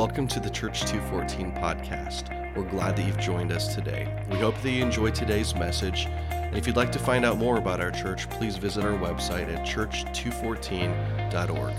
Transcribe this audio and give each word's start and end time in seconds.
Welcome 0.00 0.28
to 0.28 0.40
the 0.40 0.48
Church 0.48 0.86
214 0.86 1.52
podcast. 1.62 2.56
We're 2.56 2.64
glad 2.64 2.96
that 2.96 3.06
you've 3.06 3.18
joined 3.18 3.52
us 3.52 3.74
today. 3.74 4.24
We 4.30 4.38
hope 4.38 4.58
that 4.62 4.70
you 4.70 4.82
enjoyed 4.82 5.14
today's 5.14 5.54
message. 5.54 6.06
And 6.30 6.56
if 6.56 6.66
you'd 6.66 6.74
like 6.74 6.90
to 6.92 6.98
find 6.98 7.22
out 7.22 7.36
more 7.36 7.58
about 7.58 7.82
our 7.82 7.90
church, 7.90 8.30
please 8.30 8.56
visit 8.56 8.82
our 8.82 8.96
website 8.96 9.54
at 9.54 9.66
church214.org. 9.66 11.74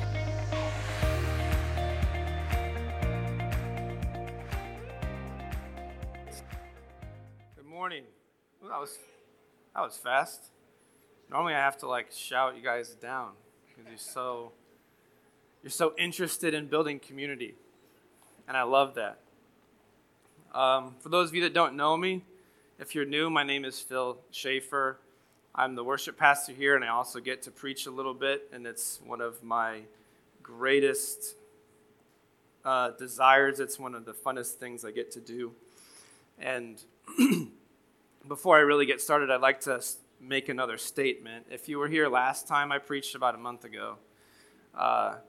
Good 7.55 7.65
morning. 7.65 8.03
That 8.61 8.79
was 8.79 8.99
that 9.73 9.81
was 9.81 9.97
fast. 9.97 10.51
Normally 11.31 11.55
I 11.55 11.59
have 11.59 11.77
to 11.77 11.88
like 11.88 12.11
shout 12.11 12.55
you 12.55 12.61
guys 12.61 12.93
down 12.93 13.31
because 13.67 13.89
you're 13.89 13.97
so 13.97 14.51
you're 15.64 15.71
so 15.71 15.96
interested 15.97 16.54
in 16.54 16.68
building 16.68 17.00
community, 17.00 17.56
and 18.51 18.57
I 18.57 18.64
love 18.64 18.96
that. 18.96 19.18
Um, 20.54 20.96
for 21.00 21.07
those 21.07 21.29
of 21.29 21.36
you 21.36 21.41
that 21.43 21.54
don't 21.54 21.78
know 21.78 21.96
me, 21.96 22.25
if 22.79 22.93
you're 22.93 23.05
new, 23.05 23.29
my 23.29 23.43
name 23.43 23.64
is 23.64 23.79
Phil 23.79 24.18
Schafer. 24.33 24.96
I'm 25.55 25.75
the 25.75 25.86
worship 25.86 26.18
pastor 26.18 26.51
here, 26.51 26.75
and 26.75 26.83
I 26.83 26.89
also 26.89 27.21
get 27.21 27.43
to 27.43 27.51
preach 27.51 27.86
a 27.86 27.91
little 27.91 28.14
bit, 28.14 28.50
and 28.51 28.68
it's 28.68 29.00
one 29.05 29.21
of 29.21 29.41
my 29.41 29.83
greatest 30.43 31.36
uh, 32.66 32.91
desires. 32.91 33.61
It's 33.61 33.80
one 33.80 33.95
of 33.95 34.03
the 34.03 34.11
funnest 34.11 34.55
things 34.55 34.83
I 34.83 34.91
get 34.91 35.11
to 35.11 35.22
do. 35.22 35.53
And 36.38 36.83
before 38.27 38.58
I 38.58 38.61
really 38.63 38.86
get 38.86 38.99
started, 38.99 39.31
I'd 39.31 39.39
like 39.39 39.61
to 39.61 39.81
make 40.19 40.49
another 40.49 40.77
statement. 40.77 41.45
If 41.49 41.69
you 41.69 41.80
were 41.80 41.88
here 41.88 42.09
last 42.09 42.49
time, 42.49 42.73
I 42.73 42.80
preached 42.80 43.16
about 43.16 43.33
a 43.33 43.38
month 43.38 43.63
ago. 43.63 43.95
Uh, 44.75 45.19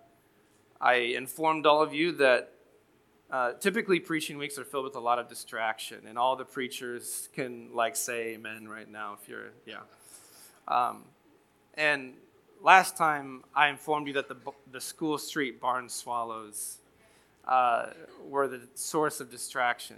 I 0.81 0.95
informed 0.95 1.67
all 1.67 1.83
of 1.83 1.95
you 1.95 2.11
that 2.17 2.55
uh, 3.33 3.55
typically 3.55 3.99
preaching 3.99 4.37
weeks 4.37 4.59
are 4.59 4.65
filled 4.65 4.85
with 4.85 4.95
a 4.95 5.01
lot 5.01 5.19
of 5.19 5.27
distraction, 5.27 6.03
and 6.07 6.19
all 6.19 6.37
the 6.37 6.45
preachers 6.45 7.31
can 7.33 7.71
like 7.73 7.97
say 7.97 8.35
amen 8.35 8.69
right 8.69 8.91
now 8.91 9.17
if 9.21 9.27
you're 9.27 9.53
yeah. 9.65 9.79
Um, 10.69 11.05
and 11.75 12.13
last 12.61 12.99
time 12.99 13.43
I 13.55 13.69
informed 13.69 14.07
you 14.07 14.13
that 14.13 14.29
the 14.29 14.37
the 14.71 14.83
school 14.83 15.17
street 15.17 15.63
barn 15.63 15.89
swallows 15.89 16.77
uh, 17.49 17.87
were 18.29 18.49
the 18.49 18.61
source 18.75 19.19
of 19.19 19.31
distraction. 19.31 19.97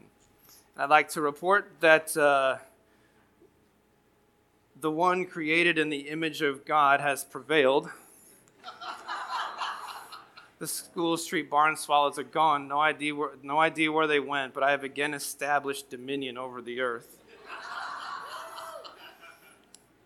I'd 0.76 0.90
like 0.90 1.08
to 1.10 1.20
report 1.20 1.72
that 1.80 2.16
uh, 2.16 2.58
the 4.80 4.92
one 4.92 5.24
created 5.24 5.76
in 5.76 5.88
the 5.88 6.08
image 6.08 6.40
of 6.40 6.64
God 6.64 7.00
has 7.00 7.24
prevailed. 7.24 7.90
the 10.64 10.68
school 10.68 11.18
street 11.18 11.50
barn 11.50 11.76
swallows 11.76 12.18
are 12.18 12.22
gone. 12.22 12.68
No 12.68 12.80
idea, 12.80 13.14
where, 13.14 13.32
no 13.42 13.58
idea 13.58 13.92
where 13.92 14.06
they 14.06 14.18
went, 14.18 14.54
but 14.54 14.62
I 14.62 14.70
have 14.70 14.82
again 14.82 15.12
established 15.12 15.90
dominion 15.90 16.38
over 16.38 16.62
the 16.62 16.80
earth. 16.80 17.18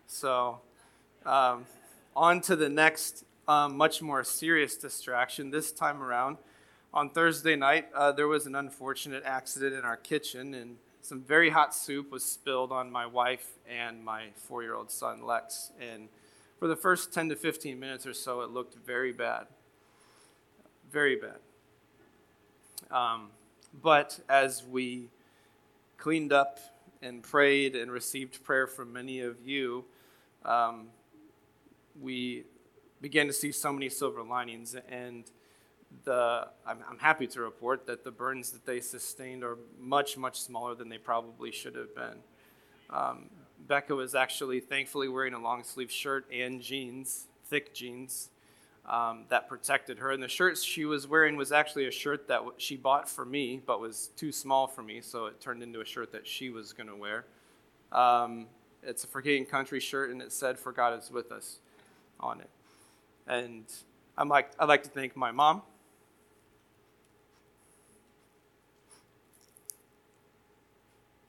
So, 0.07 0.59
um, 1.25 1.65
on 2.13 2.41
to 2.41 2.57
the 2.57 2.67
next, 2.67 3.23
um, 3.47 3.77
much 3.77 4.01
more 4.01 4.21
serious 4.25 4.75
distraction. 4.75 5.49
This 5.49 5.71
time 5.71 6.03
around, 6.03 6.35
on 6.93 7.09
Thursday 7.11 7.55
night, 7.55 7.87
uh, 7.95 8.11
there 8.11 8.27
was 8.27 8.45
an 8.45 8.53
unfortunate 8.53 9.23
accident 9.23 9.73
in 9.73 9.85
our 9.85 9.95
kitchen, 9.95 10.53
and 10.53 10.75
some 11.01 11.21
very 11.21 11.51
hot 11.51 11.73
soup 11.73 12.11
was 12.11 12.25
spilled 12.25 12.73
on 12.73 12.91
my 12.91 13.05
wife 13.05 13.47
and 13.65 14.03
my 14.03 14.25
four 14.35 14.61
year 14.61 14.75
old 14.75 14.91
son, 14.91 15.25
Lex. 15.25 15.71
And 15.79 16.09
for 16.59 16.67
the 16.67 16.75
first 16.75 17.13
10 17.13 17.29
to 17.29 17.37
15 17.37 17.79
minutes 17.79 18.05
or 18.05 18.13
so, 18.13 18.41
it 18.41 18.49
looked 18.49 18.75
very 18.85 19.13
bad. 19.13 19.47
Very 20.91 21.17
bad. 21.17 21.37
Um, 22.89 23.29
but 23.83 24.19
as 24.27 24.63
we 24.63 25.09
cleaned 25.97 26.33
up 26.33 26.59
and 27.01 27.21
prayed 27.21 27.75
and 27.75 27.91
received 27.91 28.43
prayer 28.43 28.65
from 28.65 28.91
many 28.91 29.21
of 29.21 29.45
you, 29.45 29.85
um, 30.45 30.87
we 32.01 32.43
began 33.01 33.27
to 33.27 33.33
see 33.33 33.51
so 33.51 33.71
many 33.71 33.87
silver 33.89 34.23
linings. 34.23 34.75
And 34.89 35.25
the, 36.05 36.47
I'm, 36.65 36.79
I'm, 36.89 36.97
happy 36.97 37.27
to 37.27 37.41
report 37.41 37.85
that 37.85 38.03
the 38.03 38.11
burns 38.11 38.49
that 38.51 38.65
they 38.65 38.79
sustained 38.79 39.43
are 39.43 39.57
much, 39.79 40.17
much 40.17 40.41
smaller 40.41 40.73
than 40.73 40.89
they 40.89 40.97
probably 40.97 41.51
should 41.51 41.75
have 41.75 41.95
been. 41.95 42.17
Um, 42.89 43.29
Becca 43.67 43.93
was 43.93 44.15
actually 44.15 44.59
thankfully 44.59 45.07
wearing 45.07 45.35
a 45.35 45.39
long 45.39 45.63
sleeve 45.63 45.91
shirt 45.91 46.25
and 46.31 46.61
jeans, 46.61 47.27
thick 47.45 47.75
jeans, 47.75 48.29
um, 48.89 49.25
that 49.29 49.47
protected 49.47 49.99
her. 49.99 50.11
And 50.11 50.21
the 50.21 50.27
shirt 50.27 50.57
she 50.57 50.85
was 50.85 51.07
wearing 51.07 51.35
was 51.37 51.51
actually 51.51 51.87
a 51.87 51.91
shirt 51.91 52.27
that 52.27 52.41
she 52.57 52.75
bought 52.75 53.07
for 53.07 53.23
me, 53.23 53.61
but 53.65 53.79
was 53.79 54.09
too 54.15 54.31
small 54.31 54.67
for 54.67 54.81
me, 54.81 54.99
so 54.99 55.27
it 55.27 55.39
turned 55.39 55.61
into 55.61 55.81
a 55.81 55.85
shirt 55.85 56.11
that 56.11 56.27
she 56.27 56.49
was 56.49 56.73
going 56.73 56.87
to 56.87 56.95
wear. 56.95 57.25
Um, 57.91 58.47
it's 58.81 59.03
a 59.03 59.07
For 59.07 59.21
King 59.21 59.45
& 59.45 59.47
Country 59.47 59.79
shirt, 59.79 60.09
and 60.09 60.21
it 60.21 60.31
said, 60.31 60.57
For 60.57 60.71
God 60.71 60.97
is 60.97 61.11
with 61.11 61.31
us 61.31 61.59
on 62.19 62.41
it. 62.41 62.49
And 63.27 63.65
I'm 64.17 64.27
like, 64.27 64.51
I'd 64.59 64.67
like 64.67 64.83
to 64.83 64.89
thank 64.89 65.15
my 65.15 65.31
mom 65.31 65.61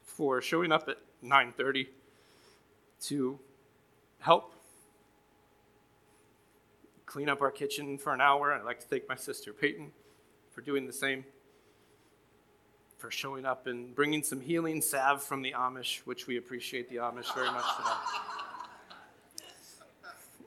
for 0.03 0.41
showing 0.41 0.73
up 0.73 0.89
at 0.89 0.99
9:30 1.25 1.89
to 3.03 3.39
help 4.19 4.55
clean 7.11 7.29
up 7.29 7.43
our 7.43 7.51
kitchen 7.51 7.99
for 7.99 8.15
an 8.15 8.21
hour. 8.21 8.53
I'd 8.53 8.63
like 8.63 8.79
to 8.79 8.87
thank 8.87 9.09
my 9.09 9.17
sister 9.17 9.53
Peyton 9.53 9.91
for 10.53 10.61
doing 10.61 10.87
the 10.87 10.93
same, 10.93 11.25
for 12.99 13.11
showing 13.11 13.45
up 13.45 13.67
and 13.67 13.93
bringing 13.97 14.23
some 14.23 14.41
healing 14.41 14.81
salve 14.81 15.21
from 15.21 15.43
the 15.43 15.51
Amish, 15.51 15.99
which 16.05 16.29
we 16.29 16.37
appreciate 16.37 16.89
the 16.89 16.97
Amish 16.97 17.35
very 17.35 17.51
much 17.51 17.65
for 17.77 17.83
that. 17.83 17.99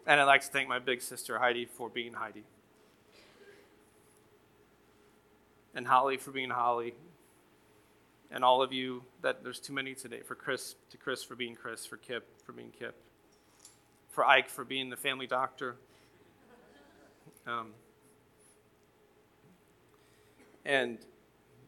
And 0.08 0.22
I'd 0.22 0.24
like 0.24 0.40
to 0.44 0.48
thank 0.48 0.70
my 0.70 0.80
big 0.80 1.02
sister 1.02 1.38
Heidi 1.38 1.66
for 1.66 1.90
being 1.90 2.14
Heidi. 2.14 2.46
And 5.76 5.86
Holly 5.86 6.16
for 6.16 6.32
being 6.32 6.50
Holly, 6.50 6.94
and 8.32 8.42
all 8.42 8.62
of 8.62 8.72
you 8.72 9.04
that 9.22 9.44
there's 9.44 9.60
too 9.60 9.74
many 9.74 9.96
today. 9.96 10.22
For 10.22 10.36
Chris, 10.36 10.76
to 10.92 10.98
Chris 10.98 11.24
for 11.24 11.36
being 11.36 11.56
Chris, 11.56 11.86
for 11.86 11.98
Kip 11.98 12.26
for 12.46 12.54
being 12.54 12.72
Kip, 12.80 12.96
for 14.08 14.26
Ike 14.26 14.50
for 14.50 14.64
being 14.64 14.90
the 14.90 14.96
family 14.96 15.28
doctor. 15.28 15.76
Um, 17.46 17.72
and 20.66 21.00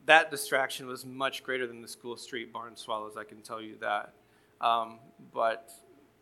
that 0.06 0.32
distraction 0.32 0.88
was 0.88 1.06
much 1.06 1.44
greater 1.44 1.68
than 1.68 1.82
the 1.82 1.88
school 1.88 2.16
street 2.18 2.54
barn 2.54 2.76
swallows, 2.76 3.18
I 3.18 3.24
can 3.24 3.42
tell 3.42 3.62
you 3.62 3.76
that. 3.82 4.14
Um, 4.62 5.00
but 5.34 5.72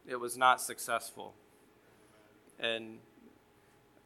it 0.07 0.15
was 0.15 0.37
not 0.37 0.61
successful. 0.61 1.35
And 2.59 2.99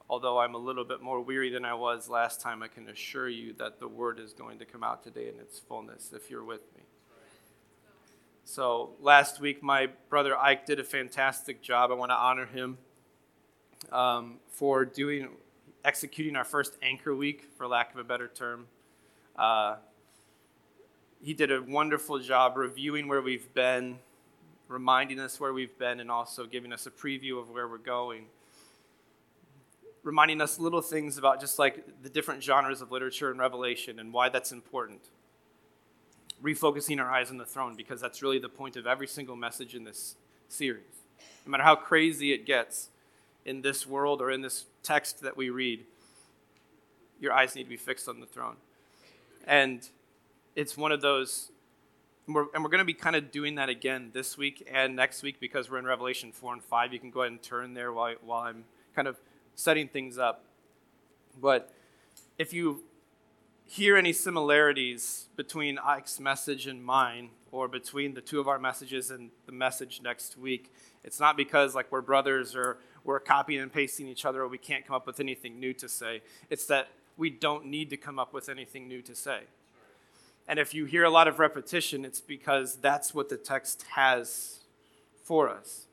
although 0.09 0.39
I'm 0.39 0.55
a 0.55 0.59
little 0.59 0.83
bit 0.83 1.01
more 1.01 1.21
weary 1.21 1.49
than 1.49 1.65
I 1.65 1.73
was 1.73 2.09
last 2.09 2.41
time, 2.41 2.61
I 2.61 2.67
can 2.67 2.89
assure 2.89 3.29
you 3.29 3.53
that 3.53 3.79
the 3.79 3.87
word 3.87 4.19
is 4.19 4.33
going 4.33 4.59
to 4.59 4.65
come 4.65 4.83
out 4.83 5.03
today 5.03 5.29
in 5.29 5.39
its 5.39 5.59
fullness 5.59 6.11
if 6.13 6.29
you're 6.29 6.43
with 6.43 6.61
me. 6.75 6.83
So, 8.43 8.91
last 9.01 9.41
week, 9.41 9.61
my 9.61 9.89
brother 10.09 10.37
Ike 10.37 10.65
did 10.65 10.79
a 10.79 10.83
fantastic 10.83 11.61
job. 11.61 11.91
I 11.91 11.95
want 11.95 12.11
to 12.11 12.15
honor 12.15 12.45
him 12.45 12.77
um, 13.91 14.35
for 14.49 14.85
doing, 14.85 15.29
executing 15.85 16.35
our 16.35 16.43
first 16.43 16.77
anchor 16.81 17.15
week, 17.15 17.49
for 17.57 17.67
lack 17.67 17.93
of 17.93 17.99
a 17.99 18.03
better 18.03 18.27
term. 18.27 18.67
Uh, 19.35 19.75
he 21.21 21.33
did 21.33 21.51
a 21.51 21.61
wonderful 21.61 22.19
job 22.19 22.57
reviewing 22.57 23.07
where 23.07 23.21
we've 23.21 23.53
been, 23.53 23.99
reminding 24.67 25.19
us 25.19 25.39
where 25.39 25.53
we've 25.53 25.77
been, 25.77 25.99
and 25.99 26.11
also 26.11 26.45
giving 26.45 26.71
us 26.73 26.85
a 26.85 26.91
preview 26.91 27.39
of 27.39 27.49
where 27.49 27.67
we're 27.67 27.77
going 27.77 28.25
reminding 30.07 30.39
us 30.39 30.57
little 30.57 30.81
things 30.81 31.17
about 31.17 31.41
just 31.41 31.59
like 31.59 31.83
the 32.01 32.09
different 32.09 32.41
genres 32.41 32.81
of 32.81 32.91
literature 32.93 33.29
and 33.29 33.39
revelation 33.39 33.99
and 33.99 34.13
why 34.13 34.29
that's 34.29 34.53
important. 34.53 35.01
Refocusing 36.41 36.99
our 37.03 37.11
eyes 37.11 37.29
on 37.29 37.37
the 37.37 37.45
throne 37.45 37.75
because 37.75 37.99
that's 37.99 38.23
really 38.23 38.39
the 38.39 38.47
point 38.47 38.77
of 38.77 38.87
every 38.87 39.05
single 39.05 39.35
message 39.35 39.75
in 39.75 39.83
this 39.83 40.15
series. 40.47 41.03
No 41.45 41.51
matter 41.51 41.63
how 41.63 41.75
crazy 41.75 42.31
it 42.31 42.45
gets 42.45 42.87
in 43.47 43.61
this 43.61 43.87
world 43.87 44.21
or 44.21 44.29
in 44.29 44.41
this 44.41 44.65
text 44.83 45.21
that 45.21 45.37
we 45.37 45.49
read, 45.49 45.85
your 47.19 47.31
eyes 47.31 47.55
need 47.55 47.63
to 47.63 47.69
be 47.69 47.77
fixed 47.77 48.07
on 48.07 48.19
the 48.19 48.25
throne. 48.25 48.57
And 49.47 49.87
it's 50.55 50.75
one 50.75 50.91
of 50.91 51.01
those, 51.01 51.49
and 52.27 52.35
we're, 52.35 52.43
we're 52.53 52.69
going 52.69 52.79
to 52.79 52.85
be 52.85 52.93
kind 52.93 53.15
of 53.15 53.31
doing 53.31 53.55
that 53.55 53.69
again 53.69 54.11
this 54.13 54.37
week 54.37 54.67
and 54.71 54.97
next 54.97 55.23
week 55.23 55.39
because 55.39 55.71
we're 55.71 55.79
in 55.79 55.85
Revelation 55.85 56.33
4 56.33 56.53
and 56.53 56.63
5. 56.63 56.93
You 56.93 56.99
can 56.99 57.09
go 57.09 57.21
ahead 57.21 57.31
and 57.31 57.41
turn 57.41 57.73
there 57.73 57.93
while, 57.93 58.15
while 58.21 58.41
I'm 58.41 58.65
kind 58.93 59.07
of 59.07 59.17
setting 59.55 59.87
things 59.87 60.17
up. 60.17 60.43
But 61.39 61.73
if 62.37 62.51
you 62.53 62.83
hear 63.65 63.95
any 63.95 64.11
similarities 64.11 65.29
between 65.37 65.79
Ike's 65.79 66.19
message 66.19 66.67
and 66.67 66.83
mine, 66.83 67.29
or 67.51 67.69
between 67.69 68.13
the 68.13 68.21
two 68.21 68.41
of 68.41 68.47
our 68.49 68.59
messages 68.59 69.09
and 69.09 69.31
the 69.45 69.53
message 69.53 70.01
next 70.03 70.37
week, 70.37 70.73
it's 71.05 71.19
not 71.19 71.37
because 71.37 71.73
like 71.73 71.89
we're 71.91 72.01
brothers 72.01 72.55
or 72.55 72.77
we're 73.07 73.19
copying 73.21 73.61
and 73.61 73.71
pasting 73.71 74.07
each 74.07 74.25
other 74.25 74.41
or 74.41 74.47
we 74.47 74.57
can't 74.57 74.85
come 74.85 74.95
up 74.95 75.07
with 75.07 75.19
anything 75.19 75.59
new 75.59 75.73
to 75.73 75.87
say. 75.87 76.21
It's 76.49 76.65
that 76.65 76.89
we 77.15 77.29
don't 77.29 77.65
need 77.65 77.89
to 77.89 77.97
come 77.97 78.19
up 78.19 78.33
with 78.33 78.49
anything 78.49 78.87
new 78.87 79.01
to 79.01 79.15
say. 79.15 79.43
And 80.47 80.59
if 80.59 80.73
you 80.73 80.85
hear 80.85 81.05
a 81.05 81.09
lot 81.09 81.27
of 81.27 81.39
repetition, 81.39 82.03
it's 82.05 82.19
because 82.19 82.75
that's 82.75 83.13
what 83.13 83.29
the 83.29 83.37
text 83.37 83.85
has 83.95 84.59
for 85.23 85.49
us. 85.49 85.87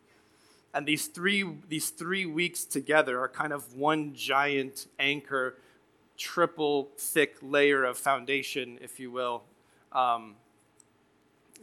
And 0.74 0.86
these 0.86 1.06
three, 1.06 1.48
these 1.68 1.90
three 1.90 2.26
weeks 2.26 2.64
together 2.64 3.20
are 3.20 3.28
kind 3.28 3.52
of 3.52 3.74
one 3.74 4.12
giant 4.14 4.88
anchor, 4.98 5.56
triple 6.18 6.90
thick 6.98 7.36
layer 7.40 7.84
of 7.84 7.96
foundation, 7.96 8.78
if 8.82 8.98
you 8.98 9.12
will, 9.12 9.44
um, 9.92 10.34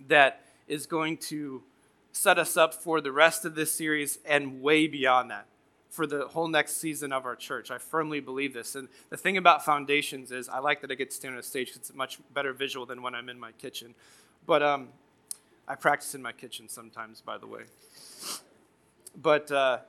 that 0.08 0.46
is 0.70 0.86
going 0.86 1.18
to 1.18 1.62
set 2.12 2.38
us 2.38 2.58
up 2.58 2.74
for 2.74 3.02
the 3.02 3.12
rest 3.12 3.46
of 3.46 3.56
this 3.56 3.72
series 3.72 4.20
and 4.26 4.62
way 4.62 4.88
beyond 4.88 5.32
that 5.32 5.48
for 5.92 6.08
the 6.08 6.28
whole 6.30 6.48
next 6.48 6.78
season 6.78 7.12
of 7.12 7.26
our 7.26 7.36
church. 7.36 7.70
I 7.70 7.78
firmly 7.78 8.22
believe 8.22 8.54
this. 8.54 8.76
And 8.76 8.88
the 9.10 9.18
thing 9.18 9.36
about 9.36 9.64
foundations 9.64 10.32
is 10.32 10.48
I 10.48 10.60
like 10.60 10.82
that 10.82 10.92
I 10.92 10.96
get 10.96 11.12
to 11.12 11.16
stand 11.16 11.34
on 11.34 11.40
a 11.40 11.44
stage 11.44 11.74
it's 11.76 11.94
much 11.94 12.20
better 12.34 12.54
visual 12.54 12.86
than 12.86 13.02
when 13.02 13.14
I'm 13.14 13.28
in 13.28 13.40
my 13.40 13.52
kitchen. 13.52 13.94
But 14.48 14.64
um, 14.64 14.88
I 15.68 15.76
practice 15.76 16.16
in 16.16 16.22
my 16.22 16.32
kitchen 16.32 16.70
sometimes, 16.70 17.22
by 17.22 17.38
the 17.38 17.46
way. 17.46 17.64
But 19.22 19.52
uh, 19.52 19.80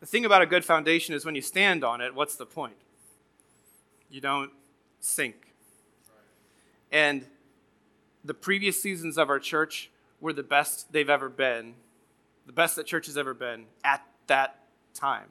the 0.00 0.06
thing 0.06 0.24
about 0.24 0.42
a 0.42 0.46
good 0.46 0.64
foundation 0.64 1.14
is 1.14 1.24
when 1.24 1.36
you 1.36 1.42
stand 1.42 1.84
on 1.84 2.00
it, 2.00 2.14
what's 2.14 2.34
the 2.34 2.46
point? 2.46 2.76
You 4.10 4.20
don't 4.20 4.50
sink. 4.98 5.54
And 6.90 7.24
the 8.24 8.34
previous 8.34 8.82
seasons 8.82 9.16
of 9.16 9.30
our 9.30 9.38
church 9.38 9.90
were 10.20 10.32
the 10.32 10.42
best 10.42 10.92
they've 10.92 11.10
ever 11.10 11.28
been, 11.28 11.74
the 12.46 12.52
best 12.52 12.76
that 12.76 12.86
church 12.86 13.06
has 13.06 13.18
ever 13.18 13.34
been 13.34 13.66
at 13.84 14.04
that 14.26 14.60
time. 14.94 15.28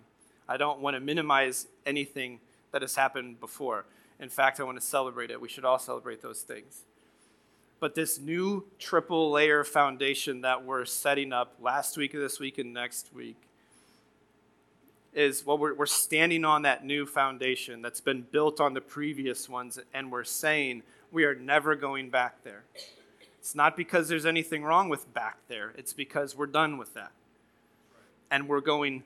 I 0.47 0.57
don't 0.57 0.79
want 0.79 0.95
to 0.95 0.99
minimize 0.99 1.67
anything 1.85 2.39
that 2.71 2.81
has 2.81 2.95
happened 2.95 3.39
before. 3.39 3.85
In 4.19 4.29
fact, 4.29 4.59
I 4.59 4.63
want 4.63 4.79
to 4.79 4.85
celebrate 4.85 5.31
it. 5.31 5.41
We 5.41 5.49
should 5.49 5.65
all 5.65 5.79
celebrate 5.79 6.21
those 6.21 6.41
things. 6.41 6.83
But 7.79 7.95
this 7.95 8.19
new 8.19 8.65
triple 8.79 9.31
layer 9.31 9.63
foundation 9.63 10.41
that 10.41 10.63
we're 10.63 10.85
setting 10.85 11.33
up 11.33 11.55
last 11.59 11.97
week, 11.97 12.13
this 12.13 12.39
week, 12.39 12.57
and 12.57 12.73
next 12.73 13.13
week 13.13 13.37
is 15.13 15.45
well, 15.45 15.57
we're, 15.57 15.73
we're 15.73 15.85
standing 15.85 16.45
on 16.45 16.63
that 16.63 16.85
new 16.85 17.05
foundation 17.05 17.81
that's 17.81 18.01
been 18.01 18.21
built 18.21 18.59
on 18.59 18.73
the 18.73 18.81
previous 18.81 19.49
ones, 19.49 19.79
and 19.93 20.11
we're 20.11 20.23
saying 20.23 20.83
we 21.11 21.23
are 21.23 21.35
never 21.35 21.75
going 21.75 22.09
back 22.09 22.43
there. 22.43 22.63
It's 23.45 23.53
not 23.53 23.77
because 23.77 24.09
there's 24.09 24.25
anything 24.25 24.63
wrong 24.63 24.89
with 24.89 25.13
back 25.13 25.37
there, 25.49 25.71
it's 25.77 25.93
because 25.93 26.35
we're 26.35 26.47
done 26.47 26.79
with 26.79 26.95
that. 26.95 27.11
And 28.31 28.49
we're 28.49 28.59
going 28.59 29.03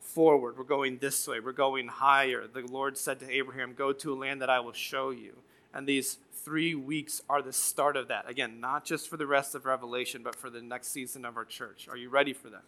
forward. 0.00 0.56
We're 0.56 0.64
going 0.64 0.96
this 0.96 1.28
way. 1.28 1.40
We're 1.40 1.52
going 1.52 1.88
higher. 1.88 2.46
The 2.46 2.62
Lord 2.62 2.96
said 2.96 3.20
to 3.20 3.30
Abraham, 3.30 3.74
Go 3.74 3.92
to 3.92 4.14
a 4.14 4.16
land 4.16 4.40
that 4.40 4.48
I 4.48 4.60
will 4.60 4.72
show 4.72 5.10
you. 5.10 5.34
And 5.74 5.86
these 5.86 6.16
three 6.42 6.74
weeks 6.74 7.20
are 7.28 7.42
the 7.42 7.52
start 7.52 7.98
of 7.98 8.08
that. 8.08 8.26
Again, 8.30 8.60
not 8.60 8.86
just 8.86 9.10
for 9.10 9.18
the 9.18 9.26
rest 9.26 9.54
of 9.54 9.66
Revelation, 9.66 10.22
but 10.22 10.36
for 10.36 10.48
the 10.48 10.62
next 10.62 10.88
season 10.88 11.26
of 11.26 11.36
our 11.36 11.44
church. 11.44 11.86
Are 11.90 11.96
you 11.98 12.08
ready 12.08 12.32
for 12.32 12.48
that? 12.48 12.64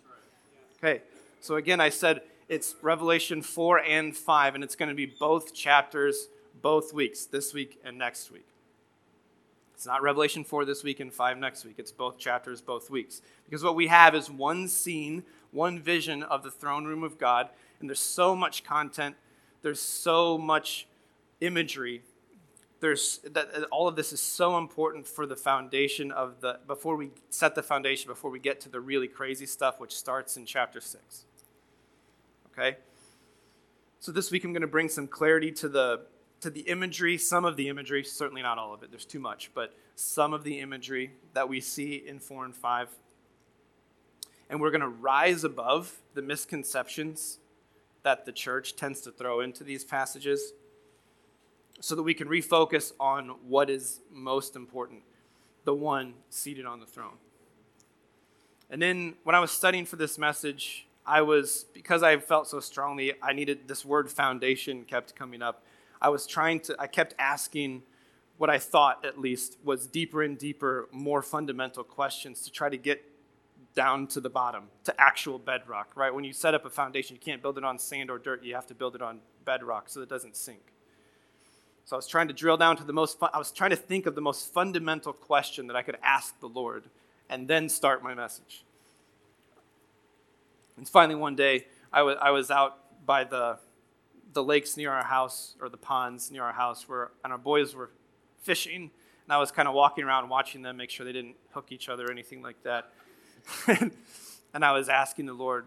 Okay. 0.76 1.00
So, 1.40 1.56
again, 1.56 1.80
I 1.80 1.88
said 1.88 2.20
it's 2.50 2.74
Revelation 2.82 3.40
4 3.40 3.78
and 3.78 4.14
5, 4.14 4.56
and 4.56 4.62
it's 4.62 4.76
going 4.76 4.90
to 4.90 4.94
be 4.94 5.06
both 5.06 5.54
chapters, 5.54 6.28
both 6.60 6.92
weeks, 6.92 7.24
this 7.24 7.54
week 7.54 7.80
and 7.82 7.96
next 7.96 8.30
week. 8.30 8.44
It's 9.74 9.86
not 9.86 10.02
Revelation 10.02 10.44
4 10.44 10.64
this 10.64 10.82
week 10.82 11.00
and 11.00 11.12
5 11.12 11.38
next 11.38 11.64
week. 11.64 11.74
It's 11.78 11.92
both 11.92 12.16
chapters, 12.16 12.60
both 12.60 12.90
weeks. 12.90 13.20
Because 13.44 13.62
what 13.62 13.74
we 13.74 13.88
have 13.88 14.14
is 14.14 14.30
one 14.30 14.68
scene 14.68 15.24
one 15.54 15.78
vision 15.78 16.22
of 16.24 16.42
the 16.42 16.50
throne 16.50 16.84
room 16.84 17.02
of 17.02 17.16
God. 17.16 17.48
And 17.80 17.88
there's 17.88 18.00
so 18.00 18.34
much 18.34 18.64
content, 18.64 19.16
there's 19.62 19.80
so 19.80 20.36
much 20.36 20.86
imagery. 21.40 22.02
There's 22.80 23.20
that 23.30 23.64
all 23.70 23.88
of 23.88 23.96
this 23.96 24.12
is 24.12 24.20
so 24.20 24.58
important 24.58 25.06
for 25.06 25.24
the 25.24 25.36
foundation 25.36 26.10
of 26.10 26.40
the 26.40 26.58
before 26.66 26.96
we 26.96 27.10
set 27.30 27.54
the 27.54 27.62
foundation 27.62 28.08
before 28.08 28.30
we 28.30 28.38
get 28.38 28.60
to 28.62 28.68
the 28.68 28.80
really 28.80 29.08
crazy 29.08 29.46
stuff 29.46 29.80
which 29.80 29.94
starts 29.96 30.36
in 30.36 30.44
chapter 30.44 30.80
6. 30.80 31.24
Okay? 32.52 32.76
So 34.00 34.12
this 34.12 34.30
week 34.30 34.44
I'm 34.44 34.52
going 34.52 34.60
to 34.60 34.66
bring 34.66 34.90
some 34.90 35.06
clarity 35.06 35.50
to 35.52 35.68
the 35.68 36.02
to 36.44 36.50
the 36.50 36.60
imagery, 36.60 37.18
some 37.18 37.44
of 37.44 37.56
the 37.56 37.68
imagery, 37.68 38.04
certainly 38.04 38.42
not 38.42 38.58
all 38.58 38.72
of 38.72 38.82
it. 38.82 38.90
There's 38.90 39.04
too 39.04 39.18
much, 39.18 39.50
but 39.54 39.74
some 39.96 40.32
of 40.32 40.44
the 40.44 40.60
imagery 40.60 41.10
that 41.32 41.48
we 41.48 41.60
see 41.60 41.96
in 42.06 42.18
4 42.18 42.44
and 42.44 42.54
5 42.54 42.88
and 44.50 44.60
we're 44.60 44.70
going 44.70 44.82
to 44.82 44.88
rise 44.88 45.42
above 45.42 45.96
the 46.12 46.22
misconceptions 46.22 47.38
that 48.02 48.26
the 48.26 48.32
church 48.32 48.76
tends 48.76 49.00
to 49.00 49.10
throw 49.10 49.40
into 49.40 49.64
these 49.64 49.84
passages 49.84 50.52
so 51.80 51.94
that 51.94 52.02
we 52.02 52.14
can 52.14 52.28
refocus 52.28 52.92
on 53.00 53.30
what 53.48 53.70
is 53.70 54.00
most 54.12 54.54
important 54.54 55.02
the 55.64 55.74
one 55.74 56.12
seated 56.28 56.66
on 56.66 56.78
the 56.78 56.86
throne. 56.86 57.16
And 58.68 58.82
then 58.82 59.14
when 59.24 59.34
I 59.34 59.40
was 59.40 59.50
studying 59.50 59.86
for 59.86 59.96
this 59.96 60.18
message, 60.18 60.86
I 61.06 61.22
was, 61.22 61.64
because 61.72 62.02
I 62.02 62.18
felt 62.18 62.48
so 62.48 62.60
strongly, 62.60 63.14
I 63.22 63.32
needed 63.32 63.66
this 63.66 63.82
word 63.82 64.10
foundation 64.10 64.84
kept 64.84 65.16
coming 65.16 65.40
up. 65.40 65.64
I 66.04 66.10
was 66.10 66.26
trying 66.26 66.60
to, 66.60 66.76
I 66.78 66.86
kept 66.86 67.14
asking 67.18 67.82
what 68.36 68.50
I 68.50 68.58
thought 68.58 69.06
at 69.06 69.18
least 69.18 69.56
was 69.64 69.86
deeper 69.86 70.22
and 70.22 70.36
deeper, 70.36 70.86
more 70.92 71.22
fundamental 71.22 71.82
questions 71.82 72.42
to 72.42 72.52
try 72.52 72.68
to 72.68 72.76
get 72.76 73.02
down 73.74 74.06
to 74.08 74.20
the 74.20 74.28
bottom, 74.28 74.64
to 74.84 74.94
actual 75.00 75.38
bedrock, 75.38 75.92
right? 75.96 76.12
When 76.12 76.22
you 76.22 76.34
set 76.34 76.52
up 76.52 76.66
a 76.66 76.70
foundation, 76.70 77.16
you 77.16 77.20
can't 77.20 77.40
build 77.40 77.56
it 77.56 77.64
on 77.64 77.78
sand 77.78 78.10
or 78.10 78.18
dirt, 78.18 78.44
you 78.44 78.54
have 78.54 78.66
to 78.66 78.74
build 78.74 78.94
it 78.94 79.00
on 79.00 79.20
bedrock 79.46 79.88
so 79.88 80.02
it 80.02 80.10
doesn't 80.10 80.36
sink. 80.36 80.74
So 81.86 81.96
I 81.96 81.98
was 81.98 82.06
trying 82.06 82.28
to 82.28 82.34
drill 82.34 82.58
down 82.58 82.76
to 82.76 82.84
the 82.84 82.92
most, 82.92 83.16
I 83.22 83.38
was 83.38 83.50
trying 83.50 83.70
to 83.70 83.76
think 83.76 84.04
of 84.04 84.14
the 84.14 84.20
most 84.20 84.52
fundamental 84.52 85.14
question 85.14 85.68
that 85.68 85.76
I 85.76 85.80
could 85.80 85.96
ask 86.02 86.38
the 86.38 86.48
Lord 86.48 86.84
and 87.30 87.48
then 87.48 87.70
start 87.70 88.02
my 88.02 88.12
message. 88.12 88.62
And 90.76 90.86
finally, 90.86 91.14
one 91.14 91.34
day, 91.34 91.64
I 91.90 92.02
was, 92.02 92.18
I 92.20 92.28
was 92.28 92.50
out 92.50 93.06
by 93.06 93.24
the, 93.24 93.56
the 94.34 94.42
lakes 94.42 94.76
near 94.76 94.92
our 94.92 95.04
house, 95.04 95.54
or 95.60 95.68
the 95.68 95.76
ponds 95.76 96.30
near 96.30 96.42
our 96.42 96.52
house, 96.52 96.88
where, 96.88 97.10
and 97.22 97.32
our 97.32 97.38
boys 97.38 97.74
were 97.74 97.90
fishing. 98.42 98.90
And 99.24 99.32
I 99.32 99.38
was 99.38 99.50
kind 99.50 99.66
of 99.66 99.74
walking 99.74 100.04
around 100.04 100.28
watching 100.28 100.62
them, 100.62 100.76
make 100.76 100.90
sure 100.90 101.06
they 101.06 101.12
didn't 101.12 101.36
hook 101.52 101.68
each 101.70 101.88
other 101.88 102.06
or 102.06 102.10
anything 102.10 102.42
like 102.42 102.62
that. 102.64 102.92
and 104.54 104.64
I 104.64 104.72
was 104.72 104.88
asking 104.88 105.26
the 105.26 105.34
Lord 105.34 105.66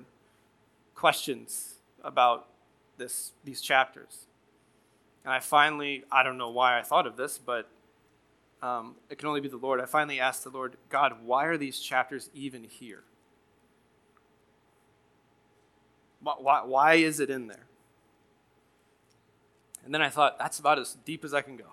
questions 0.93 1.75
about 2.03 2.47
this, 2.97 3.31
these 3.43 3.61
chapters. 3.61 4.27
And 5.23 5.33
I 5.33 5.39
finally, 5.39 6.03
I 6.11 6.23
don't 6.23 6.37
know 6.37 6.49
why 6.49 6.79
I 6.79 6.83
thought 6.83 7.07
of 7.07 7.17
this, 7.17 7.37
but 7.37 7.69
um, 8.61 8.95
it 9.09 9.17
can 9.17 9.27
only 9.27 9.41
be 9.41 9.49
the 9.49 9.57
Lord. 9.57 9.79
I 9.79 9.85
finally 9.85 10.19
asked 10.19 10.43
the 10.43 10.49
Lord, 10.49 10.77
God, 10.89 11.17
why 11.23 11.45
are 11.45 11.57
these 11.57 11.79
chapters 11.79 12.29
even 12.33 12.63
here? 12.63 13.03
Why, 16.21 16.63
why 16.65 16.93
is 16.95 17.19
it 17.19 17.29
in 17.29 17.47
there? 17.47 17.66
And 19.87 19.93
then 19.93 20.01
I 20.01 20.09
thought, 20.09 20.37
that's 20.37 20.59
about 20.59 20.79
as 20.79 20.97
deep 21.05 21.23
as 21.23 21.33
I 21.33 21.41
can 21.41 21.55
go. 21.55 21.63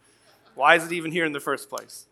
why 0.54 0.76
is 0.76 0.84
it 0.84 0.92
even 0.92 1.10
here 1.10 1.24
in 1.24 1.32
the 1.32 1.40
first 1.40 1.68
place? 1.68 2.06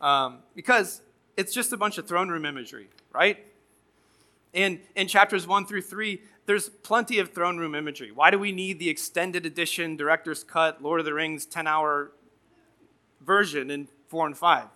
Um, 0.00 0.38
because 0.56 1.00
it's 1.36 1.54
just 1.54 1.72
a 1.72 1.76
bunch 1.76 1.98
of 1.98 2.08
throne 2.08 2.28
room 2.28 2.44
imagery, 2.44 2.88
right? 3.12 3.38
And 4.52 4.80
in 4.96 5.06
chapters 5.06 5.46
one 5.46 5.66
through 5.66 5.82
three, 5.82 6.22
there's 6.46 6.68
plenty 6.68 7.20
of 7.20 7.32
throne 7.32 7.58
room 7.58 7.76
imagery. 7.76 8.10
Why 8.10 8.32
do 8.32 8.40
we 8.40 8.50
need 8.50 8.80
the 8.80 8.88
extended 8.88 9.46
edition, 9.46 9.96
director's 9.96 10.42
cut, 10.42 10.82
Lord 10.82 10.98
of 10.98 11.06
the 11.06 11.14
Rings 11.14 11.46
10 11.46 11.68
hour 11.68 12.10
version 13.20 13.70
in 13.70 13.86
four 14.08 14.26
and 14.26 14.36
five? 14.36 14.66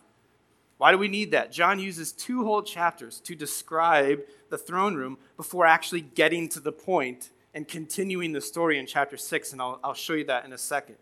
Why 0.79 0.93
do 0.93 0.99
we 0.99 1.09
need 1.09 1.33
that? 1.33 1.51
John 1.51 1.81
uses 1.81 2.13
two 2.13 2.45
whole 2.45 2.63
chapters 2.63 3.19
to 3.23 3.35
describe 3.35 4.21
the 4.51 4.59
throne 4.59 4.95
room 4.95 5.19
before 5.37 5.67
actually 5.67 6.03
getting 6.03 6.49
to 6.51 6.61
the 6.61 6.71
point 6.71 7.31
and 7.57 7.67
continuing 7.67 8.31
the 8.31 8.41
story 8.41 8.79
in 8.79 8.87
chapter 8.87 9.17
six, 9.17 9.51
and 9.51 9.61
I'll, 9.61 9.81
I'll 9.83 9.95
show 9.95 10.13
you 10.13 10.27
that 10.27 10.45
in 10.45 10.53
a 10.53 10.59
second. 10.59 10.95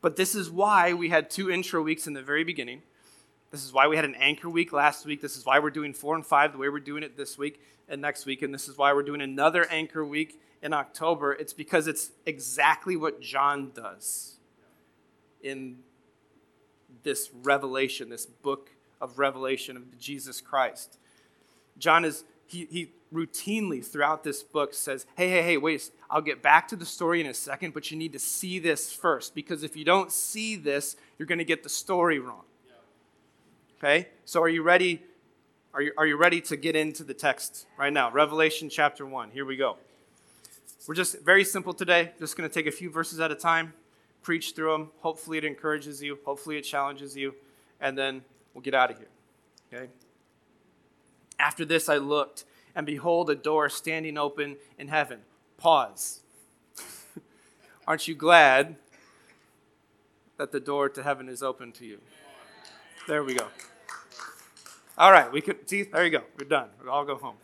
But 0.00 0.16
this 0.16 0.34
is 0.34 0.50
why 0.50 0.94
we 0.94 1.10
had 1.10 1.28
two 1.28 1.50
intro 1.50 1.82
weeks 1.82 2.06
in 2.06 2.14
the 2.14 2.22
very 2.22 2.44
beginning 2.44 2.80
this 3.50 3.64
is 3.64 3.72
why 3.72 3.88
we 3.88 3.96
had 3.96 4.04
an 4.04 4.14
anchor 4.14 4.48
week 4.48 4.72
last 4.72 5.04
week. 5.04 5.20
This 5.20 5.36
is 5.36 5.44
why 5.44 5.58
we're 5.58 5.70
doing 5.70 5.92
four 5.92 6.14
and 6.14 6.24
five 6.24 6.52
the 6.52 6.58
way 6.58 6.68
we're 6.68 6.78
doing 6.78 7.02
it 7.02 7.16
this 7.16 7.36
week 7.36 7.60
and 7.88 8.00
next 8.00 8.24
week. 8.24 8.42
And 8.42 8.54
this 8.54 8.68
is 8.68 8.78
why 8.78 8.92
we're 8.92 9.02
doing 9.02 9.20
another 9.20 9.66
anchor 9.70 10.04
week 10.04 10.40
in 10.62 10.72
October. 10.72 11.32
It's 11.32 11.52
because 11.52 11.88
it's 11.88 12.12
exactly 12.26 12.96
what 12.96 13.20
John 13.20 13.72
does 13.74 14.36
in 15.42 15.78
this 17.02 17.30
revelation, 17.42 18.08
this 18.08 18.26
book 18.26 18.70
of 19.00 19.18
revelation 19.18 19.76
of 19.76 19.98
Jesus 19.98 20.40
Christ. 20.40 20.98
John 21.76 22.04
is, 22.04 22.24
he, 22.46 22.68
he 22.70 22.92
routinely 23.12 23.84
throughout 23.84 24.24
this 24.24 24.42
book 24.42 24.74
says, 24.74 25.06
hey, 25.16 25.28
hey, 25.28 25.42
hey, 25.42 25.56
wait, 25.56 25.90
I'll 26.08 26.20
get 26.20 26.42
back 26.42 26.68
to 26.68 26.76
the 26.76 26.86
story 26.86 27.20
in 27.20 27.26
a 27.26 27.34
second, 27.34 27.74
but 27.74 27.90
you 27.90 27.96
need 27.96 28.12
to 28.12 28.18
see 28.18 28.58
this 28.58 28.92
first. 28.92 29.34
Because 29.34 29.62
if 29.62 29.76
you 29.76 29.84
don't 29.84 30.12
see 30.12 30.56
this, 30.56 30.96
you're 31.18 31.26
going 31.26 31.38
to 31.38 31.44
get 31.44 31.62
the 31.62 31.68
story 31.68 32.18
wrong. 32.18 32.44
Okay? 33.78 34.08
So 34.24 34.42
are 34.42 34.48
you 34.48 34.62
ready? 34.62 35.02
Are 35.72 35.82
you, 35.82 35.92
are 35.96 36.06
you 36.06 36.16
ready 36.16 36.40
to 36.42 36.56
get 36.56 36.76
into 36.76 37.04
the 37.04 37.14
text 37.14 37.66
right 37.78 37.92
now? 37.92 38.10
Revelation 38.10 38.68
chapter 38.68 39.06
1. 39.06 39.30
Here 39.30 39.44
we 39.44 39.56
go. 39.56 39.76
We're 40.86 40.94
just 40.94 41.20
very 41.22 41.44
simple 41.44 41.72
today. 41.72 42.12
Just 42.18 42.36
going 42.36 42.48
to 42.48 42.52
take 42.52 42.66
a 42.66 42.72
few 42.72 42.90
verses 42.90 43.20
at 43.20 43.30
a 43.30 43.34
time. 43.34 43.72
preach 44.22 44.52
through 44.52 44.72
them. 44.72 44.90
Hopefully, 45.00 45.38
it 45.38 45.44
encourages 45.44 46.02
you. 46.02 46.18
Hopefully, 46.24 46.58
it 46.58 46.62
challenges 46.62 47.16
you. 47.16 47.34
And 47.80 47.96
then 47.96 48.22
we'll 48.54 48.62
get 48.62 48.74
out 48.74 48.90
of 48.90 48.98
here. 48.98 49.08
Okay? 49.72 49.88
After 51.38 51.64
this, 51.64 51.88
I 51.88 51.96
looked, 51.96 52.44
and 52.74 52.86
behold, 52.86 53.30
a 53.30 53.34
door 53.34 53.68
standing 53.68 54.16
open 54.16 54.56
in 54.78 54.88
heaven. 54.88 55.20
Pause. 55.56 56.20
Aren't 57.86 58.08
you 58.08 58.14
glad 58.14 58.76
that 60.36 60.52
the 60.52 60.60
door 60.60 60.88
to 60.88 61.02
heaven 61.02 61.28
is 61.28 61.42
open 61.42 61.72
to 61.72 61.86
you? 61.86 61.98
There 63.06 63.24
we 63.24 63.34
go. 63.34 63.46
All 64.96 65.12
right, 65.12 65.32
we 65.32 65.40
could 65.40 65.68
see. 65.68 65.82
There 65.82 66.04
you 66.04 66.10
go. 66.10 66.22
We're 66.38 66.48
done. 66.48 66.68
We'll 66.80 66.90
all 66.90 67.04
go 67.04 67.16
home. 67.16 67.36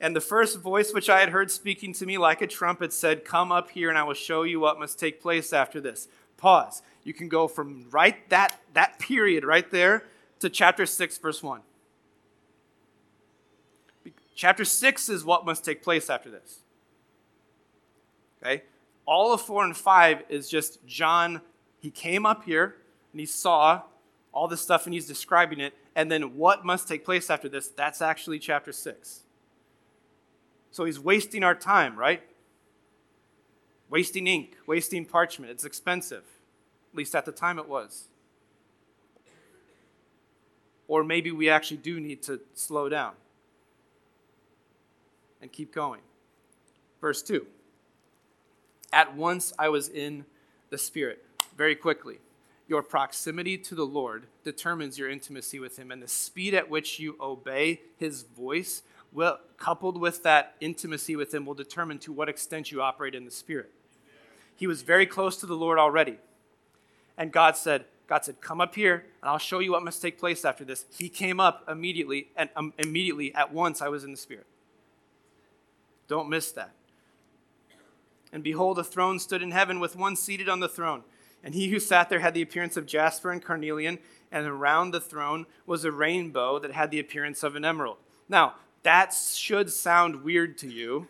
And 0.00 0.14
the 0.14 0.20
first 0.20 0.58
voice 0.58 0.92
which 0.92 1.08
I 1.08 1.20
had 1.20 1.30
heard 1.30 1.50
speaking 1.50 1.92
to 1.94 2.06
me 2.06 2.18
like 2.18 2.42
a 2.42 2.46
trumpet 2.46 2.92
said, 2.92 3.24
Come 3.24 3.50
up 3.50 3.70
here, 3.70 3.88
and 3.88 3.96
I 3.96 4.02
will 4.02 4.14
show 4.14 4.42
you 4.42 4.60
what 4.60 4.78
must 4.78 4.98
take 4.98 5.22
place 5.22 5.52
after 5.52 5.80
this. 5.80 6.08
Pause. 6.36 6.82
You 7.04 7.14
can 7.14 7.28
go 7.28 7.48
from 7.48 7.86
right 7.90 8.28
that, 8.28 8.60
that 8.74 8.98
period 8.98 9.44
right 9.44 9.70
there 9.70 10.04
to 10.40 10.50
chapter 10.50 10.84
6, 10.84 11.18
verse 11.18 11.42
1. 11.42 11.60
Chapter 14.34 14.64
6 14.64 15.08
is 15.08 15.24
what 15.24 15.46
must 15.46 15.64
take 15.64 15.82
place 15.82 16.10
after 16.10 16.30
this. 16.30 16.60
Okay? 18.42 18.64
All 19.06 19.32
of 19.32 19.40
4 19.40 19.64
and 19.64 19.76
5 19.76 20.24
is 20.28 20.48
just 20.48 20.84
John, 20.86 21.40
he 21.80 21.90
came 21.90 22.26
up 22.26 22.44
here 22.44 22.76
and 23.12 23.20
he 23.20 23.26
saw 23.26 23.82
all 24.32 24.48
this 24.48 24.60
stuff 24.60 24.86
and 24.86 24.94
he's 24.94 25.06
describing 25.06 25.60
it. 25.60 25.74
And 25.94 26.10
then 26.10 26.36
what 26.36 26.64
must 26.64 26.88
take 26.88 27.04
place 27.04 27.30
after 27.30 27.48
this? 27.48 27.68
That's 27.68 28.02
actually 28.02 28.40
chapter 28.40 28.72
6. 28.72 29.20
So 30.72 30.84
he's 30.84 30.98
wasting 30.98 31.44
our 31.44 31.54
time, 31.54 31.96
right? 31.96 32.22
Wasting 33.88 34.26
ink, 34.26 34.56
wasting 34.66 35.04
parchment. 35.04 35.52
It's 35.52 35.64
expensive. 35.64 36.24
At 36.92 36.96
least 36.96 37.14
at 37.14 37.24
the 37.24 37.32
time 37.32 37.60
it 37.60 37.68
was. 37.68 38.08
Or 40.88 41.04
maybe 41.04 41.30
we 41.30 41.48
actually 41.48 41.76
do 41.76 42.00
need 42.00 42.22
to 42.24 42.40
slow 42.54 42.88
down 42.88 43.12
and 45.44 45.52
keep 45.52 45.74
going. 45.74 46.00
Verse 47.02 47.22
2 47.22 47.46
At 48.92 49.14
once 49.14 49.52
I 49.58 49.68
was 49.68 49.90
in 49.90 50.24
the 50.70 50.78
Spirit, 50.78 51.22
very 51.54 51.76
quickly. 51.76 52.18
Your 52.66 52.82
proximity 52.82 53.58
to 53.58 53.74
the 53.74 53.84
Lord 53.84 54.24
determines 54.42 54.98
your 54.98 55.10
intimacy 55.10 55.60
with 55.60 55.78
Him, 55.78 55.90
and 55.90 56.02
the 56.02 56.08
speed 56.08 56.54
at 56.54 56.70
which 56.70 56.98
you 56.98 57.16
obey 57.20 57.82
His 57.98 58.22
voice, 58.22 58.82
coupled 59.58 60.00
with 60.00 60.22
that 60.22 60.54
intimacy 60.60 61.14
with 61.14 61.34
Him, 61.34 61.44
will 61.44 61.52
determine 61.52 61.98
to 61.98 62.12
what 62.12 62.30
extent 62.30 62.72
you 62.72 62.80
operate 62.80 63.14
in 63.14 63.26
the 63.26 63.30
Spirit. 63.30 63.70
He 64.56 64.66
was 64.66 64.80
very 64.80 65.04
close 65.04 65.36
to 65.36 65.46
the 65.46 65.56
Lord 65.56 65.78
already. 65.78 66.16
And 67.18 67.30
God 67.30 67.58
said, 67.58 67.84
God 68.06 68.24
said, 68.24 68.40
"Come 68.40 68.62
up 68.62 68.74
here, 68.74 69.04
and 69.20 69.28
I'll 69.28 69.36
show 69.36 69.58
you 69.58 69.72
what 69.72 69.82
must 69.82 70.00
take 70.00 70.18
place 70.18 70.42
after 70.42 70.64
this." 70.64 70.86
He 70.96 71.10
came 71.10 71.38
up 71.38 71.68
immediately, 71.68 72.28
and 72.34 72.48
um, 72.56 72.72
immediately 72.78 73.34
at 73.34 73.52
once 73.52 73.82
I 73.82 73.88
was 73.88 74.04
in 74.04 74.10
the 74.10 74.16
Spirit. 74.16 74.46
Don't 76.08 76.28
miss 76.28 76.52
that. 76.52 76.74
And 78.32 78.42
behold, 78.42 78.78
a 78.78 78.84
throne 78.84 79.18
stood 79.18 79.42
in 79.42 79.52
heaven 79.52 79.78
with 79.78 79.96
one 79.96 80.16
seated 80.16 80.48
on 80.48 80.60
the 80.60 80.68
throne. 80.68 81.04
And 81.42 81.54
he 81.54 81.68
who 81.68 81.78
sat 81.78 82.08
there 82.08 82.20
had 82.20 82.34
the 82.34 82.42
appearance 82.42 82.76
of 82.76 82.86
jasper 82.86 83.30
and 83.30 83.42
carnelian, 83.42 83.98
and 84.32 84.46
around 84.46 84.90
the 84.90 85.00
throne 85.00 85.46
was 85.66 85.84
a 85.84 85.92
rainbow 85.92 86.58
that 86.58 86.72
had 86.72 86.90
the 86.90 86.98
appearance 86.98 87.42
of 87.42 87.54
an 87.54 87.64
emerald. 87.64 87.98
Now, 88.28 88.54
that 88.82 89.14
should 89.14 89.70
sound 89.70 90.24
weird 90.24 90.58
to 90.58 90.68
you 90.68 91.06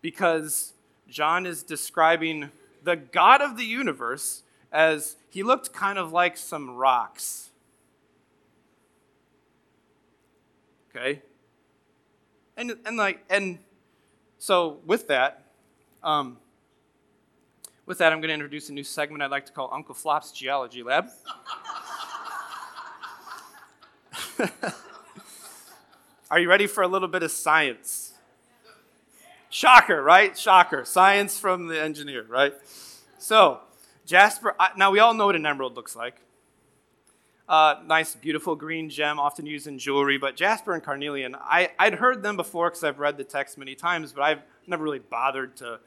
because 0.00 0.74
John 1.08 1.46
is 1.46 1.62
describing 1.62 2.50
the 2.84 2.96
God 2.96 3.42
of 3.42 3.56
the 3.56 3.64
universe 3.64 4.42
as 4.70 5.16
he 5.28 5.42
looked 5.42 5.72
kind 5.72 5.98
of 5.98 6.12
like 6.12 6.36
some 6.36 6.70
rocks. 6.70 7.50
Okay? 10.90 11.22
And, 12.56 12.76
and 12.84 12.96
like 12.96 13.24
and 13.28 13.58
so 14.38 14.78
with 14.86 15.08
that, 15.08 15.44
um, 16.02 16.38
with 17.86 17.98
that, 17.98 18.12
I'm 18.12 18.20
going 18.20 18.28
to 18.28 18.34
introduce 18.34 18.68
a 18.68 18.72
new 18.72 18.84
segment 18.84 19.22
I'd 19.22 19.30
like 19.30 19.46
to 19.46 19.52
call 19.52 19.70
Uncle 19.72 19.94
Flop's 19.94 20.30
Geology 20.30 20.82
Lab. 20.82 21.08
Are 26.30 26.38
you 26.38 26.48
ready 26.48 26.66
for 26.66 26.82
a 26.82 26.88
little 26.88 27.08
bit 27.08 27.22
of 27.22 27.30
science? 27.30 28.12
Shocker, 29.50 30.02
right? 30.02 30.38
Shocker. 30.38 30.84
Science 30.84 31.40
from 31.40 31.66
the 31.66 31.80
engineer, 31.80 32.24
right? 32.28 32.52
So, 33.18 33.60
jasper, 34.04 34.54
now 34.76 34.90
we 34.90 34.98
all 34.98 35.14
know 35.14 35.26
what 35.26 35.36
an 35.36 35.46
emerald 35.46 35.74
looks 35.74 35.96
like. 35.96 36.20
Uh, 37.48 37.76
nice, 37.86 38.14
beautiful 38.14 38.54
green 38.54 38.90
gem, 38.90 39.18
often 39.18 39.46
used 39.46 39.66
in 39.66 39.78
jewelry. 39.78 40.18
But 40.18 40.36
jasper 40.36 40.74
and 40.74 40.82
carnelian, 40.82 41.34
I, 41.34 41.70
I'd 41.78 41.94
heard 41.94 42.22
them 42.22 42.36
before 42.36 42.68
because 42.68 42.84
I've 42.84 42.98
read 42.98 43.16
the 43.16 43.24
text 43.24 43.56
many 43.56 43.74
times, 43.74 44.12
but 44.12 44.22
I've 44.22 44.42
never 44.66 44.84
really 44.84 44.98
bothered 44.98 45.56
to, 45.56 45.80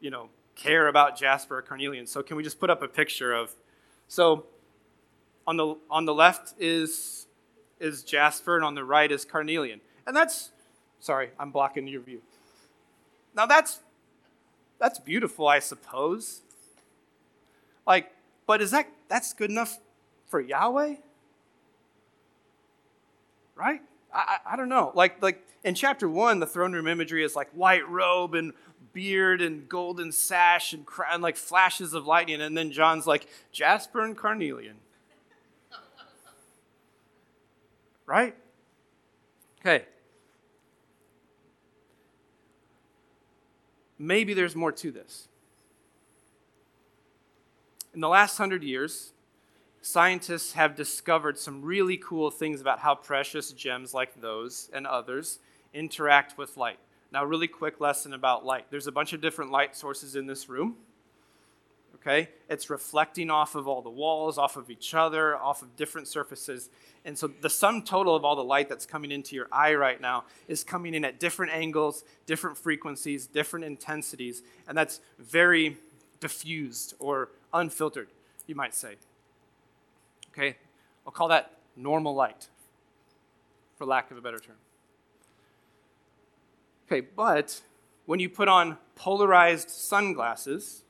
you 0.00 0.10
know, 0.10 0.30
care 0.54 0.88
about 0.88 1.18
jasper 1.18 1.58
or 1.58 1.62
carnelian. 1.62 2.06
So 2.06 2.22
can 2.22 2.36
we 2.36 2.42
just 2.42 2.58
put 2.58 2.70
up 2.70 2.82
a 2.82 2.88
picture 2.88 3.34
of? 3.34 3.54
So 4.08 4.46
on 5.46 5.56
the 5.56 5.76
on 5.90 6.06
the 6.06 6.14
left 6.14 6.54
is 6.58 7.26
is 7.78 8.02
jasper, 8.02 8.56
and 8.56 8.64
on 8.64 8.74
the 8.74 8.84
right 8.84 9.10
is 9.10 9.24
carnelian, 9.24 9.80
and 10.06 10.16
that's 10.16 10.52
sorry, 11.00 11.30
I'm 11.38 11.50
blocking 11.50 11.86
your 11.86 12.00
view. 12.00 12.22
Now 13.34 13.44
that's 13.44 13.80
that's 14.78 14.98
beautiful, 14.98 15.48
I 15.48 15.58
suppose. 15.58 16.42
Like, 17.86 18.12
but 18.46 18.62
is 18.62 18.70
that 18.70 18.88
that's 19.08 19.32
good 19.32 19.50
enough 19.50 19.78
for 20.32 20.40
Yahweh? 20.40 20.94
Right? 23.54 23.82
I, 24.12 24.18
I, 24.18 24.54
I 24.54 24.56
don't 24.56 24.70
know. 24.70 24.90
Like 24.94 25.22
like 25.22 25.46
in 25.62 25.74
chapter 25.74 26.08
one, 26.08 26.40
the 26.40 26.46
throne 26.46 26.72
room 26.72 26.88
imagery 26.88 27.22
is 27.22 27.36
like 27.36 27.50
white 27.50 27.86
robe 27.86 28.34
and 28.34 28.54
beard 28.94 29.42
and 29.42 29.68
golden 29.68 30.10
sash 30.10 30.72
and, 30.72 30.86
crown, 30.86 31.20
like 31.20 31.36
flashes 31.36 31.92
of 31.92 32.06
lightning. 32.06 32.40
And 32.40 32.56
then 32.56 32.72
John's 32.72 33.06
like, 33.06 33.28
Jasper 33.52 34.02
and 34.02 34.16
Carnelian. 34.16 34.76
right? 38.06 38.34
Okay. 39.60 39.84
Maybe 43.98 44.32
there's 44.32 44.56
more 44.56 44.72
to 44.72 44.90
this. 44.90 45.28
In 47.92 48.00
the 48.00 48.08
last 48.08 48.38
hundred 48.38 48.62
years, 48.62 49.12
scientists 49.82 50.52
have 50.52 50.76
discovered 50.76 51.36
some 51.36 51.60
really 51.60 51.96
cool 51.96 52.30
things 52.30 52.60
about 52.60 52.78
how 52.78 52.94
precious 52.94 53.52
gems 53.52 53.92
like 53.92 54.20
those 54.20 54.70
and 54.72 54.86
others 54.86 55.40
interact 55.74 56.38
with 56.38 56.56
light. 56.56 56.78
Now, 57.12 57.24
really 57.24 57.48
quick 57.48 57.80
lesson 57.80 58.14
about 58.14 58.46
light. 58.46 58.66
There's 58.70 58.86
a 58.86 58.92
bunch 58.92 59.12
of 59.12 59.20
different 59.20 59.50
light 59.50 59.76
sources 59.76 60.16
in 60.16 60.26
this 60.26 60.48
room. 60.48 60.76
Okay? 61.96 62.30
It's 62.48 62.70
reflecting 62.70 63.28
off 63.28 63.54
of 63.54 63.68
all 63.68 63.82
the 63.82 63.90
walls, 63.90 64.38
off 64.38 64.56
of 64.56 64.70
each 64.70 64.94
other, 64.94 65.36
off 65.36 65.62
of 65.62 65.76
different 65.76 66.08
surfaces. 66.08 66.70
And 67.04 67.18
so 67.18 67.26
the 67.26 67.50
sum 67.50 67.82
total 67.82 68.16
of 68.16 68.24
all 68.24 68.36
the 68.36 68.44
light 68.44 68.68
that's 68.68 68.86
coming 68.86 69.10
into 69.10 69.36
your 69.36 69.48
eye 69.52 69.74
right 69.74 70.00
now 70.00 70.24
is 70.48 70.64
coming 70.64 70.94
in 70.94 71.04
at 71.04 71.20
different 71.20 71.52
angles, 71.52 72.04
different 72.26 72.56
frequencies, 72.56 73.26
different 73.26 73.64
intensities, 73.64 74.42
and 74.66 74.78
that's 74.78 75.00
very 75.18 75.76
diffused 76.20 76.94
or 76.98 77.30
unfiltered, 77.52 78.08
you 78.46 78.54
might 78.54 78.74
say. 78.74 78.96
Okay? 80.32 80.56
I'll 81.06 81.12
call 81.12 81.28
that 81.28 81.58
normal 81.76 82.14
light, 82.14 82.48
for 83.76 83.84
lack 83.84 84.10
of 84.10 84.16
a 84.16 84.20
better 84.20 84.38
term. 84.38 84.56
Okay, 86.86 87.00
but 87.00 87.62
when 88.06 88.20
you 88.20 88.28
put 88.28 88.48
on 88.48 88.78
polarized 88.96 89.70
sunglasses, 89.70 90.82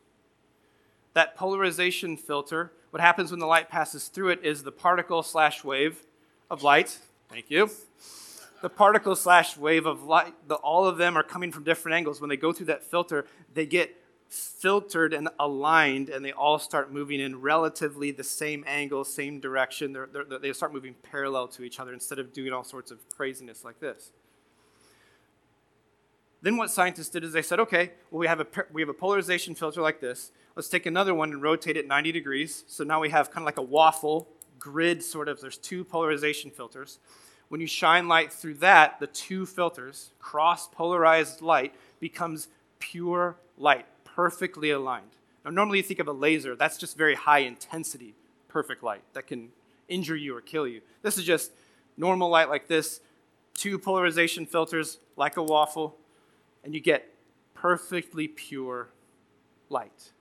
that 1.14 1.36
polarization 1.36 2.16
filter, 2.16 2.72
what 2.90 3.00
happens 3.00 3.30
when 3.30 3.40
the 3.40 3.46
light 3.46 3.68
passes 3.68 4.08
through 4.08 4.30
it 4.30 4.44
is 4.44 4.62
the 4.62 4.72
particle 4.72 5.22
slash 5.22 5.62
wave 5.62 6.04
of 6.50 6.62
light. 6.62 6.98
Thank 7.28 7.50
you. 7.50 7.70
The 8.60 8.68
particle 8.68 9.16
slash 9.16 9.56
wave 9.56 9.86
of 9.86 10.04
light, 10.04 10.34
the, 10.46 10.54
all 10.56 10.86
of 10.86 10.96
them 10.96 11.16
are 11.16 11.22
coming 11.22 11.52
from 11.52 11.64
different 11.64 11.96
angles. 11.96 12.20
When 12.20 12.30
they 12.30 12.36
go 12.36 12.52
through 12.52 12.66
that 12.66 12.84
filter, 12.84 13.26
they 13.54 13.66
get 13.66 13.96
filtered 14.32 15.12
and 15.12 15.28
aligned, 15.38 16.08
and 16.08 16.24
they 16.24 16.32
all 16.32 16.58
start 16.58 16.90
moving 16.90 17.20
in 17.20 17.40
relatively 17.42 18.10
the 18.10 18.24
same 18.24 18.64
angle, 18.66 19.04
same 19.04 19.40
direction. 19.40 19.92
They're, 19.92 20.08
they're, 20.10 20.38
they 20.38 20.52
start 20.54 20.72
moving 20.72 20.94
parallel 21.02 21.48
to 21.48 21.62
each 21.62 21.78
other 21.78 21.92
instead 21.92 22.18
of 22.18 22.32
doing 22.32 22.50
all 22.50 22.64
sorts 22.64 22.90
of 22.90 22.98
craziness 23.14 23.62
like 23.62 23.78
this. 23.78 24.12
Then 26.40 26.56
what 26.56 26.70
scientists 26.70 27.10
did 27.10 27.24
is 27.24 27.32
they 27.32 27.42
said, 27.42 27.60
okay, 27.60 27.92
well, 28.10 28.20
we 28.20 28.26
have 28.26 28.40
a, 28.40 28.46
we 28.72 28.80
have 28.80 28.88
a 28.88 28.94
polarization 28.94 29.54
filter 29.54 29.82
like 29.82 30.00
this. 30.00 30.32
Let's 30.56 30.68
take 30.68 30.86
another 30.86 31.14
one 31.14 31.30
and 31.30 31.42
rotate 31.42 31.76
it 31.76 31.86
90 31.86 32.10
degrees. 32.10 32.64
So 32.66 32.84
now 32.84 33.00
we 33.00 33.10
have 33.10 33.30
kind 33.30 33.42
of 33.42 33.46
like 33.46 33.58
a 33.58 33.62
waffle 33.62 34.28
grid, 34.58 35.02
sort 35.02 35.28
of. 35.28 35.42
There's 35.42 35.58
two 35.58 35.84
polarization 35.84 36.50
filters. 36.50 36.98
When 37.48 37.60
you 37.60 37.66
shine 37.66 38.08
light 38.08 38.32
through 38.32 38.54
that, 38.54 38.98
the 38.98 39.08
two 39.08 39.44
filters, 39.44 40.10
cross 40.18 40.68
polarized 40.68 41.42
light, 41.42 41.74
becomes 42.00 42.48
pure 42.78 43.36
light, 43.58 43.86
perfectly 44.14 44.70
aligned. 44.70 45.16
Now, 45.44 45.50
normally 45.50 45.78
you 45.78 45.84
think 45.84 46.00
of 46.00 46.08
a 46.08 46.12
laser, 46.12 46.54
that's 46.54 46.78
just 46.78 46.96
very 46.96 47.14
high 47.14 47.40
intensity, 47.40 48.14
perfect 48.48 48.82
light 48.82 49.02
that 49.14 49.26
can 49.26 49.50
injure 49.88 50.16
you 50.16 50.36
or 50.36 50.40
kill 50.40 50.66
you. 50.66 50.80
This 51.02 51.18
is 51.18 51.24
just 51.24 51.52
normal 51.96 52.28
light 52.28 52.48
like 52.48 52.68
this, 52.68 53.00
two 53.54 53.78
polarization 53.78 54.46
filters 54.46 54.98
like 55.16 55.36
a 55.36 55.42
waffle, 55.42 55.96
and 56.64 56.74
you 56.74 56.80
get 56.80 57.12
perfectly 57.54 58.28
pure 58.28 58.88
light. 59.68 60.12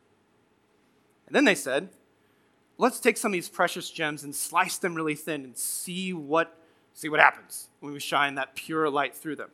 And 1.28 1.36
then 1.36 1.46
they 1.46 1.56
said, 1.56 1.90
let's 2.78 3.00
take 3.00 3.18
some 3.18 3.32
of 3.32 3.34
these 3.34 3.50
precious 3.50 3.90
gems 3.90 4.24
and 4.24 4.36
slice 4.36 4.78
them 4.78 4.96
really 4.96 5.16
thin 5.16 5.44
and 5.44 5.58
see 5.58 6.14
what, 6.14 6.58
see 6.94 7.10
what 7.10 7.20
happens 7.20 7.70
when 7.80 7.94
we 7.94 8.00
shine 8.00 8.36
that 8.36 8.56
pure 8.56 8.90
light 8.90 9.16
through 9.16 9.36
them. 9.36 9.50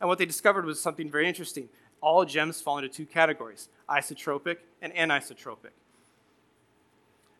And 0.00 0.08
what 0.08 0.18
they 0.18 0.24
discovered 0.24 0.64
was 0.64 0.80
something 0.80 1.10
very 1.10 1.28
interesting. 1.28 1.68
All 2.00 2.24
gems 2.24 2.60
fall 2.60 2.78
into 2.78 2.88
two 2.88 3.06
categories 3.06 3.68
isotropic 3.88 4.58
and 4.80 4.92
anisotropic. 4.94 5.72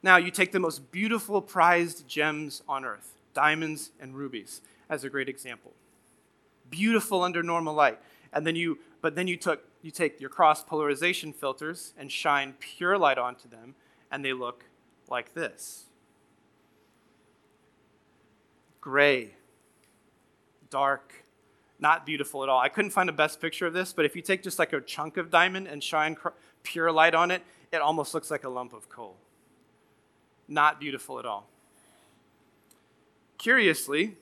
Now, 0.02 0.17
you 0.17 0.31
take 0.31 0.52
the 0.52 0.61
most 0.61 0.90
beautiful 0.90 1.43
prized 1.43 2.09
gems 2.09 2.62
on 2.69 2.85
earth, 2.85 3.14
diamonds 3.35 3.90
and 4.00 4.17
rubies, 4.17 4.62
as 4.88 5.05
a 5.05 5.11
great 5.11 5.29
example. 5.29 5.73
Beautiful 6.71 7.23
under 7.23 7.43
normal 7.43 7.75
light. 7.75 7.99
And 8.33 8.47
then 8.47 8.57
you, 8.57 8.79
but 9.02 9.14
then 9.14 9.26
you, 9.26 9.37
took, 9.37 9.62
you 9.83 9.90
take 9.90 10.21
your 10.21 10.31
cross 10.31 10.64
polarization 10.64 11.33
filters 11.33 11.93
and 11.99 12.11
shine 12.11 12.55
pure 12.59 12.97
light 12.97 13.19
onto 13.19 13.49
them, 13.49 13.75
and 14.11 14.25
they 14.25 14.33
look 14.33 14.64
like 15.09 15.35
this 15.35 15.87
gray, 18.81 19.35
dark, 20.71 21.25
not 21.81 22.05
beautiful 22.05 22.43
at 22.43 22.49
all. 22.49 22.61
I 22.61 22.69
couldn't 22.69 22.91
find 22.91 23.09
a 23.09 23.13
best 23.13 23.41
picture 23.41 23.67
of 23.67 23.73
this, 23.73 23.93
but 23.93 24.05
if 24.05 24.15
you 24.15 24.23
take 24.23 24.43
just 24.43 24.59
like 24.59 24.73
a 24.73 24.81
chunk 24.81 25.17
of 25.17 25.31
diamond 25.31 25.67
and 25.67 25.83
shine 25.83 26.17
pure 26.63 26.93
light 26.93 27.15
on 27.15 27.31
it, 27.31 27.43
it 27.73 27.81
almost 27.81 28.15
looks 28.15 28.31
like 28.31 28.45
a 28.45 28.49
lump 28.49 28.73
of 28.73 28.89
coal. 28.89 29.17
Not 30.47 30.81
beautiful 30.81 31.19
at 31.19 31.25
all. 31.25 31.49
Curiously, 33.39 34.17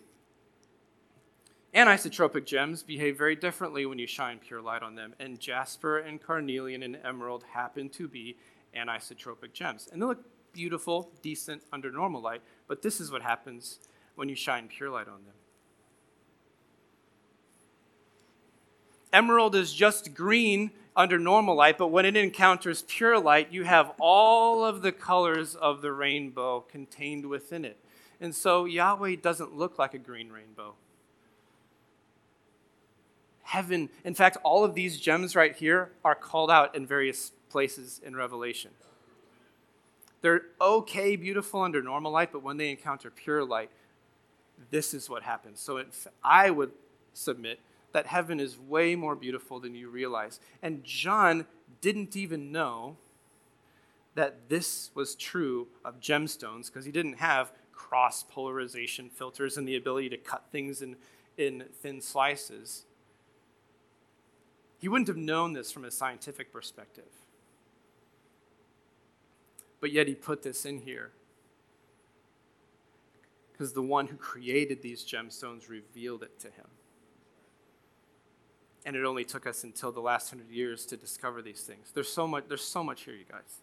anisotropic 1.75 2.47
gems 2.47 2.83
behave 2.83 3.19
very 3.19 3.35
differently 3.35 3.87
when 3.87 3.99
you 3.99 4.07
shine 4.07 4.39
pure 4.39 4.61
light 4.61 4.83
on 4.83 4.95
them, 4.95 5.15
and 5.19 5.41
jasper 5.41 5.99
and 5.99 6.23
carnelian 6.23 6.83
and 6.83 6.97
emerald 7.05 7.45
happen 7.53 7.89
to 7.91 8.07
be 8.07 8.37
anisotropic 8.77 9.53
gems. 9.53 9.89
And 9.93 10.01
they 10.01 10.07
look 10.07 10.25
beautiful, 10.53 11.11
decent 11.23 11.63
under 11.73 11.91
normal 11.91 12.21
light, 12.21 12.43
but 12.69 12.83
this 12.83 13.01
is 13.01 13.11
what 13.11 13.23
happens 13.23 13.81
when 14.15 14.29
you 14.29 14.37
shine 14.37 14.69
pure 14.69 14.91
light 14.91 15.09
on 15.09 15.25
them. 15.25 15.35
Emerald 19.13 19.55
is 19.55 19.73
just 19.73 20.15
green 20.15 20.71
under 20.97 21.19
normal 21.19 21.55
light, 21.55 21.79
but 21.79 21.89
when 21.89 22.05
it 22.05 22.17
encounters 22.17 22.83
pure 22.89 23.19
light, 23.19 23.53
you 23.53 23.65
have 23.65 23.93
all 24.01 24.65
of 24.65 24.83
the 24.83 24.93
colors 24.93 25.55
of 25.55 25.81
the 25.81 25.93
rainbow 25.93 26.61
contained 26.61 27.27
within 27.27 27.65
it. 27.65 27.79
And 28.21 28.35
so 28.35 28.65
Yahweh 28.65 29.17
doesn't 29.23 29.57
look 29.57 29.79
like 29.79 29.95
a 29.95 29.99
green 29.99 30.31
rainbow. 30.31 30.75
Heaven, 33.45 33.89
in 34.05 34.15
fact, 34.15 34.37
all 34.43 34.65
of 34.65 34.75
these 34.75 35.01
gems 35.01 35.35
right 35.37 35.55
here 35.55 35.93
are 36.05 36.15
called 36.15 36.51
out 36.51 36.75
in 36.75 36.87
various 36.87 37.33
places 37.49 38.01
in 38.05 38.15
Revelation. 38.15 38.73
They're 40.21 40.43
okay, 40.61 41.17
beautiful 41.17 41.63
under 41.63 41.81
normal 41.81 42.13
light, 42.13 42.33
but 42.33 42.43
when 42.43 42.57
they 42.57 42.71
encounter 42.71 43.11
pure 43.11 43.45
light, 43.45 43.71
this 44.71 44.93
is 44.93 45.09
what 45.09 45.23
happens. 45.23 45.61
So 45.61 45.83
I 46.23 46.51
would 46.51 46.73
submit 47.15 47.61
that 47.93 48.07
heaven 48.07 48.41
is 48.41 48.59
way 48.59 48.95
more 48.95 49.15
beautiful 49.15 49.61
than 49.61 49.75
you 49.75 49.89
realize. 49.89 50.41
And 50.63 50.85
John 50.85 51.47
didn't 51.81 52.17
even 52.17 52.53
know 52.53 52.97
that 54.15 54.49
this 54.49 54.91
was 54.95 55.15
true 55.15 55.69
of 55.85 56.01
gemstones 56.01 56.67
because 56.67 56.85
he 56.85 56.93
didn't 56.93 57.19
have 57.19 57.53
cross 57.73 58.25
polarization 58.25 59.09
filters 59.09 59.57
and 59.57 59.67
the 59.67 59.77
ability 59.77 60.09
to 60.11 60.17
cut 60.17 60.45
things 60.51 60.83
in, 60.83 60.97
in 61.37 61.65
thin 61.81 62.01
slices. 62.01 62.85
He 64.79 64.89
wouldn't 64.89 65.09
have 65.09 65.17
known 65.17 65.53
this 65.53 65.71
from 65.71 65.85
a 65.85 65.91
scientific 65.91 66.53
perspective 66.53 67.05
but 69.81 69.93
yet 69.93 70.09
he 70.09 70.15
put 70.15 70.43
this 70.43 70.65
in 70.65 70.81
here. 70.81 71.11
Because 73.53 73.73
the 73.73 73.83
one 73.83 74.07
who 74.07 74.17
created 74.17 74.83
these 74.83 75.05
gemstones 75.05 75.69
revealed 75.69 76.23
it 76.23 76.39
to 76.41 76.49
him. 76.49 76.67
And 78.89 78.97
it 78.97 79.05
only 79.05 79.27
took 79.27 79.47
us 79.47 79.65
until 79.65 79.93
the 79.93 80.01
last 80.01 80.31
hundred 80.31 80.49
years 80.49 80.87
to 80.87 80.97
discover 80.97 81.43
these 81.43 81.61
things. 81.61 81.91
There's 81.93 82.09
so 82.09 82.27
much, 82.27 82.45
there's 82.49 82.65
so 82.65 82.83
much 82.83 83.03
here, 83.03 83.13
you 83.13 83.27
guys. 83.31 83.61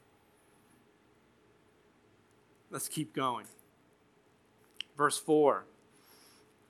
Let's 2.70 2.88
keep 2.88 3.16
going. 3.16 3.48
Verse 4.96 5.18
4. 5.18 5.66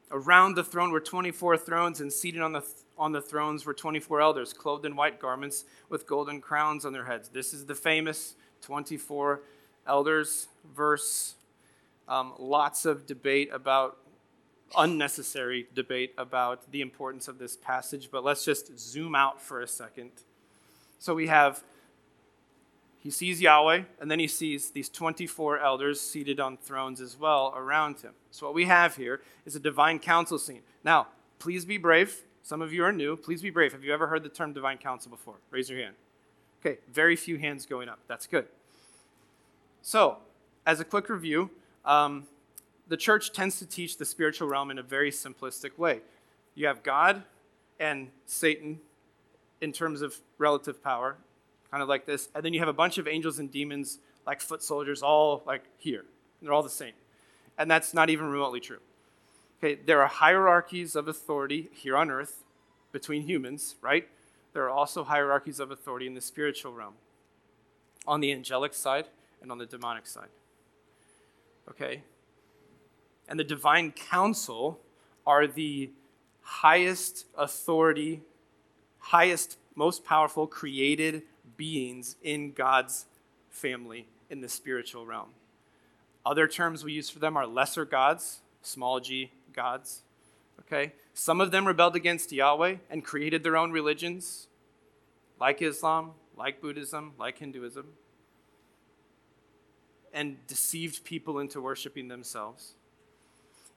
Around 0.10 0.56
the 0.56 0.64
throne 0.64 0.92
were 0.92 1.02
24 1.02 1.58
thrones, 1.58 2.00
and 2.00 2.14
seated 2.14 2.42
on 2.42 2.54
the, 2.54 2.62
th- 2.62 2.72
on 2.98 3.12
the 3.12 3.20
thrones 3.20 3.66
were 3.66 3.74
24 3.74 4.22
elders, 4.22 4.54
clothed 4.54 4.86
in 4.86 4.96
white 4.96 5.20
garments 5.20 5.66
with 5.90 6.08
golden 6.08 6.40
crowns 6.40 6.86
on 6.86 6.94
their 6.94 7.08
heads. 7.08 7.28
This 7.28 7.54
is 7.54 7.66
the 7.66 7.76
famous 7.76 8.36
24 8.62 9.42
elders 9.86 10.48
verse. 10.74 11.36
Um, 12.08 12.32
lots 12.40 12.86
of 12.86 13.06
debate 13.06 13.50
about, 13.52 13.98
unnecessary 14.78 15.68
debate 15.74 16.14
about 16.18 16.72
the 16.72 16.82
importance 16.82 17.28
of 17.28 17.38
this 17.38 17.56
passage, 17.56 18.10
but 18.12 18.24
let's 18.24 18.46
just 18.46 18.78
zoom 18.78 19.16
out 19.16 19.42
for 19.42 19.62
a 19.62 19.68
second. 19.68 20.12
So 21.00 21.14
we 21.14 21.28
have, 21.28 21.64
he 23.00 23.12
sees 23.12 23.42
Yahweh, 23.42 23.84
and 24.00 24.10
then 24.10 24.20
he 24.20 24.28
sees 24.28 24.72
these 24.72 24.90
24 24.90 25.60
elders 25.60 26.02
seated 26.02 26.40
on 26.40 26.58
thrones 26.58 27.02
as 27.02 27.18
well 27.18 27.54
around 27.56 28.00
him. 28.00 28.14
So 28.32 28.48
what 28.48 28.56
we 28.56 28.66
have 28.66 28.96
here 28.96 29.22
is 29.46 29.56
a 29.56 29.60
divine 29.60 30.00
council 30.00 30.40
scene. 30.40 30.62
Now, 30.84 31.08
please 31.40 31.66
be 31.66 31.78
brave. 31.78 32.24
Some 32.44 32.62
of 32.62 32.72
you 32.74 32.84
are 32.84 32.92
new. 32.92 33.18
Please 33.18 33.42
be 33.42 33.50
brave. 33.50 33.72
Have 33.72 33.84
you 33.84 33.94
ever 33.94 34.08
heard 34.08 34.24
the 34.24 34.30
term 34.30 34.54
divine 34.54 34.78
council 34.78 35.10
before? 35.10 35.36
Raise 35.52 35.70
your 35.70 35.80
hand. 35.80 35.96
Okay, 36.66 36.80
very 36.92 37.16
few 37.16 37.38
hands 37.38 37.66
going 37.66 37.90
up. 37.90 38.00
That's 38.08 38.28
good. 38.28 38.48
So, 39.82 40.18
as 40.66 40.80
a 40.80 40.86
quick 40.86 41.10
review, 41.10 41.52
um, 41.84 42.26
the 42.88 42.98
church 42.98 43.32
tends 43.32 43.60
to 43.60 43.66
teach 43.66 43.98
the 43.98 44.06
spiritual 44.06 44.48
realm 44.48 44.72
in 44.72 44.78
a 44.78 44.84
very 44.84 45.12
simplistic 45.12 45.78
way. 45.78 46.02
You 46.54 46.68
have 46.68 46.84
God 46.84 47.24
and 47.80 48.10
Satan 48.26 48.80
in 49.62 49.72
terms 49.72 50.02
of 50.02 50.16
relative 50.38 50.84
power, 50.84 51.18
kind 51.72 51.82
of 51.82 51.90
like 51.90 52.06
this, 52.06 52.30
and 52.36 52.44
then 52.44 52.54
you 52.54 52.60
have 52.60 52.70
a 52.70 52.74
bunch 52.74 52.98
of 52.98 53.08
angels 53.08 53.40
and 53.40 53.52
demons 53.52 54.00
like 54.26 54.42
foot 54.42 54.64
soldiers 54.64 55.02
all 55.02 55.44
like 55.46 55.64
here. 55.78 56.06
They're 56.42 56.54
all 56.54 56.64
the 56.64 56.70
same. 56.70 56.94
And 57.58 57.70
that's 57.70 57.94
not 57.94 58.10
even 58.10 58.28
remotely 58.28 58.60
true. 58.60 58.80
Okay, 59.60 59.76
there 59.76 60.02
are 60.02 60.08
hierarchies 60.08 60.96
of 60.96 61.08
authority 61.08 61.70
here 61.72 61.96
on 61.96 62.12
earth 62.12 62.44
between 62.92 63.24
humans, 63.24 63.76
right? 63.82 64.08
there 64.56 64.64
are 64.64 64.70
also 64.70 65.04
hierarchies 65.04 65.60
of 65.60 65.70
authority 65.70 66.08
in 66.08 66.14
the 66.14 66.22
spiritual 66.22 66.72
realm 66.72 66.94
on 68.08 68.22
the 68.22 68.32
angelic 68.32 68.74
side 68.74 69.06
and 69.42 69.52
on 69.52 69.58
the 69.58 69.66
demonic 69.66 70.08
side. 70.08 70.30
Okay? 71.70 72.04
And 73.28 73.40
the 73.40 73.44
divine 73.44 73.92
council 73.92 74.80
are 75.26 75.48
the 75.48 75.90
highest 76.42 77.26
authority, 77.38 78.22
highest, 79.00 79.58
most 79.76 80.06
powerful 80.06 80.48
created 80.48 81.24
beings 81.58 82.16
in 82.22 82.52
God's 82.52 83.06
family 83.50 84.08
in 84.30 84.42
the 84.42 84.50
spiritual 84.50 85.06
realm. 85.06 85.30
Other 86.26 86.48
terms 86.48 86.84
we 86.84 86.94
use 86.94 87.10
for 87.10 87.20
them 87.20 87.38
are 87.38 87.46
lesser 87.46 87.86
gods, 87.86 88.42
small 88.62 89.00
g 89.00 89.32
gods. 89.54 90.02
Okay? 90.62 90.94
Some 91.14 91.40
of 91.40 91.52
them 91.52 91.68
rebelled 91.68 91.96
against 91.96 92.32
Yahweh 92.32 92.78
and 92.90 93.04
created 93.04 93.44
their 93.44 93.58
own 93.58 93.72
religions, 93.72 94.48
like 95.40 95.62
Islam, 95.62 96.12
like 96.36 96.62
Buddhism, 96.62 97.14
like 97.20 97.40
Hinduism, 97.40 97.88
and 100.14 100.38
deceived 100.48 101.04
people 101.04 101.40
into 101.40 101.62
worshiping 101.62 102.08
themselves. 102.08 102.74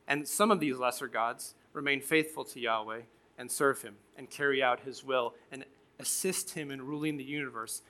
And 0.08 0.26
some 0.26 0.50
of 0.50 0.58
these 0.58 0.78
lesser 0.78 1.06
gods 1.06 1.54
remain 1.74 2.00
faithful 2.00 2.42
to 2.46 2.58
Yahweh 2.58 3.02
and 3.36 3.52
serve 3.52 3.82
him 3.82 3.96
and 4.16 4.28
carry 4.28 4.62
out 4.62 4.80
his 4.80 5.04
will 5.04 5.34
and 5.52 5.64
assist 6.00 6.54
him 6.54 6.70
in 6.70 6.84
ruling 6.84 7.18
the 7.18 7.24
universe, 7.24 7.82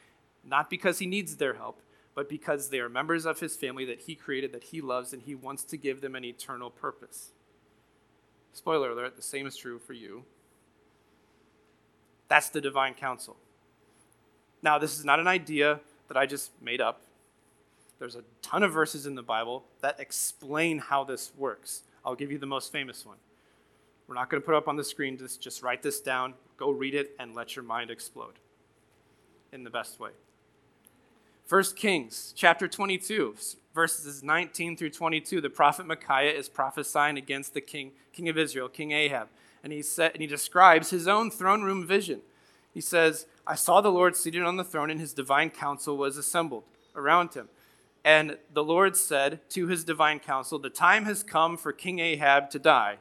not 0.44 0.68
because 0.68 0.98
he 0.98 1.06
needs 1.06 1.36
their 1.36 1.54
help, 1.54 1.80
but 2.14 2.28
because 2.28 2.70
they 2.70 2.80
are 2.80 2.88
members 2.88 3.24
of 3.24 3.38
his 3.38 3.54
family 3.54 3.84
that 3.84 4.00
he 4.00 4.16
created, 4.16 4.52
that 4.52 4.64
he 4.64 4.80
loves, 4.80 5.12
and 5.12 5.22
he 5.22 5.34
wants 5.36 5.62
to 5.62 5.76
give 5.76 6.00
them 6.00 6.16
an 6.16 6.24
eternal 6.24 6.68
purpose. 6.68 7.30
Spoiler 8.52 8.90
alert, 8.90 9.14
the 9.14 9.22
same 9.22 9.46
is 9.46 9.56
true 9.56 9.78
for 9.78 9.92
you. 9.92 10.24
That's 12.26 12.48
the 12.48 12.60
divine 12.60 12.94
council. 12.94 13.36
Now, 14.60 14.78
this 14.78 14.98
is 14.98 15.04
not 15.04 15.20
an 15.20 15.28
idea 15.28 15.78
that 16.08 16.16
I 16.16 16.26
just 16.26 16.50
made 16.60 16.80
up. 16.80 17.02
There's 18.00 18.16
a 18.16 18.24
ton 18.42 18.64
of 18.64 18.72
verses 18.72 19.06
in 19.06 19.14
the 19.14 19.22
Bible 19.22 19.64
that 19.80 20.00
explain 20.00 20.78
how 20.78 21.04
this 21.04 21.30
works. 21.38 21.82
I'll 22.08 22.14
give 22.14 22.32
you 22.32 22.38
the 22.38 22.46
most 22.46 22.72
famous 22.72 23.04
one. 23.04 23.18
We're 24.06 24.14
not 24.14 24.30
going 24.30 24.40
to 24.40 24.46
put 24.46 24.54
up 24.54 24.66
on 24.66 24.76
the 24.76 24.82
screen, 24.82 25.18
just, 25.18 25.42
just 25.42 25.62
write 25.62 25.82
this 25.82 26.00
down, 26.00 26.32
go 26.56 26.70
read 26.70 26.94
it, 26.94 27.14
and 27.18 27.34
let 27.34 27.54
your 27.54 27.66
mind 27.66 27.90
explode 27.90 28.32
in 29.52 29.62
the 29.62 29.68
best 29.68 30.00
way. 30.00 30.12
1 31.50 31.62
Kings 31.76 32.32
chapter 32.34 32.66
22, 32.66 33.36
verses 33.74 34.22
19 34.22 34.78
through 34.78 34.88
22, 34.88 35.42
the 35.42 35.50
prophet 35.50 35.84
Micaiah 35.84 36.32
is 36.32 36.48
prophesying 36.48 37.18
against 37.18 37.52
the 37.52 37.60
king, 37.60 37.92
king 38.14 38.30
of 38.30 38.38
Israel, 38.38 38.70
King 38.70 38.92
Ahab. 38.92 39.28
And 39.62 39.70
he, 39.70 39.82
said, 39.82 40.12
and 40.14 40.22
he 40.22 40.26
describes 40.26 40.88
his 40.88 41.06
own 41.06 41.30
throne 41.30 41.60
room 41.60 41.86
vision. 41.86 42.22
He 42.72 42.80
says, 42.80 43.26
I 43.46 43.54
saw 43.54 43.82
the 43.82 43.92
Lord 43.92 44.16
seated 44.16 44.44
on 44.44 44.56
the 44.56 44.64
throne, 44.64 44.88
and 44.88 44.98
his 44.98 45.12
divine 45.12 45.50
council 45.50 45.98
was 45.98 46.16
assembled 46.16 46.64
around 46.96 47.34
him. 47.34 47.50
And 48.08 48.38
the 48.54 48.64
Lord 48.64 48.96
said 48.96 49.40
to 49.50 49.66
his 49.66 49.84
divine 49.84 50.18
council, 50.18 50.58
The 50.58 50.70
time 50.70 51.04
has 51.04 51.22
come 51.22 51.58
for 51.58 51.74
King 51.74 51.98
Ahab 51.98 52.48
to 52.52 52.58
die. 52.58 52.96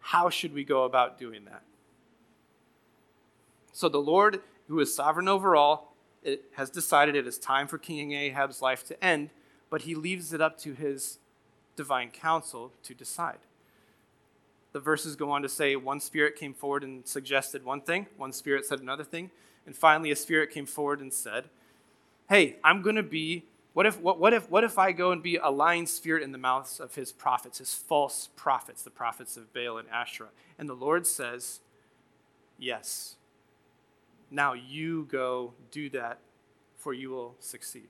How 0.00 0.28
should 0.28 0.52
we 0.52 0.62
go 0.62 0.84
about 0.84 1.16
doing 1.16 1.46
that? 1.46 1.62
So 3.72 3.88
the 3.88 3.96
Lord, 3.96 4.42
who 4.68 4.78
is 4.78 4.94
sovereign 4.94 5.26
over 5.26 5.56
all, 5.56 5.96
has 6.56 6.68
decided 6.68 7.16
it 7.16 7.26
is 7.26 7.38
time 7.38 7.66
for 7.66 7.78
King 7.78 8.12
Ahab's 8.12 8.60
life 8.60 8.84
to 8.88 9.02
end, 9.02 9.30
but 9.70 9.82
he 9.82 9.94
leaves 9.94 10.34
it 10.34 10.42
up 10.42 10.58
to 10.58 10.74
his 10.74 11.18
divine 11.74 12.10
council 12.10 12.72
to 12.82 12.92
decide. 12.92 13.38
The 14.72 14.80
verses 14.80 15.16
go 15.16 15.30
on 15.30 15.40
to 15.40 15.48
say 15.48 15.76
one 15.76 15.98
spirit 15.98 16.36
came 16.36 16.52
forward 16.52 16.84
and 16.84 17.06
suggested 17.06 17.64
one 17.64 17.80
thing, 17.80 18.06
one 18.18 18.32
spirit 18.32 18.66
said 18.66 18.80
another 18.80 19.04
thing, 19.04 19.30
and 19.64 19.74
finally 19.74 20.10
a 20.10 20.16
spirit 20.16 20.50
came 20.50 20.66
forward 20.66 21.00
and 21.00 21.10
said, 21.10 21.48
Hey, 22.28 22.56
I'm 22.62 22.82
going 22.82 22.96
to 22.96 23.02
be, 23.02 23.46
what 23.72 23.86
if, 23.86 24.00
what, 24.00 24.18
what, 24.18 24.32
if, 24.32 24.50
what 24.50 24.64
if 24.64 24.78
I 24.78 24.92
go 24.92 25.12
and 25.12 25.22
be 25.22 25.36
a 25.36 25.50
lying 25.50 25.86
spirit 25.86 26.22
in 26.22 26.32
the 26.32 26.38
mouths 26.38 26.80
of 26.80 26.94
his 26.96 27.12
prophets, 27.12 27.58
his 27.58 27.72
false 27.72 28.28
prophets, 28.34 28.82
the 28.82 28.90
prophets 28.90 29.36
of 29.36 29.52
Baal 29.52 29.78
and 29.78 29.88
Asherah? 29.88 30.30
And 30.58 30.68
the 30.68 30.74
Lord 30.74 31.06
says, 31.06 31.60
Yes. 32.58 33.16
Now 34.30 34.52
you 34.52 35.08
go 35.10 35.54
do 35.70 35.88
that, 35.90 36.18
for 36.76 36.92
you 36.92 37.10
will 37.10 37.36
succeed. 37.40 37.88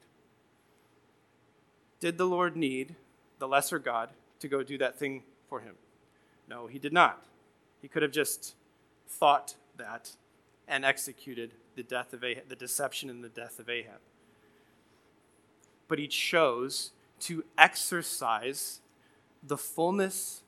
Did 1.98 2.16
the 2.16 2.24
Lord 2.24 2.56
need 2.56 2.94
the 3.38 3.48
lesser 3.48 3.78
God 3.78 4.10
to 4.38 4.48
go 4.48 4.62
do 4.62 4.78
that 4.78 4.98
thing 4.98 5.22
for 5.48 5.60
him? 5.60 5.74
No, 6.48 6.66
he 6.66 6.78
did 6.78 6.92
not. 6.92 7.24
He 7.82 7.88
could 7.88 8.02
have 8.02 8.12
just 8.12 8.54
thought 9.06 9.54
that 9.76 10.12
and 10.66 10.84
executed 10.84 11.54
the 11.74 11.82
death 11.82 12.12
of 12.12 12.24
Ahab, 12.24 12.48
the 12.48 12.56
deception 12.56 13.10
and 13.10 13.22
the 13.22 13.28
death 13.28 13.58
of 13.58 13.68
Ahab. 13.68 14.00
But 15.90 15.98
he 15.98 16.06
chose 16.06 16.92
to 17.22 17.42
exercise 17.58 18.78
the 19.42 19.58
fullness 19.58 20.44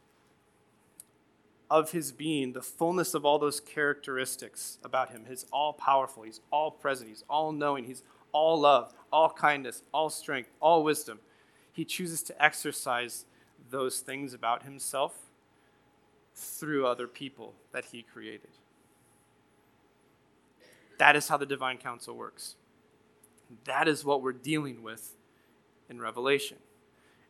of 1.69 1.91
his 1.91 2.13
being, 2.13 2.53
the 2.53 2.63
fullness 2.63 3.13
of 3.13 3.25
all 3.25 3.41
those 3.41 3.59
characteristics 3.59 4.79
about 4.85 5.11
him. 5.11 5.25
He's 5.29 5.45
all 5.53 5.73
powerful, 5.73 6.23
he's 6.23 6.41
all 6.53 6.71
present, 6.71 7.09
he's 7.09 7.25
all 7.29 7.51
knowing, 7.51 7.87
he's 7.87 8.05
all 8.31 8.61
love, 8.61 8.95
all 9.13 9.31
kindness, 9.31 9.83
all 9.93 10.11
strength, 10.11 10.49
all 10.61 10.85
wisdom. 10.85 11.19
He 11.73 11.85
chooses 11.85 12.23
to 12.23 12.41
exercise 12.41 13.25
those 13.69 13.99
things 13.99 14.33
about 14.35 14.63
himself 14.63 15.27
through 16.37 16.87
other 16.87 17.09
people 17.09 17.55
that 17.73 17.87
he 17.87 18.03
created. 18.03 18.51
That 20.99 21.17
is 21.17 21.27
how 21.27 21.37
the 21.37 21.47
divine 21.47 21.79
council 21.79 22.15
works. 22.15 22.55
That 23.65 23.89
is 23.89 24.05
what 24.05 24.23
we're 24.23 24.33
dealing 24.33 24.85
with 24.85 25.17
in 25.93 26.01
Revelation. 26.01 26.57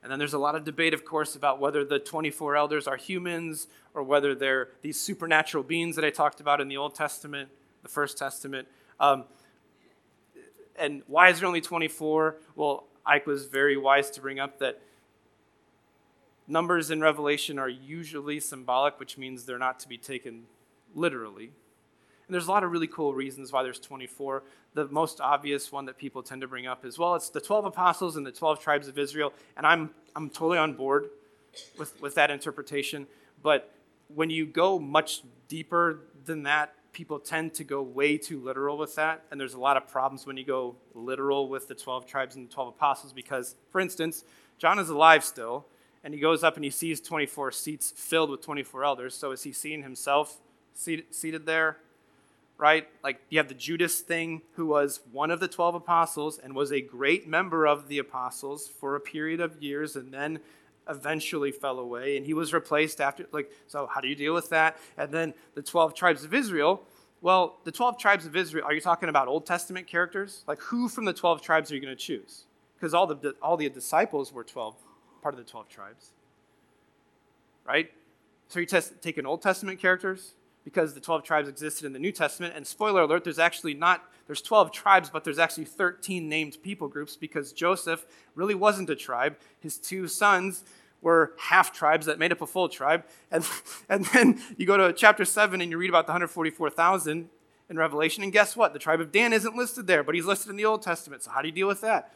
And 0.03 0.11
then 0.11 0.19
there's 0.19 0.33
a 0.33 0.39
lot 0.39 0.55
of 0.55 0.65
debate, 0.65 0.95
of 0.95 1.05
course, 1.05 1.37
about 1.37 1.61
whether 1.61 1.85
the 1.85 1.99
24 1.99 2.57
elders 2.57 2.87
are 2.87 2.97
humans 2.97 3.69
or 3.95 4.03
whether 4.03 4.35
they're 4.35 4.71
these 4.81 4.99
supernatural 4.99 5.63
beings 5.63 5.97
that 5.97 6.05
I 6.05 6.11
talked 6.11 6.41
about 6.41 6.61
in 6.61 6.69
the 6.69 6.77
Old 6.77 6.95
Testament, 6.95 7.51
the 7.83 7.89
First 7.89 8.17
Testament. 8.17 8.67
Um, 8.99 9.25
and 10.77 11.03
why 11.07 11.29
is 11.29 11.39
there 11.39 11.47
only 11.47 11.61
24? 11.61 12.37
Well, 12.57 12.87
Ike 13.05 13.27
was 13.27 13.47
very 13.47 13.77
wise 13.77 14.11
to 14.13 14.21
bring 14.21 14.41
up 14.41 14.59
that 14.61 14.81
numbers 16.49 16.91
in 16.91 17.01
Revelation 17.01 17.59
are 17.59 17.69
usually 17.69 18.41
symbolic, 18.41 18.99
which 18.99 19.19
means 19.19 19.45
they're 19.45 19.59
not 19.59 19.79
to 19.81 19.89
be 19.89 19.99
taken 19.99 20.45
literally. 20.95 21.53
And 22.27 22.35
there's 22.35 22.47
a 22.47 22.51
lot 22.51 22.65
of 22.65 22.71
really 22.71 22.87
cool 22.87 23.15
reasons 23.15 23.53
why 23.53 23.63
there's 23.63 23.81
24. 23.81 24.43
The 24.75 24.87
most 24.87 25.21
obvious 25.21 25.71
one 25.71 25.87
that 25.87 25.99
people 25.99 26.23
tend 26.23 26.41
to 26.41 26.49
bring 26.49 26.67
up 26.67 26.85
is 26.85 26.99
well, 26.99 27.15
it's 27.15 27.31
the 27.31 27.41
12 27.41 27.67
apostles 27.67 28.17
and 28.17 28.27
the 28.27 28.33
12 28.33 28.61
tribes 28.61 28.89
of 28.89 28.99
Israel. 28.99 29.33
And 29.57 29.67
I'm, 29.67 29.91
I'm 30.17 30.31
totally 30.31 30.59
on 30.59 30.75
board 30.75 31.11
with, 31.79 32.01
with 32.01 32.15
that 32.15 32.31
interpretation. 32.31 33.07
But 33.43 33.73
when 34.09 34.31
you 34.31 34.47
go 34.47 34.79
much 34.79 35.23
deeper 35.49 36.01
than 36.25 36.45
that, 36.45 36.75
people 36.93 37.19
tend 37.19 37.55
to 37.55 37.65
go 37.65 37.83
way 37.83 38.19
too 38.19 38.41
literal 38.41 38.77
with 38.77 38.95
that. 38.97 39.25
And 39.31 39.41
there's 39.41 39.55
a 39.55 39.61
lot 39.61 39.77
of 39.77 39.89
problems 39.89 40.27
when 40.27 40.37
you 40.37 40.45
go 40.45 40.77
literal 40.95 41.49
with 41.49 41.69
the 41.69 41.75
12 41.75 42.07
tribes 42.07 42.37
and 42.37 42.49
the 42.49 42.53
12 42.53 42.69
apostles 42.69 43.13
because, 43.13 43.57
for 43.71 43.81
instance, 43.81 44.25
John 44.59 44.79
is 44.79 44.91
alive 44.91 45.25
still, 45.25 45.67
and 46.05 46.13
he 46.15 46.21
goes 46.21 46.45
up 46.45 46.57
and 46.57 46.65
he 46.65 46.71
sees 46.71 47.01
24 47.01 47.53
seats 47.53 47.93
filled 47.97 48.31
with 48.31 48.43
24 48.43 48.85
elders. 48.85 49.15
So 49.15 49.33
is 49.33 49.43
he 49.43 49.53
seeing 49.53 49.83
himself 49.83 50.41
seated, 50.75 51.15
seated 51.15 51.47
there? 51.47 51.79
Right? 52.59 52.89
Like 53.03 53.21
you 53.29 53.39
have 53.39 53.49
the 53.49 53.55
Judas 53.55 54.01
thing, 54.01 54.43
who 54.53 54.67
was 54.67 55.01
one 55.11 55.31
of 55.31 55.41
the 55.41 55.49
12 55.49 55.75
apostles 55.75 56.39
and 56.39 56.55
was 56.55 56.73
a 56.73 56.81
great 56.81 57.27
member 57.27 57.67
of 57.67 57.89
the 57.89 57.99
apostles 57.99 58.69
for 58.69 58.95
a 58.95 59.01
period 59.01 59.41
of 59.41 59.63
years 59.63 59.97
and 59.97 60.13
then 60.13 60.41
eventually 60.89 61.53
fell 61.53 61.79
away 61.79 62.17
and 62.17 62.27
he 62.27 62.35
was 62.35 62.53
replaced 62.53 63.01
after 63.01 63.25
like 63.31 63.49
so 63.69 63.87
how 63.87 64.01
do 64.01 64.09
you 64.09 64.17
deal 64.17 64.35
with 64.35 64.51
that? 64.51 64.77
And 64.97 65.13
then 65.13 65.35
the 65.55 65.63
12 65.63 65.95
tribes 65.95 66.25
of 66.25 66.35
israel 66.35 66.83
well 67.21 67.61
the 67.63 67.71
12 67.71 67.99
tribes 67.99 68.27
of 68.27 68.35
israel 68.35 68.65
are 68.67 68.75
you 68.75 68.81
talking 68.81 69.09
about 69.09 69.29
old 69.29 69.47
testament 69.47 69.87
characters? 69.87 70.43
Like 70.49 70.61
who 70.61 70.89
from 70.89 71.05
the 71.05 71.13
12 71.13 71.41
tribes 71.41 71.71
are 71.71 71.77
you 71.77 71.81
going 71.81 71.97
to 71.97 72.03
choose? 72.03 72.47
Because 72.75 72.95
all 72.95 73.07
the 73.07 73.37
all 73.41 73.57
the 73.57 73.69
disciples 73.69 74.33
were 74.33 74.43
12 74.43 74.75
part 75.23 75.35
of 75.35 75.39
the 75.39 75.49
12 75.49 75.69
tribes 75.69 76.11
right? 77.65 77.91
So 78.49 78.61
you 78.61 78.67
test, 78.67 79.01
taking 79.01 79.27
old 79.27 79.43
testament 79.43 79.81
characters 79.81 80.35
because 80.65 80.95
the 80.95 81.01
12 81.01 81.25
tribes 81.25 81.49
existed 81.49 81.87
in 81.87 81.93
the 81.93 81.99
New 81.99 82.13
Testament. 82.13 82.55
And 82.57 82.67
spoiler 82.67 83.03
alert, 83.03 83.25
there's 83.25 83.39
actually 83.39 83.75
not, 83.75 84.05
there's 84.27 84.43
12 84.43 84.73
tribes, 84.73 85.11
but 85.11 85.25
there's 85.25 85.39
actually 85.39 85.65
13 85.65 86.29
named 86.29 86.59
people 86.63 86.89
groups 86.89 87.17
because 87.17 87.53
Joseph 87.53 88.07
really 88.35 88.55
wasn't 88.55 88.91
a 88.91 88.97
tribe. 88.97 89.37
His 89.61 89.79
two 89.79 90.07
sons 90.07 90.65
were 91.01 91.33
half 91.37 91.73
tribes 91.73 92.07
that 92.07 92.19
made 92.19 92.31
up 92.31 92.41
a 92.41 92.47
full 92.47 92.69
tribe. 92.69 93.05
And, 93.31 93.45
and 93.89 94.05
then 94.07 94.41
you 94.57 94.67
go 94.67 94.77
to 94.77 94.93
chapter 94.93 95.25
7 95.25 95.61
and 95.61 95.71
you 95.71 95.79
read 95.79 95.91
about 95.91 96.07
the 96.07 96.13
144,000 96.13 97.29
in 97.69 97.77
Revelation. 97.77 98.23
And 98.23 98.33
guess 98.33 98.57
what? 98.57 98.73
The 98.73 98.79
tribe 98.79 99.01
of 99.01 99.11
Dan 99.11 99.33
isn't 99.33 99.57
listed 99.57 99.87
there, 99.87 100.05
but 100.05 100.15
he's 100.15 100.27
listed 100.27 100.51
in 100.51 100.57
the 100.57 100.65
Old 100.65 100.83
Testament. 100.83 101.25
So 101.25 101.31
how 101.31 101.43
do 101.43 101.49
you 101.49 101.55
deal 101.55 101.69
with 101.69 101.81
that? 101.81 102.15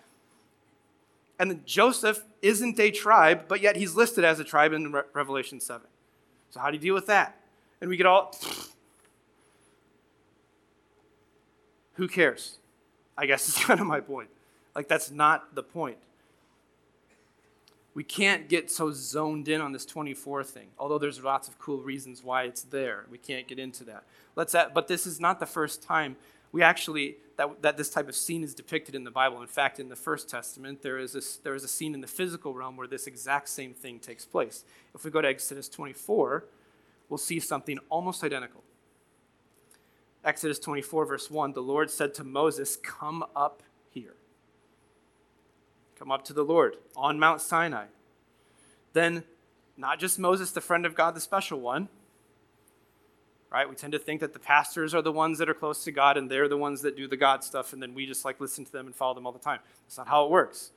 And 1.39 1.67
Joseph 1.67 2.25
isn't 2.41 2.81
a 2.81 2.91
tribe, 2.91 3.45
but 3.49 3.61
yet 3.61 3.77
he's 3.77 3.95
listed 3.95 4.25
as 4.25 4.41
a 4.41 4.45
tribe 4.45 4.73
in 4.73 4.93
Re- 4.93 5.03
Revelation 5.13 5.61
7. 5.61 5.87
So 6.51 6.61
how 6.61 6.71
do 6.71 6.77
you 6.77 6.81
deal 6.81 6.95
with 6.95 7.07
that? 7.07 7.39
And 7.81 7.91
we 7.91 7.97
get 7.97 8.07
all. 8.07 8.37
Who 11.95 12.09
cares? 12.09 12.59
I 13.17 13.27
guess 13.27 13.49
is 13.49 13.57
kind 13.65 13.81
of 13.81 13.87
my 13.87 14.01
point. 14.01 14.29
Like, 14.75 14.89
that's 14.89 15.11
not 15.11 15.55
the 15.55 15.63
point. 15.63 15.97
We 17.95 18.05
can't 18.05 18.47
get 18.47 18.71
so 18.71 18.91
zoned 18.93 19.49
in 19.49 19.63
on 19.63 19.73
this 19.73 19.87
24 19.87 20.45
thing, 20.45 20.67
although 20.79 20.99
there's 20.99 21.25
lots 21.25 21.49
of 21.49 21.59
cool 21.59 21.79
reasons 21.79 22.23
why 22.23 22.43
it's 22.43 22.63
there. 22.63 23.07
We 23.11 23.17
can't 23.17 23.49
get 23.49 23.59
into 23.59 23.85
that. 23.85 24.05
Let's 24.35 24.55
add, 24.55 24.75
but 24.75 24.87
this 24.87 25.07
is 25.07 25.19
not 25.19 25.41
the 25.41 25.47
first 25.47 25.83
time 25.83 26.17
we 26.53 26.63
actually 26.63 27.17
that, 27.37 27.63
that 27.63 27.77
this 27.77 27.91
type 27.91 28.09
of 28.09 28.17
scene 28.17 28.43
is 28.43 28.55
depicted 28.55 28.95
in 28.95 29.05
the 29.05 29.11
Bible. 29.11 29.43
In 29.43 29.47
fact, 29.47 29.79
in 29.79 29.91
the 29.91 29.97
First 29.97 30.29
Testament, 30.29 30.81
there 30.81 30.99
is, 30.99 31.13
this, 31.13 31.37
there 31.37 31.55
is 31.55 31.65
a 31.65 31.69
scene 31.69 31.93
in 31.93 32.01
the 32.01 32.07
physical 32.07 32.55
realm 32.55 32.77
where 32.77 32.87
this 32.87 33.07
exact 33.07 33.51
same 33.51 33.75
thing 33.75 33.99
takes 33.99 34.25
place. 34.25 34.65
If 34.95 35.05
we 35.05 35.11
go 35.11 35.21
to 35.21 35.29
Exodus 35.29 35.69
24, 35.69 36.45
we'll 37.09 37.19
see 37.19 37.41
something 37.41 37.79
almost 37.89 38.23
identical. 38.25 38.63
Exodus 40.25 40.59
24, 40.59 41.07
verse 41.07 41.31
1 41.31 41.53
the 41.53 41.63
Lord 41.63 41.91
said 41.91 42.13
to 42.15 42.25
Moses, 42.25 42.77
Come 42.77 43.25
up 43.35 43.63
here. 43.91 44.15
Come 45.99 46.11
up 46.11 46.25
to 46.25 46.33
the 46.33 46.45
Lord 46.45 46.77
on 46.97 47.19
Mount 47.19 47.41
Sinai. 47.41 47.87
Then, 48.93 49.25
not 49.77 49.99
just 49.99 50.19
Moses, 50.19 50.51
the 50.51 50.61
friend 50.61 50.85
of 50.85 50.95
God, 50.95 51.15
the 51.15 51.21
special 51.21 51.61
one, 51.61 51.89
right? 53.51 53.69
We 53.69 53.77
tend 53.77 53.93
to 53.93 53.99
think 53.99 54.21
that 54.21 54.33
the 54.33 54.39
pastors 54.39 54.95
are 54.95 55.03
the 55.03 55.13
ones 55.13 55.39
that 55.39 55.49
are 55.49 55.55
close 55.55 55.85
to 55.85 55.93
God 55.93 56.17
and 56.17 56.31
they're 56.31 56.49
the 56.49 56.57
ones 56.57 56.83
that 56.83 56.97
do 56.97 57.07
the 57.07 57.17
God 57.17 57.45
stuff, 57.45 57.73
and 57.73 57.83
then 57.83 57.95
we 57.95 58.07
just 58.07 58.25
like 58.25 58.41
listen 58.41 58.65
to 58.65 58.73
them 58.73 58.87
and 58.87 58.95
follow 58.95 59.15
them 59.15 59.27
all 59.27 59.33
the 59.33 59.39
time. 59.39 59.61
That's 59.85 59.99
not 59.99 60.09
how 60.09 60.25
it 60.25 60.31
works. 60.31 60.73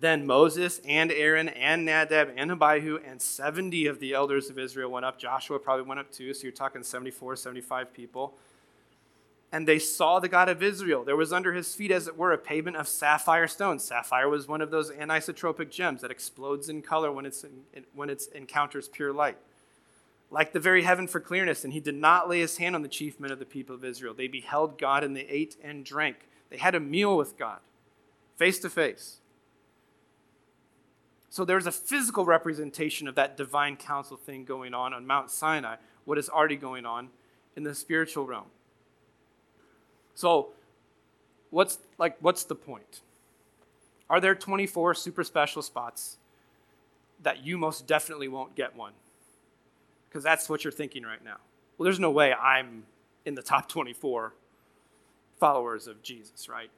Then 0.00 0.26
Moses 0.26 0.80
and 0.86 1.12
Aaron 1.12 1.50
and 1.50 1.84
Nadab 1.84 2.32
and 2.34 2.50
Abihu 2.50 2.98
and 3.06 3.20
70 3.20 3.86
of 3.86 4.00
the 4.00 4.14
elders 4.14 4.48
of 4.48 4.58
Israel 4.58 4.90
went 4.90 5.04
up. 5.04 5.18
Joshua 5.18 5.58
probably 5.58 5.84
went 5.84 6.00
up 6.00 6.10
too, 6.10 6.32
so 6.32 6.44
you're 6.44 6.52
talking 6.52 6.82
74, 6.82 7.36
75 7.36 7.92
people. 7.92 8.34
And 9.52 9.68
they 9.68 9.78
saw 9.78 10.18
the 10.18 10.28
God 10.28 10.48
of 10.48 10.62
Israel. 10.62 11.04
There 11.04 11.16
was 11.16 11.32
under 11.32 11.52
his 11.52 11.74
feet, 11.74 11.90
as 11.90 12.06
it 12.06 12.16
were, 12.16 12.32
a 12.32 12.38
pavement 12.38 12.78
of 12.78 12.88
sapphire 12.88 13.46
stone. 13.46 13.78
Sapphire 13.78 14.28
was 14.28 14.48
one 14.48 14.62
of 14.62 14.70
those 14.70 14.90
anisotropic 14.90 15.70
gems 15.70 16.00
that 16.00 16.10
explodes 16.10 16.68
in 16.68 16.80
color 16.80 17.12
when, 17.12 17.26
it's, 17.26 17.44
when 17.92 18.08
it 18.08 18.22
encounters 18.34 18.88
pure 18.88 19.12
light. 19.12 19.36
Like 20.30 20.52
the 20.52 20.60
very 20.60 20.84
heaven 20.84 21.08
for 21.08 21.20
clearness, 21.20 21.64
and 21.64 21.72
he 21.72 21.80
did 21.80 21.96
not 21.96 22.28
lay 22.28 22.40
his 22.40 22.56
hand 22.56 22.74
on 22.74 22.82
the 22.82 22.88
chief 22.88 23.20
men 23.20 23.32
of 23.32 23.40
the 23.40 23.44
people 23.44 23.74
of 23.74 23.84
Israel. 23.84 24.14
They 24.14 24.28
beheld 24.28 24.78
God 24.78 25.04
and 25.04 25.14
they 25.14 25.26
ate 25.28 25.56
and 25.62 25.84
drank. 25.84 26.28
They 26.48 26.56
had 26.56 26.74
a 26.74 26.80
meal 26.80 27.16
with 27.16 27.36
God 27.36 27.58
face 28.36 28.58
to 28.60 28.70
face. 28.70 29.19
So 31.30 31.44
there's 31.44 31.66
a 31.66 31.72
physical 31.72 32.24
representation 32.24 33.06
of 33.06 33.14
that 33.14 33.36
divine 33.36 33.76
council 33.76 34.16
thing 34.16 34.44
going 34.44 34.74
on 34.74 34.92
on 34.92 35.06
Mount 35.06 35.30
Sinai, 35.30 35.76
what 36.04 36.18
is 36.18 36.28
already 36.28 36.56
going 36.56 36.84
on 36.84 37.08
in 37.56 37.62
the 37.62 37.74
spiritual 37.74 38.26
realm. 38.26 38.46
So 40.14 40.48
what's 41.50 41.78
like 41.98 42.16
what's 42.20 42.44
the 42.44 42.56
point? 42.56 43.00
Are 44.10 44.20
there 44.20 44.34
24 44.34 44.94
super 44.94 45.22
special 45.22 45.62
spots 45.62 46.18
that 47.22 47.46
you 47.46 47.56
most 47.56 47.86
definitely 47.86 48.26
won't 48.26 48.56
get 48.56 48.74
one? 48.74 48.92
Because 50.08 50.24
that's 50.24 50.48
what 50.48 50.64
you're 50.64 50.72
thinking 50.72 51.04
right 51.04 51.24
now. 51.24 51.36
Well, 51.78 51.84
there's 51.84 52.00
no 52.00 52.10
way 52.10 52.34
I'm 52.34 52.82
in 53.24 53.36
the 53.36 53.42
top 53.42 53.68
24 53.68 54.34
followers 55.38 55.86
of 55.86 56.02
Jesus, 56.02 56.48
right? 56.48 56.70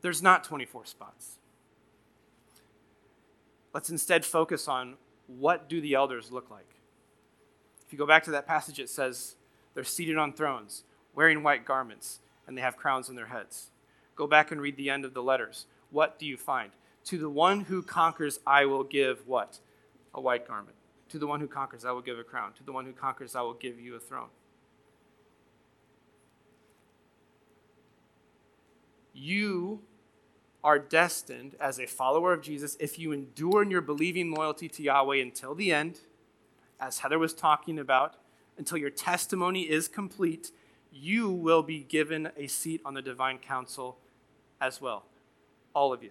There's 0.00 0.22
not 0.22 0.44
24 0.44 0.86
spots. 0.86 1.38
Let's 3.72 3.90
instead 3.90 4.24
focus 4.24 4.66
on 4.66 4.94
what 5.26 5.68
do 5.68 5.80
the 5.80 5.94
elders 5.94 6.32
look 6.32 6.50
like? 6.50 6.76
If 7.86 7.92
you 7.92 7.98
go 7.98 8.06
back 8.06 8.24
to 8.24 8.30
that 8.32 8.46
passage, 8.46 8.80
it 8.80 8.88
says 8.88 9.36
they're 9.74 9.84
seated 9.84 10.16
on 10.16 10.32
thrones, 10.32 10.84
wearing 11.14 11.42
white 11.42 11.64
garments, 11.64 12.20
and 12.46 12.56
they 12.56 12.62
have 12.62 12.76
crowns 12.76 13.08
on 13.08 13.14
their 13.14 13.26
heads. 13.26 13.70
Go 14.16 14.26
back 14.26 14.50
and 14.50 14.60
read 14.60 14.76
the 14.76 14.90
end 14.90 15.04
of 15.04 15.14
the 15.14 15.22
letters. 15.22 15.66
What 15.90 16.18
do 16.18 16.26
you 16.26 16.36
find? 16.36 16.72
To 17.04 17.18
the 17.18 17.30
one 17.30 17.62
who 17.62 17.82
conquers, 17.82 18.40
I 18.46 18.64
will 18.64 18.84
give 18.84 19.26
what? 19.26 19.60
A 20.14 20.20
white 20.20 20.46
garment. 20.46 20.76
To 21.10 21.18
the 21.18 21.26
one 21.26 21.40
who 21.40 21.48
conquers, 21.48 21.84
I 21.84 21.92
will 21.92 22.02
give 22.02 22.18
a 22.18 22.24
crown. 22.24 22.52
To 22.54 22.62
the 22.62 22.72
one 22.72 22.86
who 22.86 22.92
conquers, 22.92 23.34
I 23.34 23.42
will 23.42 23.54
give 23.54 23.80
you 23.80 23.96
a 23.96 24.00
throne. 24.00 24.28
You 29.12 29.82
are 30.62 30.78
destined 30.78 31.54
as 31.58 31.78
a 31.78 31.86
follower 31.86 32.32
of 32.32 32.42
Jesus, 32.42 32.76
if 32.80 32.98
you 32.98 33.12
endure 33.12 33.62
in 33.62 33.70
your 33.70 33.80
believing 33.80 34.32
loyalty 34.32 34.68
to 34.68 34.82
Yahweh 34.82 35.16
until 35.16 35.54
the 35.54 35.72
end, 35.72 36.00
as 36.78 36.98
Heather 36.98 37.18
was 37.18 37.32
talking 37.32 37.78
about, 37.78 38.16
until 38.58 38.78
your 38.78 38.90
testimony 38.90 39.62
is 39.62 39.88
complete, 39.88 40.50
you 40.92 41.30
will 41.30 41.62
be 41.62 41.80
given 41.80 42.30
a 42.36 42.46
seat 42.46 42.80
on 42.84 42.94
the 42.94 43.02
divine 43.02 43.38
council 43.38 43.98
as 44.60 44.80
well. 44.80 45.04
All 45.74 45.92
of 45.92 46.02
you. 46.02 46.10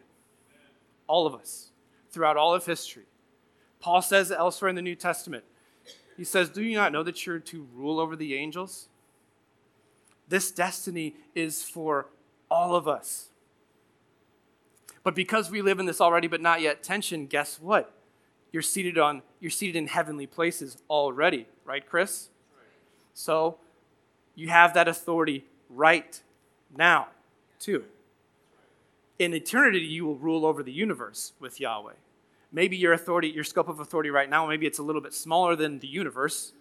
All 1.07 1.27
of 1.27 1.35
us. 1.35 1.71
Throughout 2.11 2.37
all 2.37 2.55
of 2.55 2.65
history. 2.65 3.03
Paul 3.79 4.01
says 4.01 4.31
elsewhere 4.31 4.69
in 4.69 4.75
the 4.75 4.81
New 4.81 4.95
Testament, 4.95 5.43
he 6.17 6.23
says, 6.23 6.49
Do 6.49 6.63
you 6.63 6.75
not 6.75 6.91
know 6.91 7.03
that 7.03 7.25
you're 7.25 7.39
to 7.39 7.67
rule 7.73 7.99
over 7.99 8.15
the 8.15 8.35
angels? 8.35 8.89
This 10.27 10.51
destiny 10.51 11.15
is 11.33 11.63
for 11.63 12.07
all 12.51 12.75
of 12.75 12.87
us. 12.87 13.28
But 15.03 15.15
because 15.15 15.49
we 15.49 15.61
live 15.61 15.79
in 15.79 15.85
this 15.85 16.01
already 16.01 16.27
but 16.27 16.41
not 16.41 16.61
yet 16.61 16.83
tension, 16.83 17.25
guess 17.25 17.59
what? 17.59 17.93
You're 18.51 18.61
seated 18.61 18.97
on 18.97 19.21
you're 19.39 19.51
seated 19.51 19.75
in 19.75 19.87
heavenly 19.87 20.27
places 20.27 20.77
already, 20.89 21.47
right, 21.65 21.85
Chris? 21.87 22.29
So 23.13 23.57
you 24.35 24.49
have 24.49 24.73
that 24.73 24.87
authority 24.87 25.45
right 25.69 26.21
now, 26.75 27.07
too. 27.59 27.85
In 29.17 29.33
eternity, 29.33 29.79
you 29.79 30.05
will 30.05 30.15
rule 30.15 30.45
over 30.45 30.63
the 30.63 30.71
universe 30.71 31.33
with 31.39 31.59
Yahweh. 31.59 31.93
Maybe 32.51 32.77
your 32.77 32.93
authority, 32.93 33.27
your 33.27 33.43
scope 33.43 33.67
of 33.67 33.79
authority 33.79 34.09
right 34.09 34.29
now, 34.29 34.47
maybe 34.47 34.65
it's 34.65 34.79
a 34.79 34.83
little 34.83 35.01
bit 35.01 35.13
smaller 35.13 35.55
than 35.55 35.79
the 35.79 35.87
universe, 35.87 36.53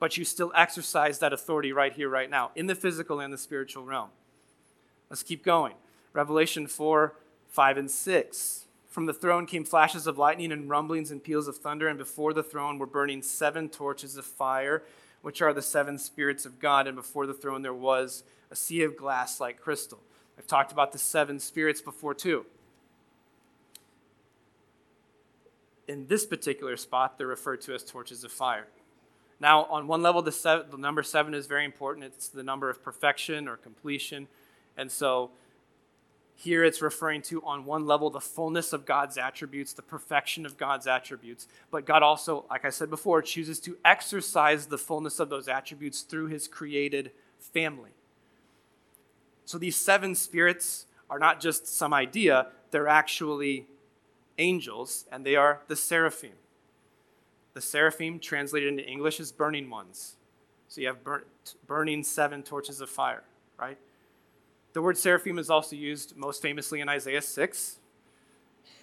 but 0.00 0.16
you 0.16 0.24
still 0.24 0.50
exercise 0.56 1.18
that 1.20 1.32
authority 1.32 1.72
right 1.72 1.92
here, 1.92 2.08
right 2.08 2.28
now, 2.28 2.50
in 2.56 2.66
the 2.66 2.74
physical 2.74 3.20
and 3.20 3.32
the 3.32 3.38
spiritual 3.38 3.84
realm. 3.84 4.08
Let's 5.10 5.22
keep 5.22 5.44
going. 5.44 5.74
Revelation 6.12 6.66
4 6.66 7.14
5 7.54 7.76
and 7.76 7.88
6. 7.88 8.64
From 8.88 9.06
the 9.06 9.14
throne 9.14 9.46
came 9.46 9.64
flashes 9.64 10.08
of 10.08 10.18
lightning 10.18 10.50
and 10.50 10.68
rumblings 10.68 11.12
and 11.12 11.22
peals 11.22 11.46
of 11.46 11.56
thunder, 11.56 11.86
and 11.86 11.96
before 11.96 12.32
the 12.32 12.42
throne 12.42 12.78
were 12.78 12.86
burning 12.86 13.22
seven 13.22 13.68
torches 13.68 14.16
of 14.16 14.24
fire, 14.24 14.82
which 15.22 15.40
are 15.40 15.52
the 15.52 15.62
seven 15.62 15.96
spirits 15.96 16.44
of 16.44 16.58
God. 16.58 16.88
And 16.88 16.96
before 16.96 17.28
the 17.28 17.32
throne 17.32 17.62
there 17.62 17.72
was 17.72 18.24
a 18.50 18.56
sea 18.56 18.82
of 18.82 18.96
glass 18.96 19.38
like 19.38 19.60
crystal. 19.60 20.00
I've 20.36 20.48
talked 20.48 20.72
about 20.72 20.90
the 20.90 20.98
seven 20.98 21.38
spirits 21.38 21.80
before, 21.80 22.12
too. 22.12 22.44
In 25.86 26.08
this 26.08 26.26
particular 26.26 26.76
spot, 26.76 27.18
they're 27.18 27.28
referred 27.28 27.60
to 27.62 27.74
as 27.74 27.84
torches 27.84 28.24
of 28.24 28.32
fire. 28.32 28.66
Now, 29.38 29.66
on 29.66 29.86
one 29.86 30.02
level, 30.02 30.22
the, 30.22 30.32
seven, 30.32 30.66
the 30.72 30.76
number 30.76 31.04
seven 31.04 31.34
is 31.34 31.46
very 31.46 31.64
important. 31.64 32.04
It's 32.04 32.28
the 32.28 32.42
number 32.42 32.68
of 32.68 32.82
perfection 32.82 33.46
or 33.46 33.56
completion. 33.56 34.26
And 34.76 34.90
so 34.90 35.30
here 36.36 36.64
it's 36.64 36.82
referring 36.82 37.22
to, 37.22 37.42
on 37.44 37.64
one 37.64 37.86
level, 37.86 38.10
the 38.10 38.20
fullness 38.20 38.72
of 38.72 38.84
God's 38.84 39.16
attributes, 39.16 39.72
the 39.72 39.82
perfection 39.82 40.44
of 40.44 40.56
God's 40.56 40.86
attributes. 40.86 41.46
But 41.70 41.86
God 41.86 42.02
also, 42.02 42.44
like 42.50 42.64
I 42.64 42.70
said 42.70 42.90
before, 42.90 43.22
chooses 43.22 43.60
to 43.60 43.76
exercise 43.84 44.66
the 44.66 44.78
fullness 44.78 45.20
of 45.20 45.28
those 45.28 45.48
attributes 45.48 46.02
through 46.02 46.26
his 46.26 46.48
created 46.48 47.12
family. 47.38 47.90
So 49.44 49.58
these 49.58 49.76
seven 49.76 50.14
spirits 50.14 50.86
are 51.08 51.18
not 51.18 51.40
just 51.40 51.66
some 51.66 51.94
idea, 51.94 52.48
they're 52.70 52.88
actually 52.88 53.66
angels, 54.38 55.04
and 55.12 55.24
they 55.24 55.36
are 55.36 55.60
the 55.68 55.76
seraphim. 55.76 56.32
The 57.52 57.60
seraphim, 57.60 58.18
translated 58.18 58.68
into 58.70 58.84
English, 58.84 59.20
is 59.20 59.30
burning 59.30 59.70
ones. 59.70 60.16
So 60.66 60.80
you 60.80 60.88
have 60.88 60.98
burning 61.68 62.02
seven 62.02 62.42
torches 62.42 62.80
of 62.80 62.90
fire, 62.90 63.22
right? 63.60 63.78
The 64.74 64.82
word 64.82 64.98
seraphim 64.98 65.38
is 65.38 65.50
also 65.50 65.76
used 65.76 66.16
most 66.16 66.42
famously 66.42 66.80
in 66.80 66.88
Isaiah 66.88 67.22
6. 67.22 67.78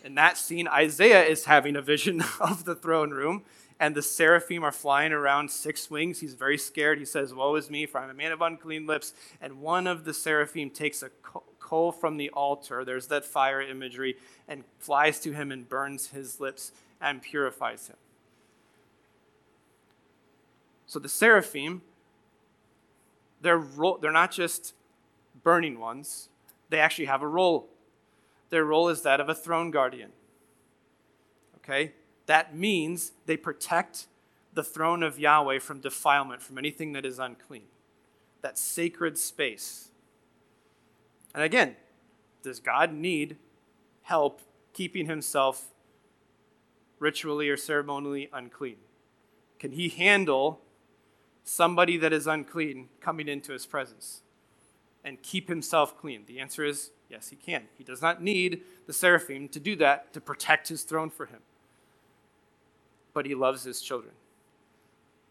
In 0.06 0.16
that 0.16 0.38
scene, 0.38 0.68
Isaiah 0.70 1.24
is 1.24 1.46
having 1.46 1.76
a 1.76 1.82
vision 1.82 2.24
of 2.40 2.64
the 2.64 2.76
throne 2.76 3.12
room, 3.12 3.44
and 3.78 3.94
the 3.94 4.02
seraphim 4.02 4.64
are 4.64 4.72
flying 4.72 5.12
around 5.12 5.52
six 5.52 5.92
wings. 5.92 6.22
He's 6.22 6.34
very 6.34 6.58
scared. 6.58 6.98
He 6.98 7.04
says, 7.04 7.34
Woe 7.34 7.56
is 7.56 7.70
me, 7.70 7.86
for 7.86 8.00
I'm 8.00 8.10
a 8.10 8.14
man 8.14 8.32
of 8.32 8.42
unclean 8.42 8.88
lips. 8.88 9.14
And 9.42 9.60
one 9.60 9.86
of 9.86 10.06
the 10.06 10.14
seraphim 10.14 10.70
takes 10.70 11.04
a 11.04 11.10
coal 11.60 11.92
from 11.92 12.16
the 12.16 12.30
altar, 12.30 12.86
there's 12.86 13.08
that 13.08 13.26
fire 13.26 13.62
imagery, 13.62 14.16
and 14.48 14.64
flies 14.80 15.20
to 15.20 15.34
him 15.34 15.52
and 15.52 15.68
burns 15.68 16.08
his 16.08 16.40
lips 16.40 16.72
and 17.02 17.22
purifies 17.22 17.88
him. 17.88 17.98
So 20.86 21.00
the 21.00 21.10
seraphim, 21.10 21.82
they're, 23.42 23.58
ro- 23.58 23.98
they're 24.02 24.12
not 24.12 24.32
just 24.32 24.74
burning 25.44 25.80
ones, 25.80 26.30
they 26.70 26.80
actually 26.80 27.06
have 27.06 27.22
a 27.22 27.28
role. 27.28 27.70
Their 28.50 28.66
role 28.66 28.90
is 28.90 29.02
that 29.02 29.20
of 29.20 29.30
a 29.30 29.36
throne 29.36 29.72
guardian. 29.72 30.12
Okay? 31.58 31.94
That 32.26 32.56
means 32.56 33.14
they 33.26 33.38
protect 33.38 34.08
the 34.54 34.64
throne 34.64 35.04
of 35.04 35.20
Yahweh 35.20 35.60
from 35.60 35.80
defilement, 35.80 36.42
from 36.42 36.58
anything 36.58 36.94
that 36.94 37.06
is 37.06 37.20
unclean. 37.20 37.64
That 38.42 38.58
sacred 38.58 39.18
space. 39.18 39.90
And 41.34 41.44
again, 41.44 41.76
does 42.44 42.60
God 42.60 42.94
need 42.94 43.38
help 44.04 44.42
keeping 44.74 45.06
himself 45.06 45.74
ritually 47.00 47.50
or 47.50 47.58
ceremonially 47.58 48.30
unclean? 48.34 48.78
Can 49.60 49.72
he 49.72 49.90
handle 49.90 50.62
somebody 51.44 51.98
that 51.98 52.12
is 52.12 52.28
unclean 52.28 52.90
coming 53.00 53.28
into 53.28 53.54
his 53.54 53.66
presence? 53.66 54.22
And 55.04 55.22
keep 55.22 55.50
himself 55.50 55.98
clean? 55.98 56.24
The 56.26 56.40
answer 56.40 56.64
is 56.64 56.92
yes, 57.10 57.30
he 57.30 57.36
can. 57.36 57.64
He 57.78 57.84
does 57.84 58.02
not 58.02 58.24
need 58.24 58.62
the 58.88 58.94
seraphim 58.94 59.50
to 59.50 59.60
do 59.60 59.76
that 59.76 60.14
to 60.14 60.22
protect 60.22 60.70
his 60.70 60.84
throne 60.84 61.10
for 61.10 61.26
him. 61.26 61.40
But 63.14 63.26
he 63.26 63.36
loves 63.36 63.64
his 63.64 63.82
children, 63.82 64.14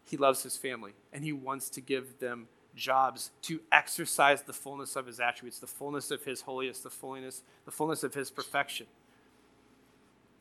he 0.05 0.17
loves 0.17 0.43
his 0.43 0.55
family, 0.57 0.93
and 1.11 1.23
he 1.23 1.33
wants 1.33 1.69
to 1.71 1.81
give 1.81 2.19
them 2.19 2.47
jobs 2.75 3.31
to 3.41 3.59
exercise 3.71 4.43
the 4.43 4.53
fullness 4.53 4.95
of 4.95 5.05
his 5.07 5.19
attributes, 5.19 5.59
the 5.59 5.67
fullness 5.67 6.11
of 6.11 6.23
his 6.23 6.41
holiness, 6.41 6.79
the 6.79 6.89
fullness, 6.89 7.41
the 7.65 7.71
fullness 7.71 8.03
of 8.03 8.13
his 8.13 8.29
perfection. 8.29 8.85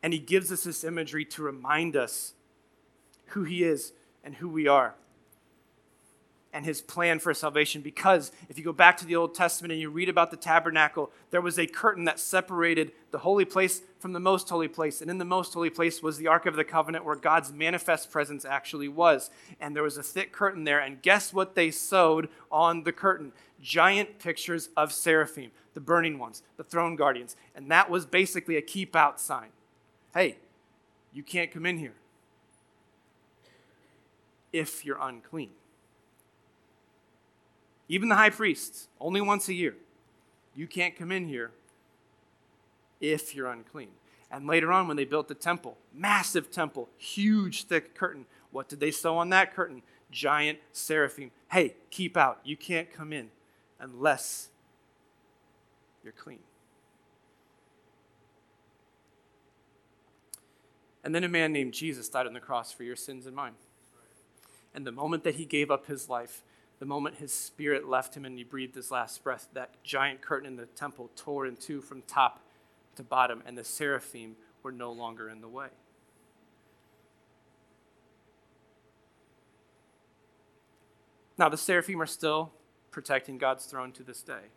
And 0.03 0.13
he 0.13 0.19
gives 0.19 0.53
us 0.53 0.65
this 0.65 0.85
imagery 0.85 1.25
to 1.27 1.43
remind 1.43 1.97
us 1.97 2.35
who 3.29 3.45
he 3.45 3.65
is 3.65 3.93
and 4.23 4.37
who 4.37 4.49
we 4.49 4.69
are 4.69 4.95
and 6.53 6.65
his 6.65 6.81
plan 6.81 7.19
for 7.19 7.33
salvation. 7.33 7.81
Because 7.81 8.33
if 8.49 8.59
you 8.59 8.65
go 8.65 8.73
back 8.73 8.97
to 8.99 9.07
the 9.07 9.17
Old 9.17 9.35
Testament 9.35 9.73
and 9.73 9.81
you 9.81 9.91
read 9.91 10.09
about 10.09 10.31
the 10.31 10.37
tabernacle, 10.37 11.11
there 11.31 11.41
was 11.41 11.59
a 11.59 11.67
curtain 11.67 12.05
that 12.05 12.19
separated 12.19 12.93
the 13.11 13.19
holy 13.19 13.45
place 13.45 13.83
from 13.99 14.13
the 14.13 14.21
most 14.21 14.49
holy 14.49 14.69
place. 14.69 15.01
And 15.01 15.11
in 15.11 15.19
the 15.19 15.25
most 15.25 15.55
holy 15.55 15.71
place 15.71 16.03
was 16.03 16.19
the 16.19 16.27
Ark 16.27 16.47
of 16.47 16.57
the 16.57 16.65
Covenant 16.65 17.05
where 17.05 17.17
God's 17.17 17.53
manifest 17.53 18.11
presence 18.11 18.45
actually 18.45 18.89
was. 18.89 19.31
And 19.61 19.77
there 19.77 19.83
was 19.83 19.97
a 19.97 20.03
thick 20.03 20.33
curtain 20.33 20.65
there. 20.65 20.81
And 20.81 21.03
guess 21.03 21.33
what 21.33 21.55
they 21.55 21.71
sewed 21.71 22.29
on 22.51 22.85
the 22.85 22.93
curtain? 22.93 23.33
Giant 23.63 24.19
pictures 24.19 24.71
of 24.77 24.93
seraphim, 24.93 25.51
the 25.75 25.81
burning 25.81 26.19
ones, 26.19 26.43
the 26.57 26.65
throne 26.65 26.97
guardians. 26.97 27.37
And 27.55 27.71
that 27.71 27.91
was 27.91 28.07
basically 28.07 28.57
a 28.57 28.63
keep 28.63 28.97
out 28.97 29.21
sign. 29.21 29.51
Hey, 30.15 30.39
you 31.13 31.23
can't 31.23 31.53
come 31.53 31.67
in 31.67 31.79
here 31.79 31.95
if 34.53 34.85
you're 34.85 34.99
unclean 35.01 35.51
even 37.91 38.09
the 38.09 38.15
high 38.15 38.31
priests, 38.31 38.87
only 39.01 39.21
once 39.21 39.49
a 39.49 39.53
year. 39.53 39.75
You 40.55 40.69
can't 40.69 40.97
come 40.97 41.11
in 41.11 41.27
here 41.27 41.51
if 43.01 43.35
you're 43.35 43.51
unclean. 43.51 43.89
And 44.31 44.47
later 44.47 44.71
on, 44.71 44.87
when 44.87 44.97
they 44.97 45.05
built 45.05 45.27
the 45.27 45.35
temple, 45.35 45.77
massive 45.93 46.53
temple, 46.53 46.89
huge, 46.97 47.65
thick 47.65 47.97
curtain, 47.97 48.27
what 48.53 48.69
did 48.69 48.79
they 48.79 48.93
sew 48.93 49.19
on 49.19 49.31
that 49.31 49.57
curtain? 49.57 49.83
Giant 50.13 50.61
seraphim. 50.71 51.33
Hey, 51.51 51.75
keep 51.91 52.17
out. 52.17 52.39
You 52.45 52.57
can't 52.57 52.93
come 52.93 53.13
in 53.13 53.31
unless 53.81 54.51
you're 56.05 56.13
clean. 56.13 56.39
And 61.03 61.13
then 61.13 61.25
a 61.25 61.29
man 61.29 61.53
named 61.53 61.75
Jesus 61.75 62.09
died 62.09 62.29
on 62.29 62.35
the 62.35 62.41
cross 62.41 62.71
for 62.71 62.85
your 62.85 62.95
sins 62.95 63.27
and 63.27 63.35
mine. 63.35 63.55
And 64.73 64.87
the 64.87 64.93
moment 64.93 65.25
that 65.25 65.35
he 65.35 65.45
gave 65.45 65.73
up 65.73 65.87
his 65.87 66.09
life, 66.09 66.45
the 66.81 66.87
moment 66.87 67.17
his 67.17 67.33
spirit 67.33 67.89
left 67.89 68.17
him 68.17 68.25
and 68.25 68.37
he 68.37 68.43
breathed 68.43 68.75
his 68.75 68.91
last 68.91 69.23
breath, 69.23 69.49
that 69.53 69.83
giant 69.85 70.23
curtain 70.23 70.49
in 70.49 70.57
the 70.57 70.67
temple 70.67 71.11
tore 71.15 71.47
in 71.47 71.55
two 71.55 71.81
from 71.81 72.03
top 72.03 72.41
to 72.97 73.03
bottom, 73.05 73.43
and 73.47 73.57
the 73.57 73.63
seraphim 73.63 74.35
were 74.63 74.73
no 74.73 74.91
longer 74.91 75.29
in 75.29 75.43
the 75.43 75.49
way. 75.49 75.69
Now, 81.39 81.49
the 81.49 81.57
seraphim 81.57 82.01
are 82.03 82.07
still 82.07 82.53
protecting 82.91 83.39
God's 83.39 83.67
throne 83.67 83.93
to 83.93 84.03
this 84.03 84.23
day 84.23 84.49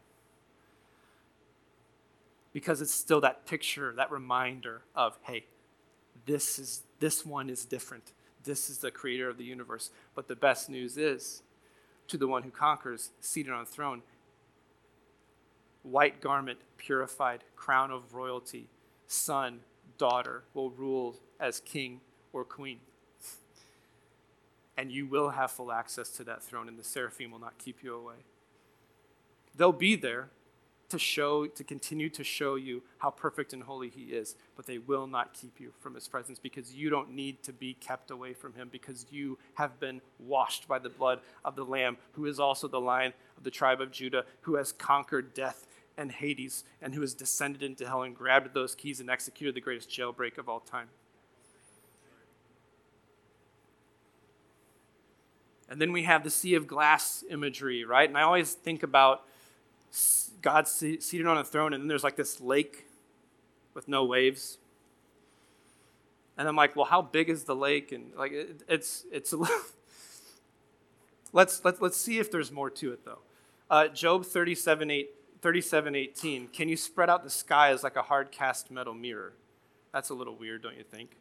because 2.54 2.82
it's 2.82 2.92
still 2.92 3.22
that 3.22 3.46
picture, 3.46 3.94
that 3.96 4.12
reminder 4.12 4.82
of, 4.96 5.18
hey, 5.24 5.46
this 6.26 6.58
is 6.58 6.84
this 7.00 7.26
one 7.26 7.50
is 7.50 7.66
different. 7.66 8.14
This 8.44 8.70
is 8.70 8.78
the 8.78 8.92
creator 8.92 9.30
of 9.30 9.38
the 9.38 9.44
universe. 9.44 9.92
But 10.16 10.28
the 10.28 10.36
best 10.36 10.70
news 10.70 10.98
is 10.98 11.42
to 12.08 12.18
the 12.18 12.28
one 12.28 12.44
who 12.44 12.52
conquers, 12.52 13.12
seated 13.20 13.52
on 13.52 13.62
a 13.62 13.66
throne, 13.66 14.02
white 15.84 16.22
garment, 16.22 16.60
purified, 16.78 17.44
crown 17.56 17.92
of 17.92 18.14
royalty, 18.14 18.68
son, 19.08 19.60
daughter 19.98 20.44
will 20.54 20.70
rule 20.70 21.16
as 21.40 21.60
king 21.60 22.02
or 22.32 22.44
queen. 22.44 22.80
And 24.76 24.92
you 24.92 25.06
will 25.06 25.30
have 25.30 25.52
full 25.52 25.72
access 25.72 26.10
to 26.10 26.24
that 26.24 26.42
throne, 26.42 26.68
and 26.68 26.80
the 26.80 26.84
seraphim 26.84 27.32
will 27.32 27.40
not 27.40 27.58
keep 27.58 27.84
you 27.84 27.94
away. 27.94 28.16
They'll 29.56 29.72
be 29.72 29.96
there 29.96 30.30
to 30.90 31.00
show, 31.00 31.48
to 31.48 31.64
continue 31.64 32.10
to 32.10 32.24
show 32.24 32.56
you 32.56 32.84
how 33.00 33.10
perfect 33.10 33.54
and 33.54 33.64
holy 33.64 33.90
He 33.90 34.04
is, 34.04 34.36
but 34.56 34.66
they 34.66 34.78
will 34.78 35.08
not 35.08 35.34
keep 35.34 35.60
you 35.60 35.72
from 35.80 35.96
His 35.96 36.08
presence 36.08 36.40
because 36.40 36.74
you 36.74 36.90
don't 36.90 37.12
need 37.12 37.42
to 37.44 37.54
be 37.54 37.74
kept 37.74 38.12
away 38.12 38.34
from 38.34 38.54
Him 38.54 38.70
because 38.72 39.06
you 39.12 39.38
have 39.56 39.80
been 39.80 40.02
washed 40.20 40.68
by 40.68 40.80
the 40.80 40.90
blood 40.90 41.20
of 41.44 41.56
the 41.56 41.66
Lamb, 41.66 41.98
who 42.14 42.26
is 42.26 42.40
also 42.40 42.68
the 42.68 42.80
Lion 42.80 43.14
of 43.38 43.44
the 43.44 43.52
tribe 43.52 43.82
of 43.82 43.92
Judah, 43.92 44.26
who 44.42 44.56
has 44.56 44.72
conquered 44.72 45.34
death 45.34 45.68
and 45.98 46.12
Hades, 46.12 46.64
and 46.82 46.94
who 46.94 47.02
has 47.02 47.14
descended 47.14 47.64
into 47.64 47.88
hell 47.88 48.04
and 48.04 48.16
grabbed 48.16 48.54
those 48.54 48.76
keys 48.76 49.00
and 49.00 49.10
executed 49.10 49.56
the 49.56 49.62
greatest 49.62 49.90
jailbreak 49.90 50.38
of 50.38 50.50
all 50.50 50.60
time. 50.60 50.90
And 55.70 55.82
then 55.82 55.92
we 55.92 56.04
have 56.04 56.24
the 56.24 56.30
sea 56.30 56.54
of 56.56 56.68
glass 56.68 57.24
imagery, 57.30 57.84
right? 57.84 58.08
And 58.08 58.18
I 58.18 58.22
always 58.22 58.54
think 58.54 58.84
about 58.84 59.24
God 60.44 60.68
seated 60.68 61.26
on 61.26 61.38
a 61.38 61.44
throne, 61.44 61.74
and 61.74 61.82
then 61.82 61.88
there's 61.88 62.04
like 62.04 62.18
this 62.18 62.40
lake 62.40 62.86
with 63.74 63.88
no 63.88 64.04
waves. 64.04 64.60
And 66.38 66.48
I'm 66.48 66.56
like, 66.56 66.76
well, 66.76 66.86
how 66.86 67.02
big 67.02 67.30
is 67.30 67.46
the 67.46 67.56
lake? 67.56 67.92
And 67.92 68.14
like, 68.16 68.34
it, 68.34 68.62
it's 68.68 69.06
it's 69.12 69.34
a 69.34 69.38
let's 71.34 71.64
let's 71.64 71.82
let's 71.82 71.98
see 71.98 72.20
if 72.20 72.30
there's 72.30 72.52
more 72.52 72.70
to 72.70 72.92
it 72.92 73.06
though. 73.06 73.20
Uh, 73.70 73.88
Job 73.88 74.26
37, 74.26 74.92
8, 74.92 75.10
37, 75.42 75.96
18. 75.96 76.48
Can 76.50 76.70
you 76.70 76.78
spread 76.78 77.10
out 77.10 77.24
the 77.24 77.30
sky 77.30 77.70
as 77.70 77.82
like 77.82 77.96
a 77.96 78.04
hard 78.04 78.32
cast 78.32 78.70
metal 78.70 78.94
mirror? 78.94 79.34
That's 79.94 80.10
a 80.10 80.14
little 80.14 80.36
weird, 80.36 80.62
don't 80.62 80.78
you 80.78 80.84
think? 80.84 81.18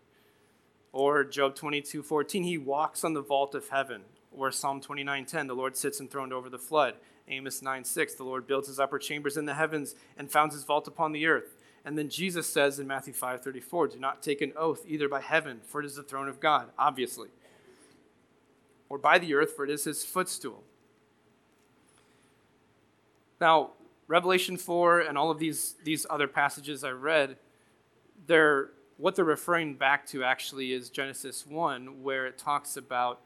Or 0.93 1.25
Job 1.25 1.55
22, 1.55 2.03
14. 2.03 2.43
He 2.43 2.59
walks 2.59 3.05
on 3.05 3.15
the 3.15 3.23
vault 3.23 3.55
of 3.55 3.69
heaven. 3.69 4.03
Or 4.31 4.51
Psalm 4.51 4.81
29, 4.81 5.25
10. 5.25 5.47
The 5.47 5.55
Lord 5.55 5.77
sits 5.77 6.01
enthroned 6.01 6.33
over 6.33 6.51
the 6.51 6.59
flood. 6.59 6.95
Amos 7.29 7.63
9 7.63 7.85
6, 7.85 8.15
the 8.15 8.25
Lord 8.25 8.47
builds 8.47 8.69
his 8.69 8.81
upper 8.81 8.99
chambers 8.99 9.37
in 9.37 9.47
the 9.47 9.55
heavens 9.55 9.95
and 10.17 10.31
founds 10.31 10.55
his 10.55 10.65
vault 10.65 10.89
upon 10.89 11.13
the 11.13 11.27
earth. 11.27 11.57
And 11.85 11.99
then 11.99 12.09
Jesus 12.09 12.47
says 12.47 12.79
in 12.79 12.87
Matthew 12.87 13.13
5 13.13 13.43
34, 13.43 13.89
do 13.89 13.99
not 13.99 14.23
take 14.23 14.41
an 14.41 14.53
oath 14.57 14.83
either 14.87 15.09
by 15.09 15.21
heaven, 15.21 15.61
for 15.67 15.81
it 15.81 15.87
is 15.87 15.97
the 15.97 16.03
throne 16.03 16.29
of 16.29 16.41
God, 16.41 16.71
obviously, 16.79 17.29
or 18.89 18.99
by 18.99 19.19
the 19.19 19.35
earth, 19.35 19.55
for 19.57 19.65
it 19.65 19.71
is 19.71 19.85
his 19.85 20.05
footstool. 20.05 20.63
Now, 23.41 23.71
Revelation 24.07 24.57
4 24.57 25.01
and 25.01 25.19
all 25.19 25.31
of 25.31 25.39
these, 25.39 25.75
these 25.83 26.07
other 26.09 26.29
passages 26.29 26.85
I 26.85 26.91
read, 26.91 27.37
they're, 28.27 28.71
what 28.99 29.17
they're 29.17 29.25
referring 29.25 29.75
back 29.75 30.07
to 30.09 30.23
actually 30.23 30.73
is 30.73 30.91
Genesis 30.91 31.47
1, 31.47 32.03
where 32.03 32.27
it 32.27 32.39
talks 32.39 32.77
about 32.77 33.21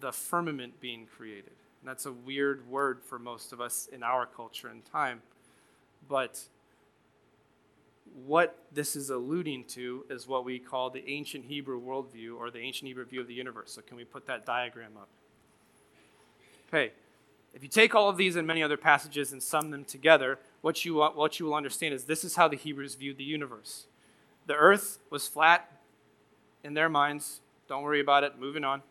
the 0.00 0.12
firmament 0.12 0.80
being 0.80 1.06
created. 1.06 1.52
That's 1.88 2.04
a 2.04 2.12
weird 2.12 2.68
word 2.68 3.02
for 3.02 3.18
most 3.18 3.50
of 3.54 3.62
us 3.62 3.88
in 3.90 4.02
our 4.02 4.26
culture 4.26 4.68
and 4.68 4.84
time. 4.84 5.22
But 6.06 6.38
what 8.26 8.58
this 8.70 8.94
is 8.94 9.08
alluding 9.08 9.64
to 9.68 10.04
is 10.10 10.28
what 10.28 10.44
we 10.44 10.58
call 10.58 10.90
the 10.90 11.02
ancient 11.08 11.46
Hebrew 11.46 11.80
worldview 11.80 12.36
or 12.36 12.50
the 12.50 12.58
ancient 12.58 12.88
Hebrew 12.88 13.06
view 13.06 13.22
of 13.22 13.26
the 13.26 13.32
universe. 13.32 13.72
So, 13.72 13.80
can 13.80 13.96
we 13.96 14.04
put 14.04 14.26
that 14.26 14.44
diagram 14.44 14.98
up? 14.98 15.08
Okay, 16.68 16.92
if 17.54 17.62
you 17.62 17.70
take 17.70 17.94
all 17.94 18.10
of 18.10 18.18
these 18.18 18.36
and 18.36 18.46
many 18.46 18.62
other 18.62 18.76
passages 18.76 19.32
and 19.32 19.42
sum 19.42 19.70
them 19.70 19.86
together, 19.86 20.38
what 20.60 20.84
you, 20.84 20.96
what 20.96 21.40
you 21.40 21.46
will 21.46 21.54
understand 21.54 21.94
is 21.94 22.04
this 22.04 22.22
is 22.22 22.36
how 22.36 22.48
the 22.48 22.56
Hebrews 22.56 22.96
viewed 22.96 23.16
the 23.16 23.24
universe. 23.24 23.86
The 24.44 24.56
earth 24.56 24.98
was 25.08 25.26
flat 25.26 25.72
in 26.62 26.74
their 26.74 26.90
minds. 26.90 27.40
Don't 27.66 27.82
worry 27.82 28.00
about 28.00 28.24
it, 28.24 28.38
moving 28.38 28.62
on. 28.62 28.82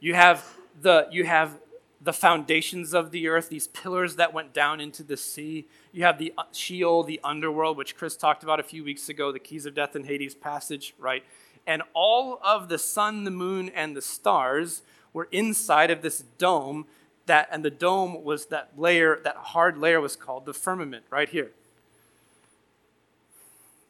You 0.00 0.14
have 0.14 0.56
the, 0.80 1.08
you 1.10 1.24
have 1.24 1.58
the 2.00 2.12
foundations 2.12 2.94
of 2.94 3.10
the 3.10 3.28
earth, 3.28 3.48
these 3.48 3.66
pillars 3.68 4.16
that 4.16 4.32
went 4.32 4.52
down 4.52 4.80
into 4.80 5.02
the 5.02 5.16
sea. 5.16 5.66
You 5.92 6.04
have 6.04 6.18
the 6.18 6.32
uh, 6.36 6.44
Sheol, 6.52 7.02
the 7.02 7.20
underworld, 7.24 7.76
which 7.76 7.96
Chris 7.96 8.16
talked 8.16 8.42
about 8.42 8.60
a 8.60 8.62
few 8.62 8.84
weeks 8.84 9.08
ago, 9.08 9.32
the 9.32 9.38
keys 9.38 9.66
of 9.66 9.74
death 9.74 9.94
and 9.94 10.06
Hades 10.06 10.34
passage, 10.34 10.94
right? 10.98 11.24
And 11.66 11.82
all 11.94 12.38
of 12.44 12.68
the 12.68 12.78
sun, 12.78 13.24
the 13.24 13.30
moon, 13.30 13.70
and 13.70 13.96
the 13.96 14.02
stars 14.02 14.82
were 15.12 15.28
inside 15.32 15.90
of 15.90 16.02
this 16.02 16.22
dome 16.38 16.86
that 17.24 17.48
and 17.50 17.64
the 17.64 17.70
dome 17.70 18.22
was 18.22 18.46
that 18.46 18.70
layer 18.76 19.20
that 19.24 19.36
hard 19.36 19.76
layer 19.78 20.00
was 20.00 20.14
called 20.14 20.46
the 20.46 20.54
firmament 20.54 21.04
right 21.10 21.28
here 21.28 21.50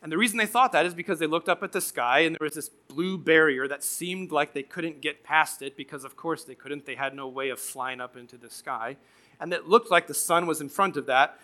and 0.02 0.12
the 0.12 0.18
reason 0.18 0.38
they 0.38 0.46
thought 0.46 0.72
that 0.72 0.86
is 0.86 0.94
because 0.94 1.18
they 1.18 1.26
looked 1.26 1.48
up 1.48 1.62
at 1.62 1.72
the 1.72 1.80
sky 1.80 2.20
and 2.20 2.36
there 2.36 2.44
was 2.44 2.54
this 2.54 2.68
blue 2.68 3.16
barrier 3.16 3.66
that 3.66 3.82
seemed 3.82 4.30
like 4.30 4.52
they 4.52 4.62
couldn't 4.62 5.00
get 5.00 5.24
past 5.24 5.62
it 5.62 5.76
because, 5.76 6.04
of 6.04 6.16
course, 6.16 6.44
they 6.44 6.54
couldn't. 6.54 6.86
They 6.86 6.94
had 6.94 7.14
no 7.14 7.26
way 7.26 7.48
of 7.48 7.58
flying 7.58 8.00
up 8.00 8.16
into 8.16 8.36
the 8.36 8.50
sky. 8.50 8.96
And 9.40 9.52
it 9.52 9.66
looked 9.66 9.90
like 9.90 10.06
the 10.06 10.14
sun 10.14 10.46
was 10.46 10.60
in 10.60 10.68
front 10.68 10.96
of 10.96 11.06
that 11.06 11.38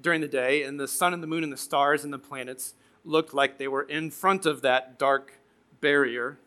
during 0.00 0.20
the 0.20 0.28
day, 0.28 0.62
and 0.62 0.78
the 0.78 0.88
sun 0.88 1.14
and 1.14 1.22
the 1.22 1.26
moon 1.26 1.42
and 1.42 1.52
the 1.52 1.56
stars 1.56 2.04
and 2.04 2.12
the 2.12 2.18
planets 2.18 2.74
looked 3.04 3.32
like 3.32 3.58
they 3.58 3.68
were 3.68 3.82
in 3.82 4.10
front 4.10 4.44
of 4.46 4.62
that 4.62 4.98
dark 4.98 5.40
barrier. 5.80 6.38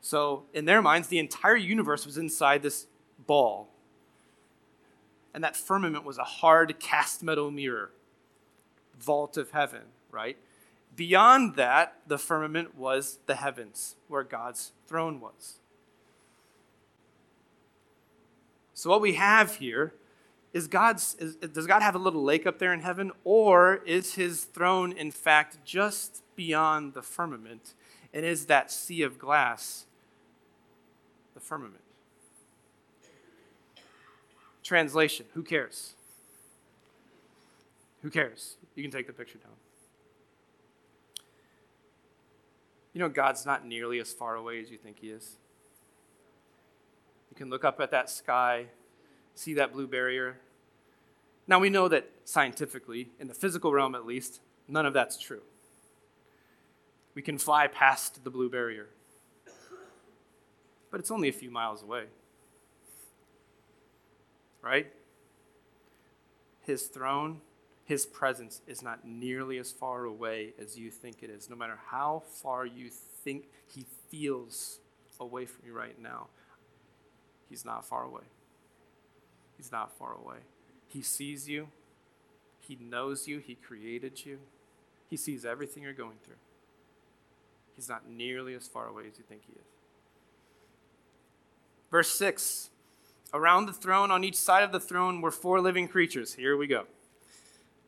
So, 0.00 0.44
in 0.52 0.64
their 0.64 0.82
minds, 0.82 1.08
the 1.08 1.20
entire 1.20 1.56
universe 1.56 2.04
was 2.04 2.18
inside 2.18 2.62
this 2.62 2.86
ball. 3.26 3.68
And 5.32 5.44
that 5.44 5.56
firmament 5.56 6.04
was 6.04 6.18
a 6.18 6.24
hard 6.24 6.78
cast 6.80 7.22
metal 7.22 7.50
mirror, 7.50 7.92
vault 8.98 9.36
of 9.36 9.52
heaven 9.52 9.82
right? 10.12 10.36
Beyond 10.94 11.56
that, 11.56 11.96
the 12.06 12.18
firmament 12.18 12.76
was 12.76 13.18
the 13.26 13.34
heavens, 13.34 13.96
where 14.08 14.22
God's 14.22 14.72
throne 14.86 15.20
was. 15.20 15.58
So, 18.74 18.90
what 18.90 19.00
we 19.00 19.14
have 19.14 19.56
here 19.56 19.94
is 20.52 20.68
God's, 20.68 21.16
is, 21.18 21.36
does 21.36 21.66
God 21.66 21.82
have 21.82 21.94
a 21.94 21.98
little 21.98 22.22
lake 22.22 22.46
up 22.46 22.58
there 22.58 22.74
in 22.74 22.80
heaven, 22.80 23.10
or 23.24 23.76
is 23.86 24.14
his 24.14 24.44
throne, 24.44 24.92
in 24.92 25.10
fact, 25.10 25.64
just 25.64 26.22
beyond 26.36 26.92
the 26.94 27.02
firmament? 27.02 27.74
And 28.12 28.26
is 28.26 28.46
that 28.46 28.70
sea 28.70 29.02
of 29.02 29.18
glass 29.18 29.86
the 31.32 31.40
firmament? 31.40 31.82
Translation 34.62 35.26
Who 35.32 35.42
cares? 35.42 35.94
Who 38.02 38.10
cares? 38.10 38.56
You 38.74 38.82
can 38.82 38.90
take 38.90 39.06
the 39.06 39.12
picture 39.12 39.38
down. 39.38 39.52
You 42.92 43.00
know, 43.00 43.08
God's 43.08 43.46
not 43.46 43.66
nearly 43.66 43.98
as 43.98 44.12
far 44.12 44.36
away 44.36 44.60
as 44.60 44.70
you 44.70 44.78
think 44.78 44.98
He 45.00 45.10
is. 45.10 45.36
You 47.30 47.36
can 47.36 47.50
look 47.50 47.64
up 47.64 47.80
at 47.80 47.90
that 47.90 48.10
sky, 48.10 48.66
see 49.34 49.54
that 49.54 49.72
blue 49.72 49.86
barrier. 49.86 50.38
Now, 51.46 51.58
we 51.58 51.70
know 51.70 51.88
that 51.88 52.10
scientifically, 52.24 53.10
in 53.18 53.28
the 53.28 53.34
physical 53.34 53.72
realm 53.72 53.94
at 53.94 54.06
least, 54.06 54.40
none 54.68 54.86
of 54.86 54.92
that's 54.92 55.18
true. 55.18 55.42
We 57.14 57.22
can 57.22 57.38
fly 57.38 57.66
past 57.66 58.24
the 58.24 58.30
blue 58.30 58.48
barrier, 58.48 58.88
but 60.90 61.00
it's 61.00 61.10
only 61.10 61.28
a 61.28 61.32
few 61.32 61.50
miles 61.50 61.82
away. 61.82 62.04
Right? 64.62 64.92
his 66.62 66.84
throne, 66.84 67.40
his 67.92 68.06
presence 68.06 68.62
is 68.66 68.82
not 68.82 69.06
nearly 69.06 69.58
as 69.58 69.70
far 69.70 70.06
away 70.06 70.54
as 70.58 70.78
you 70.78 70.90
think 70.90 71.22
it 71.22 71.28
is, 71.28 71.50
no 71.50 71.54
matter 71.54 71.78
how 71.88 72.22
far 72.26 72.64
you 72.64 72.88
think 72.88 73.50
he 73.66 73.84
feels 74.08 74.78
away 75.20 75.44
from 75.44 75.66
you 75.66 75.74
right 75.74 76.00
now. 76.00 76.28
He's 77.50 77.66
not 77.66 77.84
far 77.84 78.04
away. 78.04 78.22
He's 79.58 79.70
not 79.70 79.92
far 79.98 80.14
away. 80.14 80.38
He 80.88 81.02
sees 81.02 81.50
you, 81.50 81.68
He 82.60 82.78
knows 82.80 83.28
you, 83.28 83.40
He 83.40 83.56
created 83.56 84.24
you, 84.24 84.38
He 85.10 85.18
sees 85.18 85.44
everything 85.44 85.82
you're 85.82 85.92
going 85.92 86.16
through. 86.24 86.40
He's 87.76 87.90
not 87.90 88.08
nearly 88.08 88.54
as 88.54 88.66
far 88.66 88.86
away 88.86 89.02
as 89.02 89.18
you 89.18 89.24
think 89.28 89.42
He 89.46 89.52
is. 89.52 89.66
Verse 91.90 92.08
6 92.08 92.70
Around 93.34 93.66
the 93.66 93.74
throne, 93.74 94.10
on 94.10 94.24
each 94.24 94.36
side 94.36 94.62
of 94.62 94.72
the 94.72 94.80
throne, 94.80 95.20
were 95.20 95.30
four 95.30 95.60
living 95.60 95.88
creatures. 95.88 96.32
Here 96.32 96.56
we 96.56 96.66
go. 96.66 96.86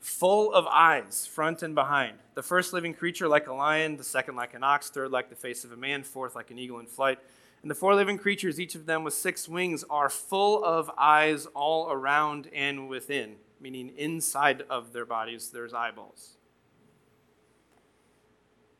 Full 0.05 0.53
of 0.53 0.67
eyes, 0.67 1.27
front 1.27 1.63
and 1.63 1.75
behind. 1.75 2.19
The 2.35 2.43
first 2.43 2.75
living 2.75 2.93
creature 2.93 3.27
like 3.27 3.47
a 3.47 3.55
lion, 3.55 3.97
the 3.97 4.05
second 4.05 4.37
like 4.37 4.53
an 4.53 4.63
ox, 4.63 4.91
third 4.91 5.11
like 5.11 5.31
the 5.31 5.35
face 5.35 5.65
of 5.65 5.73
a 5.73 5.79
man, 5.79 6.03
fourth 6.03 6.35
like 6.35 6.51
an 6.51 6.59
eagle 6.59 6.79
in 6.79 6.85
flight. 6.85 7.19
And 7.63 7.71
the 7.71 7.75
four 7.75 7.95
living 7.95 8.19
creatures, 8.19 8.61
each 8.61 8.75
of 8.75 8.85
them 8.85 9.03
with 9.03 9.15
six 9.15 9.49
wings, 9.49 9.83
are 9.89 10.11
full 10.11 10.63
of 10.63 10.91
eyes 10.99 11.47
all 11.55 11.91
around 11.91 12.51
and 12.55 12.87
within, 12.87 13.37
meaning 13.59 13.95
inside 13.97 14.65
of 14.69 14.93
their 14.93 15.07
bodies, 15.07 15.49
there's 15.49 15.73
eyeballs. 15.73 16.37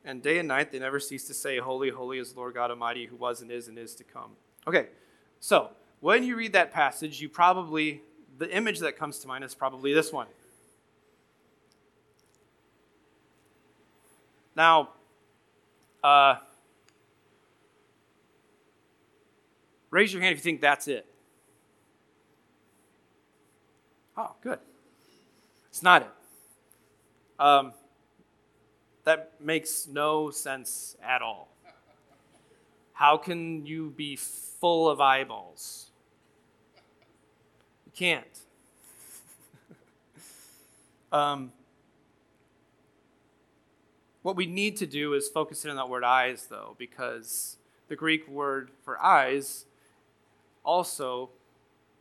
And 0.05 0.23
day 0.23 0.39
and 0.39 0.47
night 0.47 0.73
they 0.73 0.79
never 0.79 1.01
cease 1.01 1.27
to 1.29 1.35
say, 1.35 1.57
Holy, 1.57 1.89
holy 1.89 2.19
is 2.19 2.37
Lord 2.37 2.53
God 2.53 2.71
Almighty, 2.71 3.07
who 3.07 3.17
was 3.17 3.41
and 3.41 3.51
is 3.51 3.67
and 3.67 3.79
is 3.79 3.95
to 3.95 4.05
come. 4.05 4.33
Okay, 4.67 4.89
so 5.41 5.71
when 6.01 6.23
you 6.23 6.37
read 6.37 6.53
that 6.53 6.71
passage, 6.71 7.23
you 7.23 7.31
probably, 7.31 8.03
the 8.37 8.55
image 8.55 8.81
that 8.81 8.99
comes 8.99 9.21
to 9.21 9.27
mind 9.27 9.43
is 9.43 9.55
probably 9.55 9.95
this 9.95 10.13
one. 10.13 10.27
Now, 14.57 14.91
uh, 16.03 16.37
raise 19.91 20.13
your 20.13 20.23
hand 20.23 20.33
if 20.33 20.39
you 20.39 20.43
think 20.43 20.61
that's 20.61 20.87
it. 20.87 21.07
Oh, 24.17 24.35
good. 24.41 24.61
It's 25.69 25.83
not 25.83 26.03
it. 26.03 26.09
Um, 27.41 27.73
that 29.03 29.33
makes 29.41 29.89
no 29.89 30.31
sense 30.31 30.97
at 31.03 31.21
all. 31.21 31.49
How 32.93 33.17
can 33.17 33.67
you 33.67 33.93
be 33.97 34.15
full 34.15 34.89
of 34.89 35.01
eyeballs? 35.01 35.91
You 37.87 37.93
can't. 37.93 38.39
um, 41.13 41.53
what 44.25 44.37
we 44.37 44.47
need 44.47 44.79
to 44.79 44.87
do 44.87 45.13
is 45.13 45.29
focus 45.29 45.67
in 45.67 45.71
on 45.71 45.77
that 45.77 45.91
word 45.91 46.03
eyes, 46.03 46.47
though, 46.49 46.75
because 46.79 47.59
the 47.89 47.95
Greek 47.95 48.27
word 48.27 48.71
for 48.83 49.01
eyes 49.01 49.67
also 50.65 51.29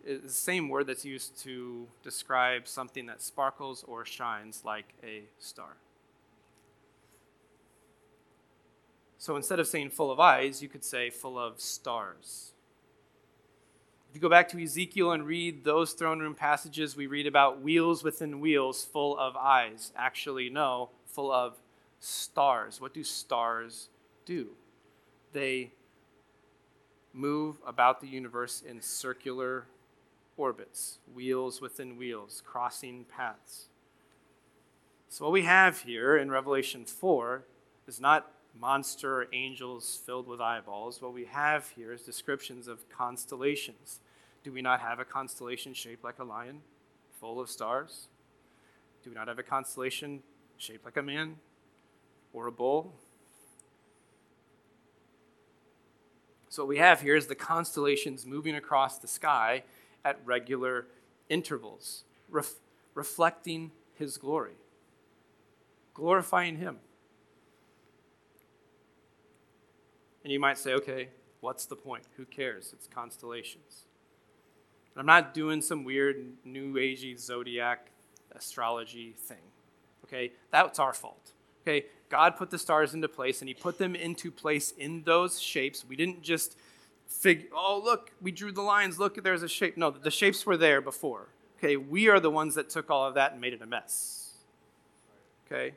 is 0.05 0.21
the 0.21 0.29
same 0.29 0.69
word 0.69 0.87
that's 0.87 1.03
used 1.03 1.37
to 1.43 1.85
describe 2.01 2.65
something 2.65 3.07
that 3.07 3.21
sparkles 3.21 3.83
or 3.89 4.05
shines 4.05 4.61
like 4.63 4.85
a 5.03 5.23
star. 5.37 5.75
So 9.17 9.35
instead 9.35 9.59
of 9.59 9.67
saying 9.67 9.89
full 9.89 10.09
of 10.09 10.21
eyes, 10.21 10.61
you 10.61 10.69
could 10.69 10.85
say 10.85 11.09
full 11.09 11.37
of 11.37 11.59
stars. 11.59 12.53
If 14.09 14.15
you 14.15 14.21
go 14.21 14.29
back 14.29 14.47
to 14.49 14.63
Ezekiel 14.63 15.11
and 15.11 15.27
read 15.27 15.65
those 15.65 15.91
throne 15.91 16.21
room 16.21 16.35
passages, 16.35 16.95
we 16.95 17.05
read 17.05 17.27
about 17.27 17.61
wheels 17.61 18.01
within 18.01 18.39
wheels 18.39 18.85
full 18.85 19.17
of 19.17 19.35
eyes. 19.35 19.91
Actually, 19.97 20.49
no, 20.49 20.89
full 21.05 21.29
of 21.29 21.57
stars. 22.03 22.81
What 22.81 22.93
do 22.93 23.03
stars 23.03 23.89
do? 24.25 24.49
They 25.31 25.71
move 27.13 27.57
about 27.65 28.01
the 28.01 28.07
universe 28.07 28.61
in 28.61 28.81
circular 28.81 29.65
orbits, 30.35 30.99
wheels 31.13 31.61
within 31.61 31.97
wheels, 31.97 32.41
crossing 32.45 33.05
paths. 33.05 33.67
So, 35.07 35.25
what 35.25 35.31
we 35.31 35.43
have 35.43 35.81
here 35.81 36.17
in 36.17 36.29
Revelation 36.29 36.85
4 36.85 37.45
is 37.87 38.01
not 38.01 38.31
monster 38.59 39.27
angels 39.31 39.99
filled 40.05 40.27
with 40.27 40.41
eyeballs. 40.41 41.01
What 41.01 41.13
we 41.13 41.25
have 41.25 41.69
here 41.69 41.93
is 41.93 42.01
descriptions 42.01 42.67
of 42.67 42.89
constellations. 42.89 43.99
Do 44.43 44.51
we 44.51 44.61
not 44.61 44.81
have 44.81 44.99
a 44.99 45.05
constellation 45.05 45.73
shaped 45.73 46.03
like 46.03 46.19
a 46.19 46.23
lion, 46.23 46.61
full 47.19 47.39
of 47.39 47.49
stars? 47.49 48.07
Do 49.03 49.09
we 49.09 49.15
not 49.15 49.27
have 49.27 49.39
a 49.39 49.43
constellation 49.43 50.21
shaped 50.57 50.83
like 50.83 50.97
a 50.97 51.03
man 51.03 51.37
or 52.33 52.47
a 52.47 52.51
bull? 52.51 52.93
So, 56.49 56.63
what 56.63 56.69
we 56.69 56.77
have 56.77 57.01
here 57.01 57.15
is 57.15 57.27
the 57.27 57.35
constellations 57.35 58.25
moving 58.25 58.55
across 58.55 58.99
the 58.99 59.07
sky 59.07 59.63
at 60.05 60.19
regular 60.25 60.87
intervals, 61.29 62.03
ref- 62.29 62.59
reflecting 62.93 63.71
His 63.95 64.17
glory, 64.17 64.57
glorifying 65.93 66.57
Him. 66.57 66.77
And 70.23 70.31
you 70.31 70.39
might 70.39 70.57
say, 70.57 70.73
okay, 70.73 71.09
what's 71.41 71.65
the 71.65 71.75
point? 71.75 72.03
Who 72.17 72.25
cares? 72.25 72.71
It's 72.73 72.87
constellations. 72.87 73.85
And 74.93 74.99
I'm 74.99 75.05
not 75.05 75.33
doing 75.33 75.61
some 75.61 75.83
weird 75.83 76.23
new 76.45 76.75
agey 76.75 77.19
zodiac 77.19 77.87
astrology 78.31 79.15
thing. 79.17 79.41
Okay? 80.05 80.33
That's 80.51 80.79
our 80.79 80.93
fault. 80.93 81.31
Okay? 81.63 81.87
God 82.13 82.37
put 82.37 82.51
the 82.51 82.59
stars 82.59 82.93
into 82.93 83.07
place 83.07 83.41
and 83.41 83.47
he 83.47 83.55
put 83.55 83.79
them 83.79 83.95
into 83.95 84.29
place 84.29 84.69
in 84.69 85.01
those 85.01 85.41
shapes. 85.41 85.83
We 85.83 85.95
didn't 85.95 86.21
just 86.21 86.55
figure, 87.07 87.47
oh, 87.55 87.81
look, 87.83 88.11
we 88.21 88.31
drew 88.31 88.51
the 88.51 88.61
lines. 88.61 88.99
Look, 88.99 89.23
there's 89.23 89.41
a 89.41 89.47
shape. 89.47 89.77
No, 89.77 89.89
the 89.89 90.11
shapes 90.11 90.45
were 90.45 90.55
there 90.55 90.79
before. 90.79 91.29
Okay? 91.57 91.75
We 91.75 92.09
are 92.09 92.19
the 92.19 92.29
ones 92.29 92.53
that 92.53 92.69
took 92.69 92.91
all 92.91 93.07
of 93.07 93.15
that 93.15 93.31
and 93.31 93.41
made 93.41 93.53
it 93.53 93.63
a 93.63 93.65
mess. 93.65 94.33
Okay? 95.47 95.73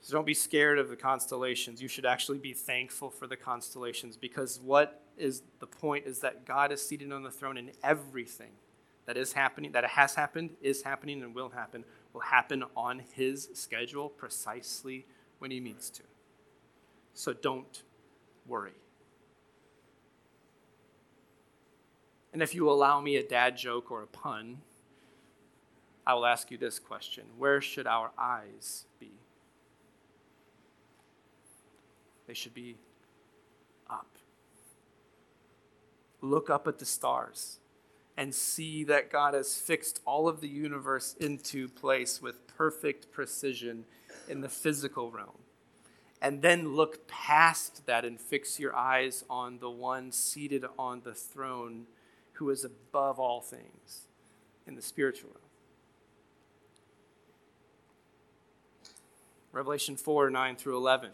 So 0.00 0.14
don't 0.14 0.24
be 0.24 0.32
scared 0.32 0.78
of 0.78 0.88
the 0.88 0.96
constellations. 0.96 1.82
You 1.82 1.88
should 1.88 2.06
actually 2.06 2.38
be 2.38 2.54
thankful 2.54 3.10
for 3.10 3.26
the 3.26 3.36
constellations 3.36 4.16
because 4.16 4.60
what 4.60 5.02
is 5.18 5.42
the 5.58 5.66
point 5.66 6.06
is 6.06 6.20
that 6.20 6.46
God 6.46 6.72
is 6.72 6.80
seated 6.80 7.12
on 7.12 7.22
the 7.22 7.30
throne 7.30 7.58
and 7.58 7.70
everything 7.82 8.52
that 9.04 9.18
is 9.18 9.34
happening, 9.34 9.72
that 9.72 9.84
has 9.84 10.14
happened, 10.14 10.56
is 10.62 10.84
happening, 10.84 11.22
and 11.22 11.34
will 11.34 11.50
happen, 11.50 11.84
will 12.14 12.22
happen 12.22 12.64
on 12.74 13.02
His 13.12 13.50
schedule 13.52 14.08
precisely 14.08 15.04
when 15.40 15.50
He 15.50 15.60
means 15.60 15.90
to. 15.90 16.02
So 17.12 17.34
don't 17.34 17.82
worry. 18.46 18.72
And 22.32 22.42
if 22.42 22.54
you 22.54 22.70
allow 22.70 23.00
me 23.00 23.16
a 23.16 23.22
dad 23.22 23.56
joke 23.56 23.90
or 23.90 24.02
a 24.02 24.06
pun, 24.06 24.58
I 26.06 26.14
will 26.14 26.26
ask 26.26 26.50
you 26.50 26.56
this 26.56 26.78
question 26.78 27.24
Where 27.36 27.60
should 27.60 27.86
our 27.86 28.10
eyes 28.16 28.86
be? 28.98 29.12
They 32.26 32.34
should 32.34 32.54
be 32.54 32.76
up. 33.90 34.06
Look 36.22 36.48
up 36.48 36.66
at 36.66 36.78
the 36.78 36.86
stars 36.86 37.58
and 38.16 38.34
see 38.34 38.84
that 38.84 39.10
God 39.10 39.34
has 39.34 39.56
fixed 39.56 40.00
all 40.04 40.28
of 40.28 40.40
the 40.40 40.48
universe 40.48 41.14
into 41.18 41.68
place 41.68 42.22
with 42.22 42.46
perfect 42.46 43.10
precision 43.10 43.84
in 44.28 44.40
the 44.40 44.48
physical 44.48 45.10
realm. 45.10 45.38
And 46.22 46.40
then 46.40 46.74
look 46.74 47.06
past 47.06 47.86
that 47.86 48.04
and 48.04 48.18
fix 48.18 48.58
your 48.58 48.74
eyes 48.74 49.24
on 49.28 49.58
the 49.58 49.70
one 49.70 50.12
seated 50.12 50.64
on 50.78 51.02
the 51.04 51.12
throne 51.12 51.86
who 52.34 52.50
is 52.50 52.64
above 52.64 53.18
all 53.18 53.40
things 53.40 54.06
in 54.66 54.74
the 54.74 54.82
spiritual 54.82 55.30
realm. 55.30 55.40
Revelation 59.52 59.96
4 59.96 60.30
9 60.30 60.56
through 60.56 60.76
11. 60.76 61.10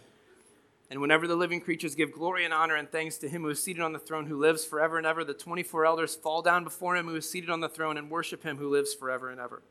And 0.90 1.00
whenever 1.00 1.28
the 1.28 1.36
living 1.36 1.60
creatures 1.60 1.94
give 1.94 2.10
glory 2.10 2.44
and 2.44 2.52
honor 2.52 2.74
and 2.74 2.90
thanks 2.90 3.16
to 3.18 3.28
him 3.28 3.42
who 3.42 3.50
is 3.50 3.62
seated 3.62 3.80
on 3.80 3.92
the 3.92 3.98
throne, 4.00 4.26
who 4.26 4.36
lives 4.36 4.64
forever 4.64 4.98
and 4.98 5.06
ever, 5.06 5.22
the 5.22 5.32
24 5.32 5.86
elders 5.86 6.16
fall 6.16 6.42
down 6.42 6.64
before 6.64 6.96
him 6.96 7.06
who 7.06 7.14
is 7.14 7.30
seated 7.30 7.48
on 7.48 7.60
the 7.60 7.68
throne 7.68 7.96
and 7.96 8.10
worship 8.10 8.42
him 8.42 8.56
who 8.56 8.68
lives 8.68 8.92
forever 8.92 9.30
and 9.30 9.40
ever. 9.40 9.62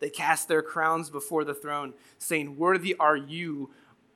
They 0.00 0.10
cast 0.10 0.48
their 0.48 0.62
crowns 0.62 1.08
before 1.08 1.44
the 1.44 1.54
throne, 1.54 1.94
saying, 2.18 2.56
Worthy 2.56 2.96
are 2.98 3.16
you, 3.16 3.70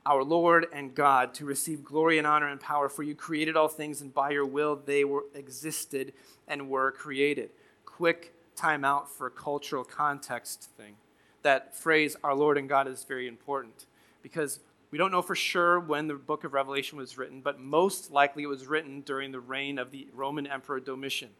our 0.04 0.24
Lord 0.24 0.66
and 0.72 0.94
God, 0.94 1.34
to 1.34 1.44
receive 1.44 1.84
glory 1.84 2.18
and 2.18 2.26
honor 2.26 2.48
and 2.48 2.60
power, 2.60 2.88
for 2.88 3.04
you 3.04 3.14
created 3.14 3.56
all 3.56 3.68
things, 3.68 4.00
and 4.00 4.12
by 4.12 4.30
your 4.30 4.46
will 4.46 4.74
they 4.76 5.04
were 5.04 5.24
existed 5.34 6.14
and 6.48 6.68
were 6.68 6.90
created. 6.90 7.50
Quick 7.84 8.34
time 8.56 8.84
out 8.84 9.10
for 9.10 9.30
cultural 9.30 9.84
context 9.84 10.70
thing. 10.76 10.96
That 11.42 11.76
phrase, 11.76 12.16
our 12.24 12.34
Lord 12.34 12.58
and 12.58 12.68
God, 12.68 12.88
is 12.88 13.04
very 13.04 13.28
important 13.28 13.86
because 14.22 14.60
we 14.94 14.98
don't 14.98 15.10
know 15.10 15.22
for 15.22 15.34
sure 15.34 15.80
when 15.80 16.06
the 16.06 16.14
book 16.14 16.44
of 16.44 16.54
Revelation 16.54 16.96
was 16.96 17.18
written, 17.18 17.40
but 17.40 17.58
most 17.58 18.12
likely 18.12 18.44
it 18.44 18.46
was 18.46 18.68
written 18.68 19.00
during 19.00 19.32
the 19.32 19.40
reign 19.40 19.76
of 19.76 19.90
the 19.90 20.06
Roman 20.14 20.46
Emperor 20.46 20.78
Domitian. 20.78 21.30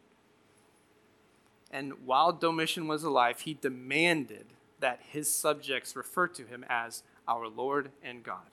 And 1.71 2.05
while 2.05 2.33
Domitian 2.33 2.89
was 2.89 3.05
alive, 3.05 3.43
he 3.43 3.55
demanded 3.55 4.47
that 4.81 5.03
his 5.09 5.33
subjects 5.33 5.95
refer 5.95 6.27
to 6.27 6.45
him 6.45 6.65
as 6.69 7.05
our 7.29 7.47
Lord 7.47 7.93
and 8.03 8.25
God. 8.25 8.51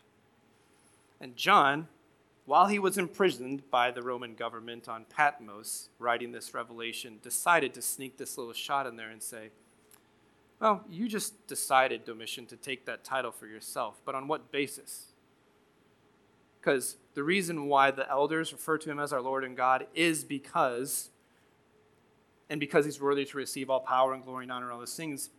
And 1.19 1.35
John, 1.35 1.87
while 2.45 2.67
he 2.67 2.77
was 2.77 2.99
imprisoned 2.99 3.71
by 3.71 3.89
the 3.89 4.03
Roman 4.03 4.35
government 4.35 4.87
on 4.87 5.05
Patmos, 5.05 5.89
writing 5.97 6.31
this 6.31 6.53
revelation, 6.53 7.17
decided 7.23 7.73
to 7.73 7.81
sneak 7.81 8.17
this 8.17 8.37
little 8.37 8.53
shot 8.53 8.85
in 8.85 8.97
there 8.97 9.09
and 9.09 9.23
say, 9.23 9.49
Well, 10.61 10.85
you 10.91 11.07
just 11.07 11.47
decided, 11.47 12.05
Domitian, 12.05 12.45
to 12.45 12.55
take 12.55 12.85
that 12.85 13.03
title 13.03 13.31
for 13.31 13.47
yourself, 13.47 13.99
but 14.05 14.13
on 14.13 14.27
what 14.27 14.51
basis? 14.51 15.07
Because 16.59 16.97
the 17.15 17.23
reason 17.23 17.65
why 17.65 17.89
the 17.89 18.07
elders 18.07 18.53
refer 18.53 18.77
to 18.77 18.91
him 18.91 18.99
as 18.99 19.11
our 19.11 19.21
Lord 19.21 19.43
and 19.43 19.57
God 19.57 19.87
is 19.95 20.23
because, 20.23 21.09
and 22.47 22.59
because 22.59 22.85
he's 22.85 23.01
worthy 23.01 23.25
to 23.25 23.37
receive 23.37 23.71
all 23.71 23.79
power 23.79 24.13
and 24.13 24.23
glory 24.23 24.45
and 24.45 24.51
honor 24.51 24.67
and 24.67 24.73
all 24.73 24.79
those 24.79 24.95
things, 24.95 25.31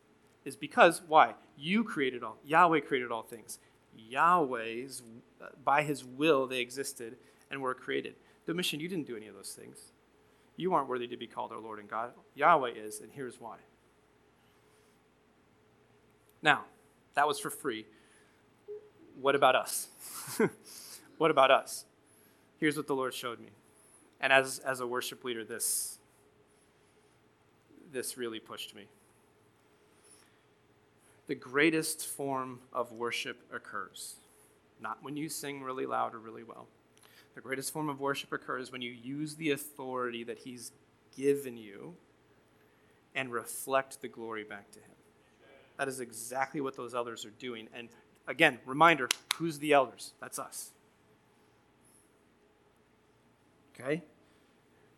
is 0.44 0.56
because, 0.56 1.02
why? 1.06 1.34
You 1.56 1.84
created 1.84 2.24
all, 2.24 2.38
Yahweh 2.44 2.80
created 2.80 3.12
all 3.12 3.22
things. 3.22 3.60
Yahweh's, 3.96 5.02
uh, 5.40 5.50
by 5.64 5.84
his 5.84 6.04
will, 6.04 6.48
they 6.48 6.58
existed 6.58 7.16
and 7.48 7.62
were 7.62 7.74
created. 7.74 8.16
Domitian, 8.44 8.80
you 8.80 8.88
didn't 8.88 9.06
do 9.06 9.16
any 9.16 9.28
of 9.28 9.36
those 9.36 9.56
things. 9.56 9.92
You 10.56 10.74
aren't 10.74 10.88
worthy 10.88 11.06
to 11.06 11.16
be 11.16 11.28
called 11.28 11.52
our 11.52 11.60
Lord 11.60 11.78
and 11.78 11.88
God. 11.88 12.10
Yahweh 12.34 12.70
is, 12.70 13.00
and 13.00 13.12
here's 13.12 13.40
why. 13.40 13.58
Now, 16.42 16.64
that 17.14 17.26
was 17.26 17.38
for 17.38 17.50
free. 17.50 17.86
What 19.20 19.34
about 19.34 19.54
us? 19.54 19.88
what 21.18 21.30
about 21.30 21.50
us? 21.50 21.84
Here's 22.58 22.76
what 22.76 22.86
the 22.86 22.94
Lord 22.94 23.14
showed 23.14 23.40
me. 23.40 23.50
And 24.20 24.32
as, 24.32 24.58
as 24.60 24.80
a 24.80 24.86
worship 24.86 25.24
leader, 25.24 25.44
this, 25.44 25.98
this 27.92 28.16
really 28.16 28.40
pushed 28.40 28.74
me 28.74 28.86
the 31.32 31.34
greatest 31.36 32.06
form 32.06 32.60
of 32.72 32.92
worship 32.92 33.40
occurs. 33.52 34.16
Not 34.80 35.02
when 35.02 35.16
you 35.16 35.30
sing 35.30 35.62
really 35.62 35.86
loud 35.86 36.14
or 36.14 36.18
really 36.18 36.42
well. 36.42 36.66
The 37.34 37.40
greatest 37.40 37.72
form 37.72 37.88
of 37.88 38.00
worship 38.00 38.32
occurs 38.32 38.70
when 38.70 38.82
you 38.82 38.90
use 38.90 39.36
the 39.36 39.52
authority 39.52 40.24
that 40.24 40.38
He's 40.38 40.72
given 41.16 41.56
you 41.56 41.94
and 43.14 43.32
reflect 43.32 44.02
the 44.02 44.08
glory 44.08 44.44
back 44.44 44.70
to 44.72 44.78
Him. 44.80 44.90
That 45.82 45.88
is 45.88 45.98
exactly 45.98 46.60
what 46.60 46.76
those 46.76 46.94
elders 46.94 47.24
are 47.24 47.32
doing. 47.40 47.66
And 47.74 47.88
again, 48.28 48.60
reminder 48.66 49.08
who's 49.34 49.58
the 49.58 49.72
elders? 49.72 50.12
That's 50.20 50.38
us. 50.38 50.70
Okay? 53.74 54.04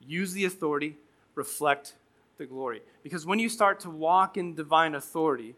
Use 0.07 0.35
the 0.35 0.45
authority, 0.45 0.99
reflect 1.37 1.95
the 2.37 2.45
glory. 2.45 2.83
Because 3.03 3.25
when 3.25 3.39
you 3.39 3.49
start 3.49 3.81
to 3.81 3.89
walk 3.89 4.37
in 4.37 4.55
divine 4.55 4.95
authority, 4.95 5.55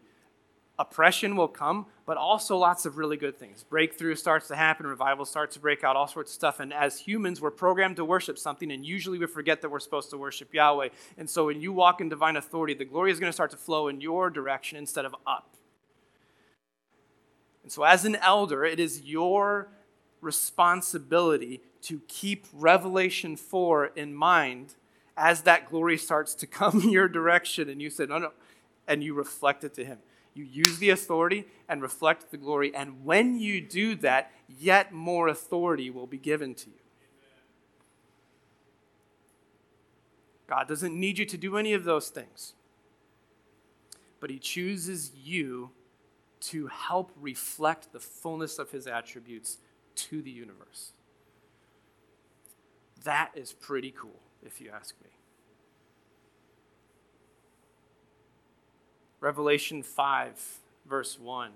oppression 0.79 1.35
will 1.35 1.47
come, 1.47 1.87
but 2.05 2.17
also 2.17 2.55
lots 2.55 2.85
of 2.85 2.97
really 2.97 3.17
good 3.17 3.37
things. 3.39 3.63
Breakthrough 3.63 4.15
starts 4.15 4.47
to 4.49 4.55
happen, 4.55 4.85
revival 4.85 5.25
starts 5.25 5.55
to 5.55 5.59
break 5.59 5.83
out, 5.83 5.95
all 5.95 6.07
sorts 6.07 6.31
of 6.31 6.35
stuff. 6.35 6.59
And 6.59 6.73
as 6.73 6.99
humans, 6.99 7.41
we're 7.41 7.51
programmed 7.51 7.95
to 7.95 8.05
worship 8.05 8.37
something, 8.37 8.71
and 8.71 8.85
usually 8.85 9.17
we 9.17 9.25
forget 9.25 9.61
that 9.61 9.69
we're 9.69 9.79
supposed 9.79 10.09
to 10.11 10.17
worship 10.17 10.53
Yahweh. 10.53 10.89
And 11.17 11.29
so 11.29 11.47
when 11.47 11.61
you 11.61 11.73
walk 11.73 11.99
in 11.99 12.09
divine 12.09 12.35
authority, 12.35 12.73
the 12.73 12.85
glory 12.85 13.11
is 13.11 13.19
going 13.19 13.29
to 13.29 13.33
start 13.33 13.51
to 13.51 13.57
flow 13.57 13.87
in 13.87 14.01
your 14.01 14.29
direction 14.29 14.77
instead 14.77 15.05
of 15.05 15.15
up. 15.25 15.55
And 17.63 17.71
so, 17.71 17.83
as 17.83 18.05
an 18.05 18.15
elder, 18.17 18.63
it 18.63 18.79
is 18.79 19.01
your 19.01 19.67
responsibility 20.21 21.61
to 21.81 22.01
keep 22.07 22.45
Revelation 22.53 23.35
4 23.35 23.87
in 23.87 24.15
mind 24.15 24.75
as 25.17 25.41
that 25.41 25.69
glory 25.69 25.97
starts 25.97 26.33
to 26.35 26.47
come 26.47 26.79
your 26.89 27.07
direction. 27.07 27.69
And 27.69 27.81
you 27.81 27.89
said, 27.89 28.09
no, 28.09 28.19
no, 28.19 28.31
and 28.87 29.03
you 29.03 29.13
reflect 29.13 29.63
it 29.63 29.73
to 29.73 29.85
Him. 29.85 29.97
You 30.37 30.43
use 30.43 30.77
the 30.77 30.91
authority 30.91 31.47
and 31.67 31.81
reflect 31.81 32.29
the 32.29 32.37
glory. 32.37 32.73
And 32.75 33.03
when 33.03 33.39
you 33.39 33.59
do 33.59 33.95
that, 33.95 34.31
yet 34.47 34.93
more 34.93 35.27
authority 35.27 35.89
will 35.89 36.05
be 36.05 36.19
given 36.19 36.53
to 36.53 36.69
you. 36.69 36.75
God 40.45 40.67
doesn't 40.67 40.97
need 40.97 41.17
you 41.17 41.25
to 41.25 41.37
do 41.37 41.57
any 41.57 41.73
of 41.73 41.85
those 41.85 42.09
things, 42.09 42.53
but 44.19 44.29
He 44.29 44.37
chooses 44.37 45.11
you 45.15 45.71
to 46.41 46.67
help 46.67 47.11
reflect 47.19 47.91
the 47.91 47.99
fullness 47.99 48.59
of 48.59 48.69
His 48.69 48.85
attributes 48.85 49.57
to 49.95 50.21
the 50.21 50.29
universe. 50.29 50.91
That 53.03 53.31
is 53.33 53.53
pretty 53.53 53.91
cool, 53.91 54.19
if 54.45 54.61
you 54.61 54.69
ask 54.69 54.93
me. 55.03 55.16
Revelation 59.19 59.83
5, 59.83 60.59
verse 60.85 61.19
1. 61.19 61.51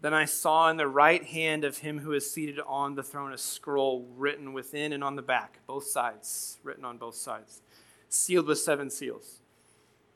Then 0.00 0.12
I 0.12 0.26
saw 0.26 0.68
in 0.68 0.76
the 0.76 0.86
right 0.86 1.24
hand 1.24 1.64
of 1.64 1.78
him 1.78 2.00
who 2.00 2.12
is 2.12 2.30
seated 2.30 2.60
on 2.66 2.94
the 2.94 3.02
throne 3.02 3.32
a 3.32 3.38
scroll 3.38 4.06
written 4.16 4.52
within 4.52 4.92
and 4.92 5.02
on 5.02 5.16
the 5.16 5.22
back, 5.22 5.60
both 5.66 5.86
sides, 5.86 6.58
written 6.62 6.84
on 6.84 6.98
both 6.98 7.14
sides, 7.14 7.62
sealed 8.10 8.46
with 8.46 8.58
seven 8.58 8.90
seals. 8.90 9.40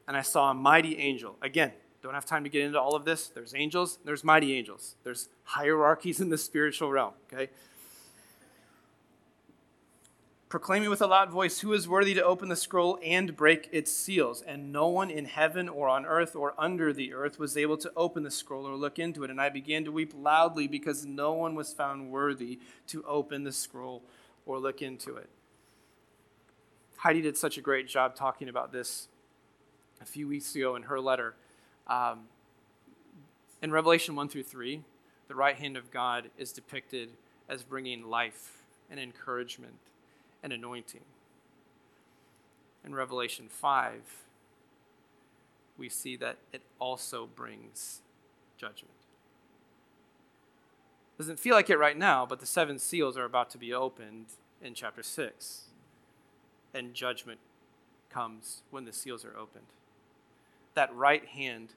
And 0.07 0.17
I 0.17 0.23
saw 0.23 0.51
a 0.51 0.55
mighty 0.55 0.99
angel. 0.99 1.37
Again, 1.41 1.73
don't 2.03 2.15
have 2.15 2.27
time 2.27 2.45
to 2.45 2.51
get 2.51 2.63
into 2.63 2.81
all 2.81 2.95
of 2.95 3.05
this. 3.05 3.29
There's 3.29 3.55
angels, 3.55 3.99
there's 4.05 4.23
mighty 4.23 4.55
angels, 4.55 4.97
there's 5.05 5.29
hierarchies 5.45 6.21
in 6.21 6.29
the 6.29 6.39
spiritual 6.39 6.91
realm, 6.91 7.15
okay? 7.33 7.51
Proclaiming 10.49 10.89
with 10.89 11.03
a 11.03 11.07
loud 11.07 11.31
voice, 11.31 11.61
Who 11.61 11.73
is 11.73 11.89
worthy 11.89 12.15
to 12.15 12.25
open 12.25 12.49
the 12.49 12.57
scroll 12.57 12.99
and 13.05 13.37
break 13.37 13.69
its 13.73 13.93
seals? 13.93 14.43
And 14.43 14.73
no 14.73 14.89
one 14.89 15.11
in 15.11 15.27
heaven 15.27 15.69
or 15.69 15.89
on 15.89 16.07
earth 16.07 16.35
or 16.35 16.55
under 16.59 16.93
the 16.93 17.13
earth 17.13 17.39
was 17.39 17.57
able 17.57 17.77
to 17.79 17.93
open 17.97 18.23
the 18.23 18.31
scroll 18.31 18.67
or 18.67 18.77
look 18.77 18.99
into 18.99 19.25
it. 19.25 19.31
And 19.31 19.41
I 19.41 19.49
began 19.49 19.85
to 19.85 19.93
weep 19.93 20.13
loudly 20.17 20.67
because 20.67 21.05
no 21.05 21.33
one 21.33 21.55
was 21.55 21.73
found 21.73 22.11
worthy 22.11 22.59
to 22.89 23.05
open 23.05 23.45
the 23.45 23.53
scroll 23.53 24.03
or 24.47 24.59
look 24.59 24.81
into 24.81 25.17
it. 25.17 25.29
Heidi 26.97 27.21
did 27.21 27.37
such 27.37 27.59
a 27.59 27.61
great 27.61 27.87
job 27.87 28.17
talking 28.17 28.49
about 28.49 28.73
this 28.73 29.09
a 30.01 30.05
few 30.05 30.27
weeks 30.27 30.55
ago 30.55 30.75
in 30.77 30.85
her 30.85 31.01
letter. 31.01 31.35
Um, 31.87 32.25
in 33.63 33.71
Revelation 33.71 34.17
1 34.17 34.29
through 34.29 34.45
3, 34.45 34.83
the 35.29 35.35
right 35.35 35.57
hand 35.57 35.77
of 35.77 35.91
God 35.91 36.31
is 36.39 36.53
depicted 36.53 37.11
as 37.49 37.63
bringing 37.63 38.09
life 38.09 38.63
and 38.91 38.99
encouragement 38.99 39.75
and 40.43 40.53
anointing. 40.53 41.05
In 42.85 42.95
Revelation 42.95 43.49
5, 43.49 44.01
we 45.77 45.89
see 45.89 46.17
that 46.17 46.39
it 46.53 46.63
also 46.79 47.27
brings 47.27 48.01
judgment. 48.57 48.95
Doesn't 51.19 51.41
feel 51.41 51.55
like 51.55 51.69
it 51.69 51.79
right 51.79 51.99
now, 51.99 52.25
but 52.25 52.41
the 52.41 52.47
seven 52.47 52.79
seals 52.79 53.17
are 53.17 53.25
about 53.25 53.51
to 53.51 53.59
be 53.59 53.75
opened 53.75 54.27
in 54.63 54.75
chapter 54.75 55.03
6. 55.03 55.63
And 56.73 56.95
judgment 56.95 57.41
comes 58.11 58.63
when 58.71 58.85
the 58.85 58.93
seals 58.93 59.25
are 59.25 59.37
opened. 59.37 59.67
That 60.75 60.95
right 60.95 61.25
hand 61.27 61.75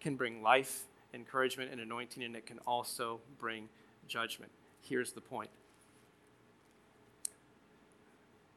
can 0.00 0.14
bring 0.14 0.42
life, 0.42 0.84
encouragement, 1.12 1.72
and 1.72 1.80
anointing, 1.80 2.22
and 2.22 2.36
it 2.36 2.46
can 2.46 2.60
also 2.60 3.20
bring 3.38 3.68
judgment. 4.06 4.52
Here's 4.80 5.12
the 5.12 5.20
point 5.20 5.50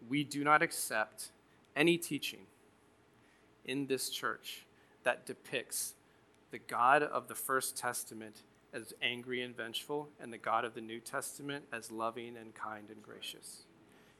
we 0.10 0.24
do 0.24 0.44
not 0.44 0.62
accept 0.62 1.32
any 1.76 1.98
teaching 1.98 2.42
in 3.66 3.88
this 3.88 4.10
church 4.10 4.66
that 5.04 5.26
depicts 5.26 5.94
the 6.52 6.60
God 6.60 7.04
of 7.04 7.28
the 7.28 7.36
First 7.36 7.78
Testament 7.78 8.42
as 8.74 8.94
angry 9.02 9.42
and 9.42 9.56
vengeful, 9.56 10.08
and 10.20 10.32
the 10.32 10.38
God 10.38 10.64
of 10.64 10.74
the 10.74 10.82
New 10.82 11.00
Testament 11.00 11.66
as 11.74 11.92
loving 11.92 12.38
and 12.38 12.54
kind 12.56 12.90
and 12.90 13.04
gracious. 13.04 13.64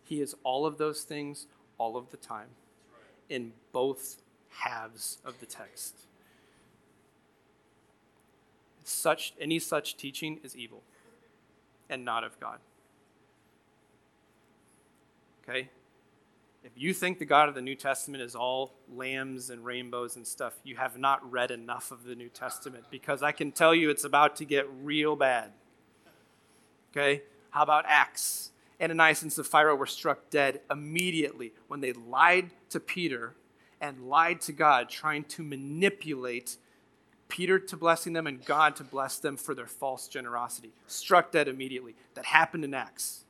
He 0.04 0.22
is 0.22 0.36
all 0.44 0.66
of 0.66 0.78
those 0.78 1.04
things 1.04 1.48
all 1.78 1.96
of 1.96 2.12
the 2.12 2.18
time 2.18 2.50
in 3.30 3.54
both 3.72 4.22
halves 4.50 5.20
of 5.24 5.40
the 5.40 5.46
text. 5.46 5.96
Such 8.84 9.34
any 9.40 9.58
such 9.58 9.96
teaching 9.96 10.40
is 10.44 10.56
evil 10.56 10.84
and 11.90 12.04
not 12.04 12.24
of 12.26 12.38
God. 12.40 12.60
Okay? 15.52 15.70
If 16.64 16.72
you 16.76 16.94
think 16.94 17.20
the 17.20 17.26
God 17.26 17.50
of 17.50 17.56
the 17.56 17.62
New 17.62 17.76
Testament 17.76 18.24
is 18.24 18.36
all 18.36 18.74
lambs 18.94 19.50
and 19.50 19.66
rainbows 19.66 20.16
and 20.16 20.26
stuff, 20.26 20.54
you 20.64 20.76
have 20.76 20.98
not 20.98 21.30
read 21.30 21.52
enough 21.52 21.92
of 21.92 22.04
the 22.04 22.16
New 22.16 22.30
Testament 22.30 22.86
because 22.92 23.24
I 23.24 23.32
can 23.32 23.52
tell 23.52 23.74
you 23.74 23.90
it's 23.90 24.04
about 24.04 24.36
to 24.38 24.46
get 24.46 24.68
real 24.82 25.16
bad. 25.16 25.52
Okay? 26.92 27.24
How 27.50 27.64
about 27.64 27.86
Acts? 27.88 28.52
Ananias 28.80 29.24
and 29.24 29.34
Sapphira 29.34 29.76
were 29.76 29.86
struck 29.86 30.30
dead 30.30 30.62
immediately 30.70 31.52
when 31.68 31.82
they 31.82 31.94
lied 31.94 32.52
to 32.70 32.80
Peter 32.80 33.36
and 33.80 34.08
lied 34.08 34.40
to 34.42 34.52
God, 34.52 34.90
trying 34.90 35.24
to 35.26 35.44
manipulate 35.44 36.58
Peter 37.28 37.58
to 37.60 37.76
blessing 37.76 38.14
them 38.14 38.28
and 38.28 38.46
God 38.46 38.76
to 38.76 38.84
bless 38.84 39.18
them 39.18 39.36
for 39.36 39.56
their 39.56 39.68
false 39.68 40.08
generosity. 40.08 40.72
Struck 40.88 41.32
dead 41.32 41.48
immediately. 41.48 41.96
That 42.14 42.26
happened 42.26 42.64
in 42.64 42.74
Acts 42.74 43.26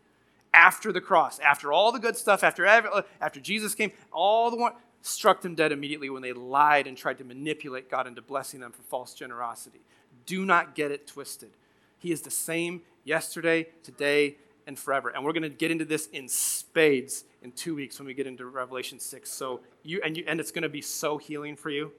after 0.54 0.92
the 0.92 1.02
cross, 1.02 1.40
after 1.40 1.72
all 1.72 1.92
the 1.92 2.00
good 2.00 2.18
stuff, 2.18 2.44
after, 2.44 2.66
after 2.66 3.40
Jesus 3.40 3.74
came, 3.76 3.92
all 4.12 4.52
the 4.52 4.58
one, 4.58 4.74
struck 5.02 5.42
them 5.42 5.56
dead 5.56 5.72
immediately 5.72 6.10
when 6.10 6.22
they 6.22 6.34
lied 6.34 6.88
and 6.88 6.96
tried 6.96 7.18
to 7.18 7.24
manipulate 7.24 7.90
God 7.90 8.08
into 8.08 8.22
blessing 8.22 8.60
them 8.60 8.72
for 8.72 8.84
false 8.84 9.14
generosity. 9.14 9.82
Do 10.26 10.46
not 10.46 10.76
get 10.76 10.92
it 10.92 11.08
twisted. 11.08 11.52
He 11.98 12.12
is 12.12 12.22
the 12.22 12.32
same 12.32 12.82
yesterday, 13.04 13.68
today, 13.84 14.38
and 14.68 14.78
forever. 14.78 15.10
And 15.10 15.24
we're 15.24 15.34
going 15.34 15.44
to 15.44 15.50
get 15.50 15.72
into 15.72 15.86
this 15.86 16.08
in 16.08 16.28
spades 16.28 17.24
in 17.42 17.52
two 17.52 17.76
weeks 17.76 18.00
when 18.00 18.08
we 18.08 18.14
get 18.14 18.28
into 18.28 18.46
Revelation 18.46 19.00
6. 19.00 19.30
So 19.30 19.62
you 19.84 20.02
and 20.04 20.16
you 20.16 20.24
and 20.28 20.40
it's 20.40 20.52
going 20.52 20.64
to 20.64 20.70
be 20.70 20.82
so 20.82 21.18
healing 21.18 21.56
for 21.56 21.70
you. 21.70 21.92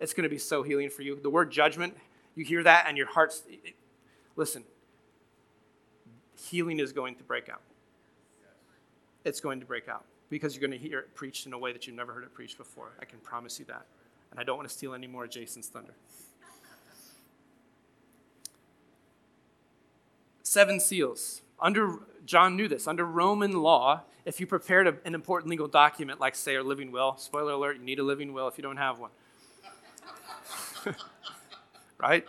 It's 0.00 0.14
going 0.14 0.24
to 0.24 0.30
be 0.30 0.38
so 0.38 0.62
healing 0.62 0.90
for 0.90 1.02
you. 1.02 1.18
The 1.20 1.30
word 1.30 1.50
judgment, 1.50 1.96
you 2.34 2.44
hear 2.44 2.62
that 2.62 2.86
and 2.88 2.96
your 2.96 3.06
heart's 3.06 3.42
it, 3.48 3.74
listen. 4.36 4.64
Healing 6.36 6.80
is 6.80 6.92
going 6.92 7.14
to 7.16 7.24
break 7.24 7.48
out. 7.48 7.62
It's 9.24 9.40
going 9.40 9.60
to 9.60 9.66
break 9.66 9.88
out 9.88 10.04
because 10.30 10.54
you're 10.54 10.66
going 10.66 10.78
to 10.78 10.88
hear 10.88 10.98
it 10.98 11.14
preached 11.14 11.46
in 11.46 11.52
a 11.52 11.58
way 11.58 11.72
that 11.72 11.86
you've 11.86 11.96
never 11.96 12.12
heard 12.12 12.24
it 12.24 12.34
preached 12.34 12.58
before. 12.58 12.92
I 13.00 13.04
can 13.04 13.18
promise 13.20 13.58
you 13.58 13.64
that. 13.66 13.86
And 14.30 14.40
I 14.40 14.44
don't 14.44 14.56
want 14.56 14.68
to 14.68 14.74
steal 14.74 14.94
any 14.94 15.06
more 15.06 15.24
of 15.24 15.30
Jason's 15.30 15.68
thunder. 15.68 15.94
Seven 20.42 20.80
seals. 20.80 21.42
Under 21.60 21.98
John 22.26 22.56
knew 22.56 22.68
this. 22.68 22.86
Under 22.86 23.04
Roman 23.04 23.62
law, 23.62 24.02
if 24.24 24.40
you 24.40 24.46
prepared 24.46 24.86
a, 24.86 24.96
an 25.04 25.14
important 25.14 25.50
legal 25.50 25.68
document, 25.68 26.20
like 26.20 26.34
say 26.34 26.56
a 26.56 26.62
living 26.62 26.92
will, 26.92 27.16
spoiler 27.16 27.52
alert, 27.52 27.78
you 27.78 27.84
need 27.84 27.98
a 27.98 28.02
living 28.02 28.32
will 28.32 28.48
if 28.48 28.58
you 28.58 28.62
don't 28.62 28.76
have 28.76 28.98
one. 28.98 29.10
right? 31.98 32.26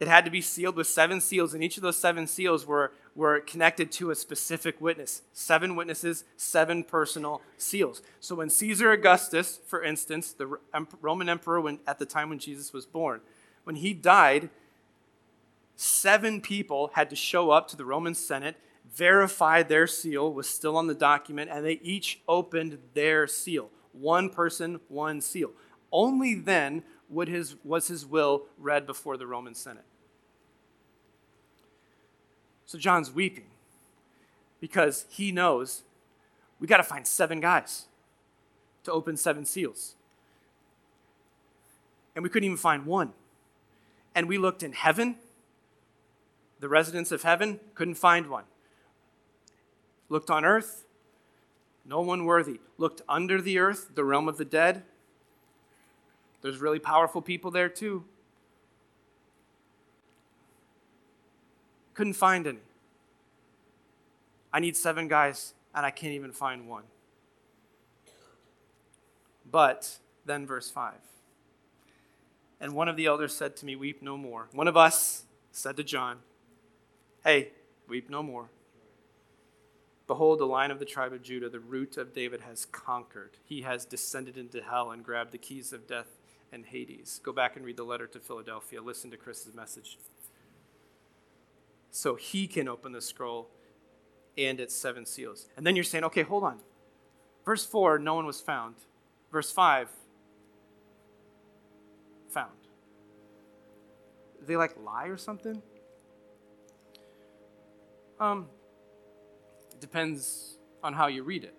It 0.00 0.06
had 0.06 0.24
to 0.24 0.30
be 0.30 0.40
sealed 0.40 0.76
with 0.76 0.86
seven 0.86 1.20
seals, 1.20 1.54
and 1.54 1.64
each 1.64 1.76
of 1.76 1.82
those 1.82 1.96
seven 1.96 2.26
seals 2.26 2.64
were, 2.66 2.92
were 3.18 3.40
connected 3.40 3.90
to 3.90 4.12
a 4.12 4.14
specific 4.14 4.80
witness. 4.80 5.22
Seven 5.32 5.74
witnesses, 5.74 6.22
seven 6.36 6.84
personal 6.84 7.42
seals. 7.56 8.00
So 8.20 8.36
when 8.36 8.48
Caesar 8.48 8.92
Augustus, 8.92 9.58
for 9.66 9.82
instance, 9.82 10.32
the 10.32 10.56
Roman 11.00 11.28
emperor 11.28 11.60
when, 11.60 11.80
at 11.84 11.98
the 11.98 12.06
time 12.06 12.28
when 12.28 12.38
Jesus 12.38 12.72
was 12.72 12.86
born, 12.86 13.20
when 13.64 13.74
he 13.74 13.92
died, 13.92 14.50
seven 15.74 16.40
people 16.40 16.92
had 16.94 17.10
to 17.10 17.16
show 17.16 17.50
up 17.50 17.66
to 17.66 17.76
the 17.76 17.84
Roman 17.84 18.14
Senate, 18.14 18.54
verify 18.88 19.64
their 19.64 19.88
seal 19.88 20.32
was 20.32 20.48
still 20.48 20.76
on 20.76 20.86
the 20.86 20.94
document, 20.94 21.50
and 21.52 21.66
they 21.66 21.80
each 21.82 22.20
opened 22.28 22.78
their 22.94 23.26
seal. 23.26 23.68
One 23.90 24.30
person, 24.30 24.78
one 24.86 25.20
seal. 25.22 25.50
Only 25.90 26.36
then 26.36 26.84
would 27.08 27.26
his, 27.26 27.56
was 27.64 27.88
his 27.88 28.06
will 28.06 28.44
read 28.56 28.86
before 28.86 29.16
the 29.16 29.26
Roman 29.26 29.56
Senate. 29.56 29.86
So 32.68 32.76
John's 32.76 33.10
weeping 33.10 33.46
because 34.60 35.06
he 35.08 35.32
knows 35.32 35.84
we 36.60 36.66
got 36.66 36.76
to 36.76 36.82
find 36.84 37.06
seven 37.06 37.40
guys 37.40 37.86
to 38.84 38.92
open 38.92 39.16
seven 39.16 39.46
seals. 39.46 39.94
And 42.14 42.22
we 42.22 42.28
couldn't 42.28 42.44
even 42.44 42.58
find 42.58 42.84
one. 42.84 43.14
And 44.14 44.28
we 44.28 44.36
looked 44.36 44.62
in 44.62 44.72
heaven, 44.74 45.16
the 46.60 46.68
residents 46.68 47.10
of 47.10 47.22
heaven, 47.22 47.58
couldn't 47.74 47.94
find 47.94 48.28
one. 48.28 48.44
Looked 50.10 50.28
on 50.28 50.44
earth, 50.44 50.84
no 51.86 52.02
one 52.02 52.26
worthy. 52.26 52.60
Looked 52.76 53.00
under 53.08 53.40
the 53.40 53.58
earth, 53.58 53.92
the 53.94 54.04
realm 54.04 54.28
of 54.28 54.36
the 54.36 54.44
dead, 54.44 54.82
there's 56.42 56.58
really 56.58 56.78
powerful 56.78 57.22
people 57.22 57.50
there 57.50 57.70
too. 57.70 58.04
Couldn't 61.98 62.12
find 62.12 62.46
any. 62.46 62.60
I 64.52 64.60
need 64.60 64.76
seven 64.76 65.08
guys, 65.08 65.54
and 65.74 65.84
I 65.84 65.90
can't 65.90 66.12
even 66.12 66.30
find 66.30 66.68
one. 66.68 66.84
But 69.50 69.96
then, 70.24 70.46
verse 70.46 70.70
5. 70.70 70.94
And 72.60 72.74
one 72.74 72.86
of 72.86 72.94
the 72.94 73.06
elders 73.06 73.34
said 73.34 73.56
to 73.56 73.66
me, 73.66 73.74
Weep 73.74 74.00
no 74.00 74.16
more. 74.16 74.46
One 74.52 74.68
of 74.68 74.76
us 74.76 75.24
said 75.50 75.76
to 75.78 75.82
John, 75.82 76.18
Hey, 77.24 77.50
weep 77.88 78.08
no 78.08 78.22
more. 78.22 78.48
Behold, 80.06 80.38
the 80.38 80.46
lion 80.46 80.70
of 80.70 80.78
the 80.78 80.84
tribe 80.84 81.12
of 81.12 81.24
Judah, 81.24 81.48
the 81.48 81.58
root 81.58 81.96
of 81.96 82.14
David, 82.14 82.42
has 82.42 82.64
conquered. 82.64 83.38
He 83.44 83.62
has 83.62 83.84
descended 83.84 84.38
into 84.38 84.62
hell 84.62 84.92
and 84.92 85.04
grabbed 85.04 85.32
the 85.32 85.38
keys 85.38 85.72
of 85.72 85.88
death 85.88 86.20
and 86.52 86.64
Hades. 86.64 87.20
Go 87.24 87.32
back 87.32 87.56
and 87.56 87.64
read 87.64 87.76
the 87.76 87.82
letter 87.82 88.06
to 88.06 88.20
Philadelphia. 88.20 88.80
Listen 88.80 89.10
to 89.10 89.16
Chris's 89.16 89.52
message. 89.52 89.98
So 91.90 92.14
he 92.14 92.46
can 92.46 92.68
open 92.68 92.92
the 92.92 93.00
scroll 93.00 93.48
and 94.36 94.60
its 94.60 94.74
seven 94.74 95.04
seals. 95.04 95.48
And 95.56 95.66
then 95.66 95.74
you're 95.74 95.84
saying, 95.84 96.04
okay, 96.04 96.22
hold 96.22 96.44
on. 96.44 96.58
Verse 97.44 97.64
4, 97.64 97.98
no 97.98 98.14
one 98.14 98.26
was 98.26 98.40
found. 98.40 98.76
Verse 99.32 99.50
5, 99.50 99.88
found. 102.30 102.52
They 104.46 104.56
like 104.56 104.76
lie 104.82 105.06
or 105.06 105.16
something? 105.16 105.60
Um, 108.20 108.48
it 109.72 109.80
depends 109.80 110.58
on 110.82 110.92
how 110.92 111.06
you 111.06 111.22
read 111.22 111.44
it. 111.44 111.54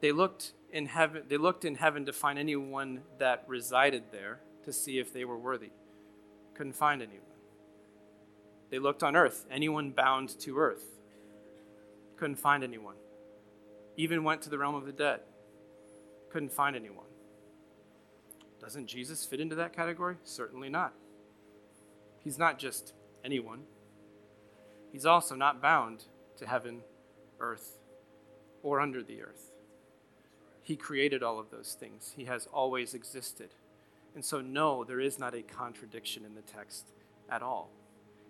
They 0.00 0.12
looked 0.12 0.52
in 0.70 0.86
heaven, 0.86 1.22
they 1.28 1.36
looked 1.36 1.64
in 1.64 1.76
heaven 1.76 2.04
to 2.06 2.12
find 2.12 2.38
anyone 2.38 3.02
that 3.18 3.44
resided 3.46 4.04
there 4.12 4.40
to 4.64 4.72
see 4.72 4.98
if 4.98 5.12
they 5.12 5.24
were 5.24 5.38
worthy. 5.38 5.70
Couldn't 6.54 6.74
find 6.74 7.02
anyone. 7.02 7.20
They 8.70 8.78
looked 8.78 9.02
on 9.02 9.16
earth, 9.16 9.44
anyone 9.50 9.90
bound 9.90 10.38
to 10.40 10.58
earth. 10.58 10.84
Couldn't 12.16 12.36
find 12.36 12.64
anyone. 12.64 12.96
Even 13.96 14.24
went 14.24 14.42
to 14.42 14.50
the 14.50 14.58
realm 14.58 14.74
of 14.74 14.86
the 14.86 14.92
dead. 14.92 15.20
Couldn't 16.30 16.52
find 16.52 16.74
anyone. 16.74 17.04
Doesn't 18.60 18.86
Jesus 18.86 19.24
fit 19.24 19.40
into 19.40 19.54
that 19.56 19.72
category? 19.72 20.16
Certainly 20.24 20.70
not. 20.70 20.94
He's 22.18 22.38
not 22.38 22.58
just 22.58 22.94
anyone, 23.24 23.64
he's 24.90 25.06
also 25.06 25.34
not 25.34 25.60
bound 25.60 26.04
to 26.38 26.46
heaven, 26.46 26.80
earth, 27.38 27.78
or 28.62 28.80
under 28.80 29.02
the 29.02 29.22
earth. 29.22 29.50
He 30.62 30.76
created 30.76 31.22
all 31.22 31.38
of 31.38 31.50
those 31.50 31.76
things, 31.78 32.14
He 32.16 32.24
has 32.24 32.48
always 32.52 32.94
existed. 32.94 33.50
And 34.14 34.24
so, 34.24 34.40
no, 34.40 34.84
there 34.84 35.00
is 35.00 35.18
not 35.18 35.34
a 35.34 35.42
contradiction 35.42 36.24
in 36.24 36.34
the 36.34 36.42
text 36.42 36.92
at 37.28 37.42
all. 37.42 37.70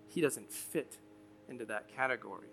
He 0.07 0.21
doesn't 0.21 0.51
fit 0.51 0.97
into 1.47 1.65
that 1.65 1.87
category. 1.95 2.47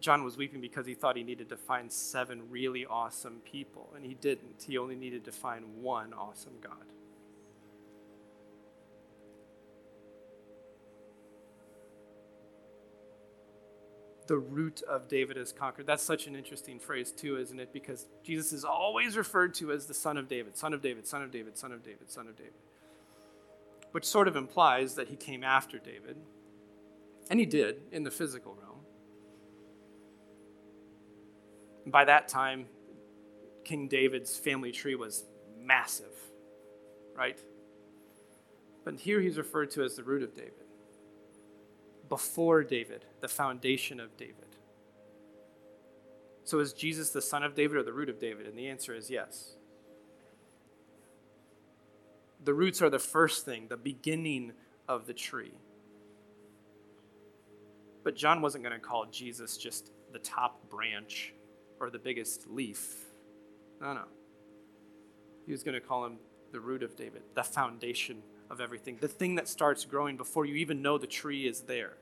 John 0.00 0.22
was 0.22 0.36
weeping 0.36 0.60
because 0.60 0.86
he 0.86 0.94
thought 0.94 1.16
he 1.16 1.22
needed 1.22 1.48
to 1.48 1.56
find 1.56 1.90
seven 1.90 2.50
really 2.50 2.84
awesome 2.84 3.40
people, 3.50 3.90
and 3.96 4.04
he 4.04 4.14
didn't. 4.14 4.64
He 4.66 4.76
only 4.76 4.96
needed 4.96 5.24
to 5.24 5.32
find 5.32 5.64
one 5.80 6.12
awesome 6.12 6.54
God. 6.60 6.84
The 14.26 14.38
root 14.38 14.82
of 14.88 15.08
David 15.08 15.36
is 15.36 15.52
conquered. 15.52 15.86
That's 15.86 16.02
such 16.02 16.26
an 16.26 16.34
interesting 16.34 16.78
phrase, 16.78 17.12
too, 17.12 17.36
isn't 17.38 17.58
it? 17.58 17.72
Because 17.72 18.06
Jesus 18.22 18.52
is 18.52 18.64
always 18.64 19.16
referred 19.16 19.54
to 19.54 19.72
as 19.72 19.86
the 19.86 19.94
Son 19.94 20.16
of 20.16 20.28
David, 20.28 20.56
Son 20.56 20.72
of 20.72 20.80
David, 20.80 21.06
Son 21.06 21.22
of 21.22 21.30
David, 21.30 21.58
Son 21.58 21.72
of 21.72 21.82
David, 21.82 22.10
Son 22.10 22.26
of 22.26 22.36
David. 22.36 22.52
Which 23.92 24.04
sort 24.04 24.26
of 24.26 24.36
implies 24.36 24.94
that 24.94 25.08
he 25.08 25.16
came 25.16 25.44
after 25.44 25.78
David. 25.78 26.16
And 27.30 27.38
he 27.38 27.46
did 27.46 27.82
in 27.92 28.02
the 28.02 28.10
physical 28.10 28.54
realm. 28.54 28.70
by 31.86 32.04
that 32.04 32.28
time, 32.28 32.66
King 33.62 33.88
David's 33.88 34.36
family 34.36 34.72
tree 34.72 34.94
was 34.94 35.24
massive, 35.58 36.14
right? 37.14 37.38
But 38.84 39.00
here 39.00 39.20
he's 39.20 39.36
referred 39.36 39.70
to 39.72 39.84
as 39.84 39.94
the 39.94 40.02
root 40.02 40.22
of 40.22 40.34
David 40.34 40.63
before 42.08 42.62
David, 42.62 43.04
the 43.20 43.28
foundation 43.28 44.00
of 44.00 44.16
David. 44.16 44.36
So 46.44 46.58
is 46.58 46.72
Jesus 46.72 47.10
the 47.10 47.22
son 47.22 47.42
of 47.42 47.54
David 47.54 47.78
or 47.78 47.82
the 47.82 47.92
root 47.92 48.08
of 48.08 48.18
David? 48.18 48.46
And 48.46 48.56
the 48.56 48.68
answer 48.68 48.94
is 48.94 49.10
yes. 49.10 49.56
The 52.44 52.52
roots 52.52 52.82
are 52.82 52.90
the 52.90 52.98
first 52.98 53.46
thing, 53.46 53.68
the 53.68 53.76
beginning 53.76 54.52
of 54.86 55.06
the 55.06 55.14
tree. 55.14 55.54
But 58.02 58.16
John 58.16 58.42
wasn't 58.42 58.64
going 58.64 58.78
to 58.78 58.86
call 58.86 59.06
Jesus 59.06 59.56
just 59.56 59.90
the 60.12 60.18
top 60.18 60.68
branch 60.68 61.32
or 61.80 61.88
the 61.88 61.98
biggest 61.98 62.46
leaf. 62.50 62.94
No, 63.80 63.94
no. 63.94 64.04
He 65.46 65.52
was 65.52 65.62
going 65.62 65.74
to 65.74 65.80
call 65.80 66.04
him 66.04 66.18
the 66.52 66.60
root 66.60 66.82
of 66.82 66.94
David, 66.96 67.22
the 67.34 67.42
foundation 67.42 68.22
of 68.50 68.60
everything, 68.60 68.98
the 69.00 69.08
thing 69.08 69.34
that 69.36 69.48
starts 69.48 69.84
growing 69.84 70.16
before 70.16 70.44
you 70.44 70.54
even 70.56 70.82
know 70.82 70.98
the 70.98 71.06
tree 71.06 71.46
is 71.46 71.62
there. 71.62 71.94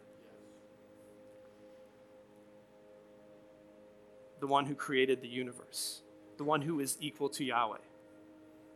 The 4.41 4.47
one 4.47 4.67
who 4.67 4.75
created 4.75 5.23
the 5.23 5.29
universe, 5.29 6.03
the 6.37 6.45
one 6.45 6.63
who 6.63 6.81
is 6.81 6.97
equal 7.01 7.29
to 7.31 7.45
Yahweh. 7.45 7.79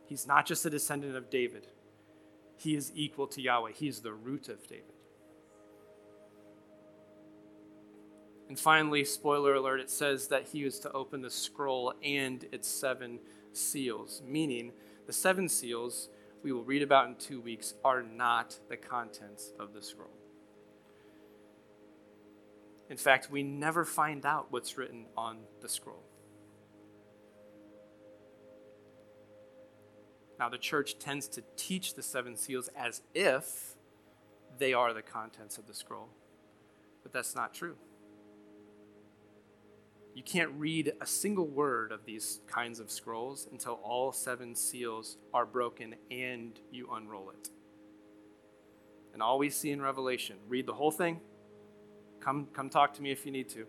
He's 0.05 0.25
not 0.25 0.45
just 0.45 0.65
a 0.65 0.69
descendant 0.69 1.15
of 1.17 1.29
David, 1.29 1.67
he 2.57 2.75
is 2.75 2.91
equal 2.95 3.27
to 3.27 3.41
Yahweh. 3.41 3.71
He 3.73 3.87
is 3.87 4.01
the 4.01 4.13
root 4.13 4.49
of 4.49 4.67
David. 4.67 4.85
And 8.49 8.57
finally, 8.57 9.03
spoiler 9.03 9.55
alert, 9.55 9.79
it 9.79 9.89
says 9.89 10.29
that 10.29 10.47
he 10.47 10.63
was 10.63 10.79
to 10.79 10.91
open 10.91 11.21
the 11.21 11.29
scroll 11.29 11.93
and 12.01 12.45
its 12.51 12.67
seven 12.67 13.19
seals, 13.53 14.21
meaning 14.25 14.71
the 15.05 15.13
seven 15.13 15.49
seals 15.49 16.09
we 16.43 16.51
will 16.51 16.63
read 16.63 16.81
about 16.81 17.07
in 17.07 17.15
two 17.15 17.41
weeks 17.41 17.73
are 17.83 18.01
not 18.01 18.57
the 18.69 18.77
contents 18.77 19.51
of 19.59 19.73
the 19.73 19.81
scroll. 19.81 20.13
In 22.89 22.97
fact, 22.97 23.29
we 23.29 23.43
never 23.43 23.83
find 23.83 24.25
out 24.25 24.47
what's 24.49 24.77
written 24.77 25.07
on 25.17 25.39
the 25.61 25.67
scroll. 25.67 26.03
Now, 30.39 30.49
the 30.49 30.57
church 30.57 30.99
tends 30.99 31.27
to 31.29 31.43
teach 31.55 31.95
the 31.95 32.03
seven 32.03 32.35
seals 32.35 32.69
as 32.77 33.01
if 33.13 33.75
they 34.57 34.73
are 34.73 34.93
the 34.93 35.01
contents 35.01 35.57
of 35.57 35.67
the 35.67 35.73
scroll, 35.73 36.09
but 37.03 37.11
that's 37.11 37.35
not 37.35 37.53
true. 37.53 37.75
You 40.17 40.23
can't 40.23 40.49
read 40.57 40.93
a 40.99 41.05
single 41.05 41.45
word 41.45 41.91
of 41.91 42.03
these 42.03 42.39
kinds 42.47 42.79
of 42.79 42.89
scrolls 42.89 43.47
until 43.51 43.73
all 43.83 44.11
seven 44.11 44.55
seals 44.55 45.17
are 45.31 45.45
broken 45.45 45.93
and 46.09 46.59
you 46.71 46.89
unroll 46.91 47.29
it. 47.29 47.51
And 49.13 49.21
all 49.21 49.37
we 49.37 49.51
see 49.51 49.69
in 49.69 49.79
Revelation, 49.79 50.37
read 50.49 50.65
the 50.65 50.73
whole 50.73 50.89
thing. 50.89 51.21
Come, 52.19 52.47
come 52.51 52.67
talk 52.67 52.95
to 52.95 53.03
me 53.03 53.11
if 53.11 53.27
you 53.27 53.31
need 53.31 53.47
to. 53.49 53.67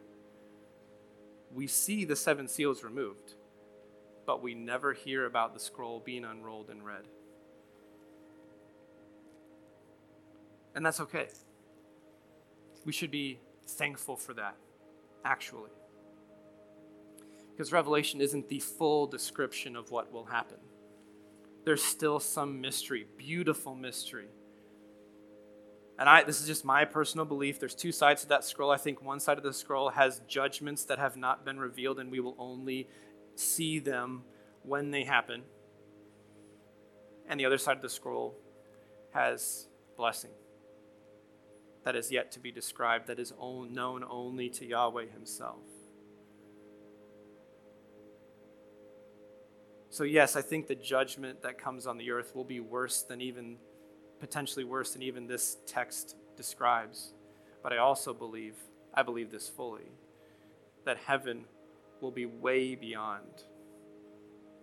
We 1.53 1.67
see 1.67 2.07
the 2.07 2.17
seven 2.17 2.49
seals 2.49 2.83
removed, 2.83 3.35
but 4.25 4.43
we 4.43 4.55
never 4.55 4.95
hear 4.95 5.27
about 5.27 5.53
the 5.53 5.61
scroll 5.61 6.01
being 6.01 6.25
unrolled 6.25 6.71
and 6.71 6.83
read. 6.83 7.05
And 10.75 10.87
that's 10.87 11.01
okay. 11.01 11.29
We 12.87 12.93
should 12.93 13.11
be 13.11 13.39
thankful 13.67 14.17
for 14.17 14.33
that, 14.33 14.57
actually 15.27 15.69
because 17.59 17.73
Revelation 17.73 18.21
isn't 18.21 18.49
the 18.49 18.61
full 18.61 19.09
description 19.09 19.75
of 19.75 19.91
what 19.91 20.13
will 20.13 20.27
happen. 20.27 20.59
There's 21.65 21.83
still 21.83 22.21
some 22.21 22.61
mystery, 22.61 23.09
beautiful 23.17 23.75
mystery. 23.75 24.29
And 25.99 26.09
I, 26.09 26.23
this 26.23 26.41
is 26.41 26.47
just 26.47 26.65
my 26.65 26.85
personal 26.85 27.27
belief. 27.27 27.59
There's 27.59 27.75
two 27.75 27.91
sides 27.91 28.23
to 28.23 28.29
that 28.29 28.45
scroll. 28.45 28.71
I 28.71 28.77
think 28.77 29.03
one 29.03 29.19
side 29.19 29.39
of 29.39 29.43
the 29.43 29.53
scroll 29.53 29.91
has 29.91 30.21
judgments 30.29 30.85
that 30.85 31.01
have 31.01 31.17
not 31.17 31.45
been 31.45 31.59
revealed, 31.59 31.99
and 31.99 32.13
we 32.13 32.21
will 32.21 32.37
only 32.39 32.87
see 33.35 33.81
them 33.81 34.23
when 34.63 34.93
they 34.93 35.03
happen. 35.03 35.43
And 37.29 37.41
the 37.41 37.45
other 37.45 37.59
side 37.59 37.75
of 37.75 37.83
the 37.83 37.89
scroll 37.89 38.37
has 39.15 39.67
blessing 39.97 40.31
that 41.83 41.97
is 41.97 42.13
yet 42.13 42.31
to 42.33 42.39
be 42.39 42.53
described, 42.53 43.09
that 43.09 43.19
is 43.19 43.33
known 43.41 44.05
only 44.09 44.49
to 44.51 44.65
Yahweh 44.65 45.07
Himself. 45.07 45.65
So, 49.99 50.05
yes, 50.05 50.37
I 50.37 50.43
think 50.43 50.69
the 50.69 50.77
judgment 50.77 51.43
that 51.43 51.59
comes 51.59 51.85
on 51.85 51.99
the 51.99 52.13
earth 52.13 52.37
will 52.37 52.45
be 52.45 52.61
worse 52.61 53.03
than 53.03 53.21
even, 53.21 53.57
potentially 54.21 54.63
worse 54.63 54.93
than 54.93 55.03
even 55.03 55.27
this 55.27 55.57
text 55.67 56.15
describes. 56.37 57.15
But 57.65 57.73
I 57.73 57.79
also 57.79 58.15
believe, 58.15 58.55
I 58.95 59.03
believe 59.03 59.33
this 59.33 59.49
fully, 59.49 59.91
that 60.85 60.99
heaven 60.99 61.47
will 62.01 62.13
be 62.13 62.27
way 62.27 62.77
beyond 62.77 63.43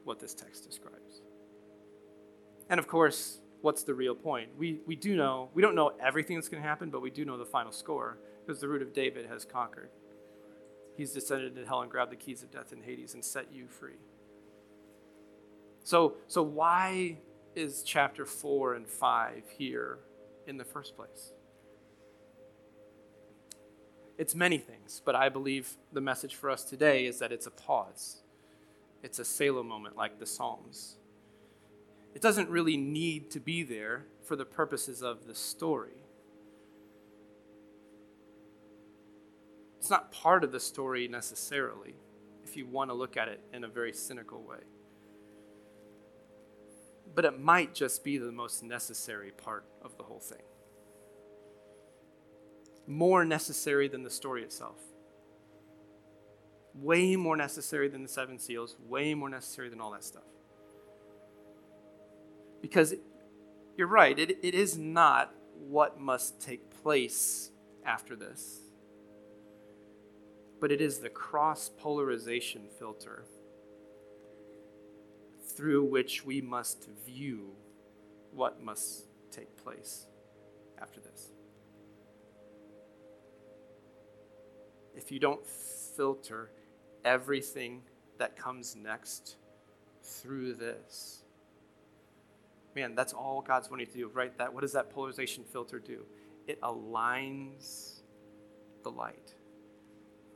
what 0.05 0.21
this 0.21 0.33
text 0.33 0.65
describes. 0.65 1.21
And 2.69 2.79
of 2.79 2.87
course, 2.87 3.41
what's 3.59 3.83
the 3.83 3.93
real 3.93 4.15
point? 4.15 4.51
We, 4.57 4.79
we 4.85 4.95
do 4.95 5.17
know, 5.17 5.49
we 5.53 5.61
don't 5.61 5.75
know 5.75 5.91
everything 6.01 6.37
that's 6.37 6.47
going 6.47 6.63
to 6.63 6.69
happen, 6.69 6.89
but 6.89 7.01
we 7.01 7.09
do 7.09 7.25
know 7.25 7.37
the 7.37 7.43
final 7.43 7.73
score 7.73 8.19
because 8.45 8.61
the 8.61 8.69
root 8.69 8.81
of 8.81 8.93
David 8.93 9.25
has 9.25 9.43
conquered. 9.43 9.89
He's 10.95 11.11
descended 11.11 11.57
into 11.57 11.67
hell 11.67 11.81
and 11.81 11.91
grabbed 11.91 12.13
the 12.13 12.15
keys 12.15 12.41
of 12.41 12.51
death 12.51 12.71
and 12.71 12.81
Hades 12.81 13.15
and 13.15 13.25
set 13.25 13.51
you 13.51 13.67
free. 13.67 13.97
So, 15.85 16.15
so 16.27 16.41
why 16.41 17.17
is 17.55 17.83
chapter 17.83 18.25
4 18.25 18.73
and 18.73 18.87
5 18.87 19.43
here 19.55 19.99
in 20.47 20.57
the 20.57 20.65
first 20.65 20.95
place? 20.95 21.31
It's 24.17 24.33
many 24.33 24.57
things, 24.57 25.03
but 25.05 25.13
I 25.13 25.29
believe 25.29 25.77
the 25.93 26.01
message 26.01 26.33
for 26.33 26.49
us 26.49 26.63
today 26.63 27.05
is 27.05 27.19
that 27.19 27.31
it's 27.31 27.45
a 27.45 27.51
pause. 27.51 28.23
It's 29.03 29.19
a 29.19 29.25
Selah 29.25 29.63
moment 29.63 29.95
like 29.95 30.17
the 30.17 30.25
Psalms. 30.25 30.95
It 32.15 32.21
doesn't 32.21 32.49
really 32.49 32.77
need 32.77 33.29
to 33.31 33.39
be 33.39 33.61
there 33.61 34.07
for 34.23 34.35
the 34.35 34.45
purposes 34.45 35.03
of 35.03 35.27
the 35.27 35.35
story. 35.35 36.03
It's 39.77 39.91
not 39.91 40.11
part 40.11 40.43
of 40.43 40.51
the 40.51 40.59
story 40.59 41.07
necessarily, 41.07 41.93
if 42.43 42.57
you 42.57 42.65
want 42.65 42.89
to 42.89 42.95
look 42.95 43.17
at 43.17 43.27
it 43.27 43.39
in 43.53 43.63
a 43.63 43.67
very 43.67 43.93
cynical 43.93 44.41
way 44.41 44.61
but 47.15 47.23
it 47.23 47.39
might 47.39 47.73
just 47.73 48.03
be 48.03 48.17
the 48.17 48.31
most 48.31 48.61
necessary 48.61 49.31
part 49.31 49.65
of 49.81 49.97
the 49.97 50.03
whole 50.03 50.19
thing. 50.19 50.41
More 52.85 53.23
necessary 53.23 53.87
than 53.87 54.03
the 54.03 54.09
story 54.09 54.43
itself. 54.43 54.77
Way 56.73 57.15
more 57.15 57.37
necessary 57.37 57.87
than 57.87 58.03
the 58.03 58.09
seven 58.09 58.37
seals, 58.37 58.75
way 58.85 59.13
more 59.13 59.29
necessary 59.29 59.69
than 59.69 59.79
all 59.79 59.91
that 59.91 60.03
stuff. 60.03 60.23
Because 62.61 62.93
you're 63.77 63.87
right, 63.87 64.19
it, 64.19 64.39
it 64.43 64.53
is 64.53 64.77
not 64.77 65.33
what 65.57 65.99
must 65.99 66.41
take 66.41 66.69
place 66.83 67.49
after 67.85 68.15
this, 68.15 68.59
but 70.59 70.71
it 70.71 70.81
is 70.81 70.99
the 70.99 71.09
cross 71.09 71.69
polarization 71.77 72.63
filter 72.77 73.25
through 75.55 75.85
which 75.85 76.25
we 76.25 76.41
must 76.41 76.87
view 77.05 77.51
what 78.31 78.61
must 78.63 79.05
take 79.31 79.55
place 79.57 80.07
after 80.81 80.99
this. 80.99 81.31
If 84.95 85.11
you 85.11 85.19
don't 85.19 85.45
filter 85.45 86.51
everything 87.03 87.83
that 88.17 88.35
comes 88.35 88.75
next 88.75 89.35
through 90.03 90.53
this, 90.53 91.23
man, 92.75 92.95
that's 92.95 93.13
all 93.13 93.41
God's 93.41 93.69
wanting 93.69 93.87
to 93.87 93.93
do, 93.93 94.07
right? 94.13 94.37
That 94.37 94.53
what 94.53 94.61
does 94.61 94.73
that 94.73 94.89
polarization 94.89 95.43
filter 95.43 95.79
do? 95.79 96.05
It 96.47 96.61
aligns 96.61 98.01
the 98.83 98.91
light. 98.91 99.33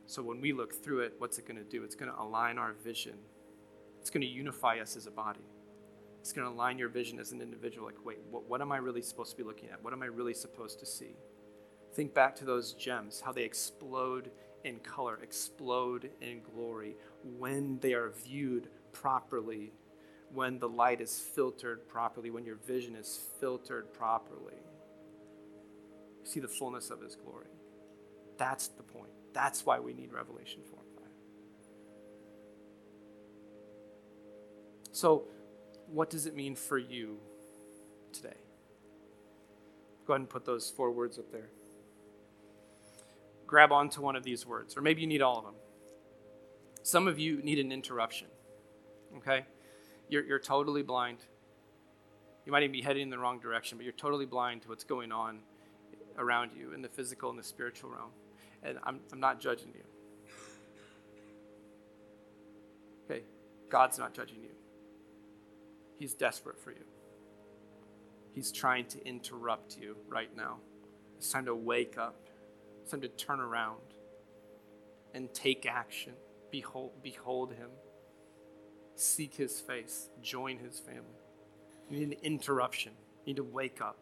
So 0.06 0.22
when 0.22 0.40
we 0.40 0.52
look 0.52 0.82
through 0.82 1.00
it, 1.00 1.14
what's 1.18 1.38
it 1.38 1.46
going 1.46 1.58
to 1.58 1.64
do? 1.64 1.84
It's 1.84 1.94
going 1.94 2.10
to 2.10 2.20
align 2.20 2.58
our 2.58 2.72
vision 2.72 3.14
it's 4.00 4.10
going 4.10 4.22
to 4.22 4.26
unify 4.26 4.78
us 4.78 4.96
as 4.96 5.06
a 5.06 5.10
body. 5.10 5.44
It's 6.20 6.32
going 6.32 6.46
to 6.46 6.52
align 6.52 6.78
your 6.78 6.88
vision 6.88 7.18
as 7.18 7.32
an 7.32 7.40
individual. 7.40 7.86
Like, 7.86 8.04
wait, 8.04 8.18
what, 8.30 8.48
what 8.48 8.60
am 8.60 8.72
I 8.72 8.78
really 8.78 9.02
supposed 9.02 9.30
to 9.32 9.36
be 9.36 9.42
looking 9.42 9.70
at? 9.70 9.82
What 9.82 9.92
am 9.92 10.02
I 10.02 10.06
really 10.06 10.34
supposed 10.34 10.80
to 10.80 10.86
see? 10.86 11.16
Think 11.94 12.14
back 12.14 12.36
to 12.36 12.44
those 12.44 12.72
gems, 12.74 13.20
how 13.20 13.32
they 13.32 13.42
explode 13.42 14.30
in 14.64 14.78
color, 14.80 15.18
explode 15.22 16.10
in 16.20 16.42
glory 16.54 16.96
when 17.38 17.78
they 17.80 17.94
are 17.94 18.10
viewed 18.10 18.68
properly, 18.92 19.72
when 20.32 20.58
the 20.58 20.68
light 20.68 21.00
is 21.00 21.18
filtered 21.18 21.88
properly, 21.88 22.30
when 22.30 22.44
your 22.44 22.56
vision 22.56 22.94
is 22.94 23.20
filtered 23.40 23.92
properly. 23.92 24.54
You 26.22 26.30
see 26.30 26.40
the 26.40 26.48
fullness 26.48 26.90
of 26.90 27.00
His 27.00 27.16
glory. 27.16 27.48
That's 28.36 28.68
the 28.68 28.82
point. 28.82 29.10
That's 29.32 29.64
why 29.66 29.80
we 29.80 29.92
need 29.92 30.12
Revelation 30.12 30.60
4. 30.70 30.78
So, 34.92 35.24
what 35.92 36.10
does 36.10 36.26
it 36.26 36.34
mean 36.34 36.54
for 36.54 36.78
you 36.78 37.18
today? 38.12 38.36
Go 40.06 40.14
ahead 40.14 40.22
and 40.22 40.28
put 40.28 40.44
those 40.44 40.70
four 40.70 40.90
words 40.90 41.18
up 41.18 41.30
there. 41.30 41.50
Grab 43.46 43.72
onto 43.72 44.00
one 44.00 44.16
of 44.16 44.22
these 44.22 44.46
words, 44.46 44.76
or 44.76 44.80
maybe 44.80 45.00
you 45.00 45.06
need 45.06 45.22
all 45.22 45.38
of 45.38 45.44
them. 45.44 45.54
Some 46.82 47.06
of 47.06 47.18
you 47.18 47.42
need 47.42 47.58
an 47.58 47.72
interruption, 47.72 48.28
okay? 49.18 49.44
You're, 50.08 50.24
you're 50.24 50.38
totally 50.38 50.82
blind. 50.82 51.18
You 52.46 52.52
might 52.52 52.62
even 52.62 52.72
be 52.72 52.80
heading 52.80 53.02
in 53.02 53.10
the 53.10 53.18
wrong 53.18 53.38
direction, 53.38 53.76
but 53.78 53.84
you're 53.84 53.92
totally 53.92 54.26
blind 54.26 54.62
to 54.62 54.68
what's 54.68 54.84
going 54.84 55.12
on 55.12 55.40
around 56.18 56.52
you 56.56 56.72
in 56.72 56.82
the 56.82 56.88
physical 56.88 57.30
and 57.30 57.38
the 57.38 57.44
spiritual 57.44 57.90
realm. 57.90 58.10
And 58.62 58.78
I'm, 58.82 59.00
I'm 59.12 59.20
not 59.20 59.40
judging 59.40 59.68
you. 59.74 59.82
Okay? 63.08 63.22
God's 63.68 63.98
not 63.98 64.14
judging 64.14 64.42
you. 64.42 64.50
He's 66.00 66.14
desperate 66.14 66.58
for 66.58 66.72
you. 66.72 66.84
He's 68.34 68.52
trying 68.52 68.86
to 68.86 69.06
interrupt 69.06 69.78
you 69.78 69.98
right 70.08 70.34
now. 70.36 70.58
It's 71.18 71.30
time 71.30 71.44
to 71.46 71.54
wake 71.54 71.98
up. 71.98 72.28
It's 72.82 72.90
time 72.90 73.02
to 73.02 73.08
turn 73.08 73.40
around 73.40 73.82
and 75.14 75.32
take 75.34 75.66
action. 75.66 76.14
Behold, 76.50 76.92
behold 77.02 77.52
him. 77.52 77.70
Seek 78.96 79.34
his 79.34 79.60
face. 79.60 80.08
Join 80.22 80.58
his 80.58 80.80
family. 80.80 81.20
You 81.90 82.00
need 82.00 82.18
an 82.18 82.24
interruption. 82.24 82.92
You 83.26 83.34
need 83.34 83.36
to 83.36 83.44
wake 83.44 83.82
up. 83.82 83.98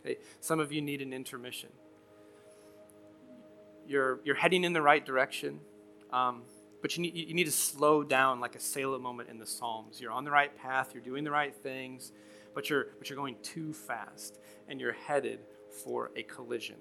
Okay? 0.00 0.18
Some 0.40 0.60
of 0.60 0.72
you 0.72 0.82
need 0.82 1.02
an 1.02 1.14
intermission. 1.14 1.70
you're, 3.88 4.20
you're 4.24 4.36
heading 4.36 4.64
in 4.64 4.74
the 4.74 4.82
right 4.82 5.04
direction, 5.04 5.60
um, 6.12 6.42
but 6.80 6.96
you 6.96 7.02
need, 7.02 7.14
you 7.14 7.34
need 7.34 7.44
to 7.44 7.52
slow 7.52 8.02
down 8.02 8.40
like 8.40 8.54
a 8.54 8.60
Selah 8.60 8.98
moment 8.98 9.28
in 9.28 9.38
the 9.38 9.46
Psalms. 9.46 10.00
You're 10.00 10.12
on 10.12 10.24
the 10.24 10.30
right 10.30 10.56
path, 10.56 10.90
you're 10.94 11.02
doing 11.02 11.24
the 11.24 11.30
right 11.30 11.54
things, 11.54 12.12
but 12.54 12.70
you're, 12.70 12.88
but 12.98 13.08
you're 13.10 13.16
going 13.16 13.36
too 13.42 13.72
fast, 13.72 14.38
and 14.68 14.80
you're 14.80 14.92
headed 14.92 15.40
for 15.84 16.10
a 16.16 16.22
collision 16.22 16.76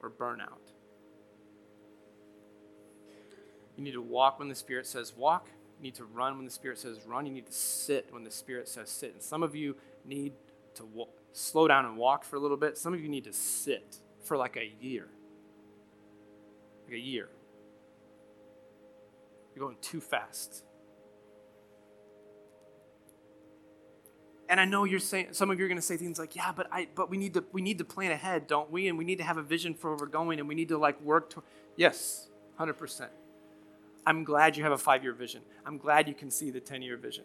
or 0.00 0.10
burnout. 0.10 0.72
You 3.76 3.84
need 3.84 3.92
to 3.92 4.02
walk 4.02 4.38
when 4.38 4.48
the 4.48 4.54
Spirit 4.54 4.86
says 4.86 5.14
walk. 5.16 5.48
You 5.78 5.84
need 5.84 5.94
to 5.96 6.04
run 6.04 6.36
when 6.36 6.44
the 6.44 6.50
Spirit 6.50 6.78
says 6.78 6.98
run. 7.06 7.26
You 7.26 7.32
need 7.32 7.46
to 7.46 7.52
sit 7.52 8.08
when 8.10 8.22
the 8.22 8.30
Spirit 8.30 8.68
says 8.68 8.90
sit. 8.90 9.14
And 9.14 9.22
some 9.22 9.42
of 9.42 9.56
you 9.56 9.76
need 10.04 10.34
to 10.74 10.86
slow 11.32 11.68
down 11.68 11.86
and 11.86 11.96
walk 11.96 12.24
for 12.24 12.36
a 12.36 12.38
little 12.38 12.56
bit. 12.56 12.76
Some 12.76 12.94
of 12.94 13.00
you 13.00 13.08
need 13.08 13.24
to 13.24 13.32
sit 13.32 13.96
for 14.22 14.36
like 14.36 14.56
a 14.56 14.72
year. 14.80 15.08
Like 16.84 16.94
a 16.94 17.00
year. 17.00 17.28
You're 19.62 19.68
going 19.68 19.80
too 19.80 20.00
fast. 20.00 20.64
And 24.48 24.60
I 24.60 24.64
know 24.64 24.82
you're 24.82 24.98
saying 24.98 25.28
some 25.32 25.52
of 25.52 25.58
you 25.58 25.64
are 25.64 25.68
going 25.68 25.78
to 25.78 25.82
say 25.82 25.96
things 25.96 26.18
like, 26.18 26.34
"Yeah, 26.34 26.50
but 26.50 26.66
I 26.72 26.88
but 26.94 27.08
we 27.08 27.16
need 27.16 27.34
to 27.34 27.44
we 27.52 27.62
need 27.62 27.78
to 27.78 27.84
plan 27.84 28.10
ahead, 28.10 28.48
don't 28.48 28.72
we? 28.72 28.88
And 28.88 28.98
we 28.98 29.04
need 29.04 29.18
to 29.18 29.24
have 29.24 29.36
a 29.36 29.42
vision 29.42 29.72
for 29.72 29.90
where 29.90 29.98
we're 30.00 30.06
going 30.06 30.40
and 30.40 30.48
we 30.48 30.56
need 30.56 30.68
to 30.70 30.78
like 30.78 31.00
work 31.00 31.30
to 31.30 31.44
Yes, 31.76 32.28
100%. 32.58 33.08
I'm 34.04 34.24
glad 34.24 34.56
you 34.56 34.64
have 34.64 34.72
a 34.72 34.76
5-year 34.76 35.14
vision. 35.14 35.42
I'm 35.64 35.78
glad 35.78 36.08
you 36.08 36.14
can 36.14 36.30
see 36.30 36.50
the 36.50 36.60
10-year 36.60 36.96
vision. 36.96 37.24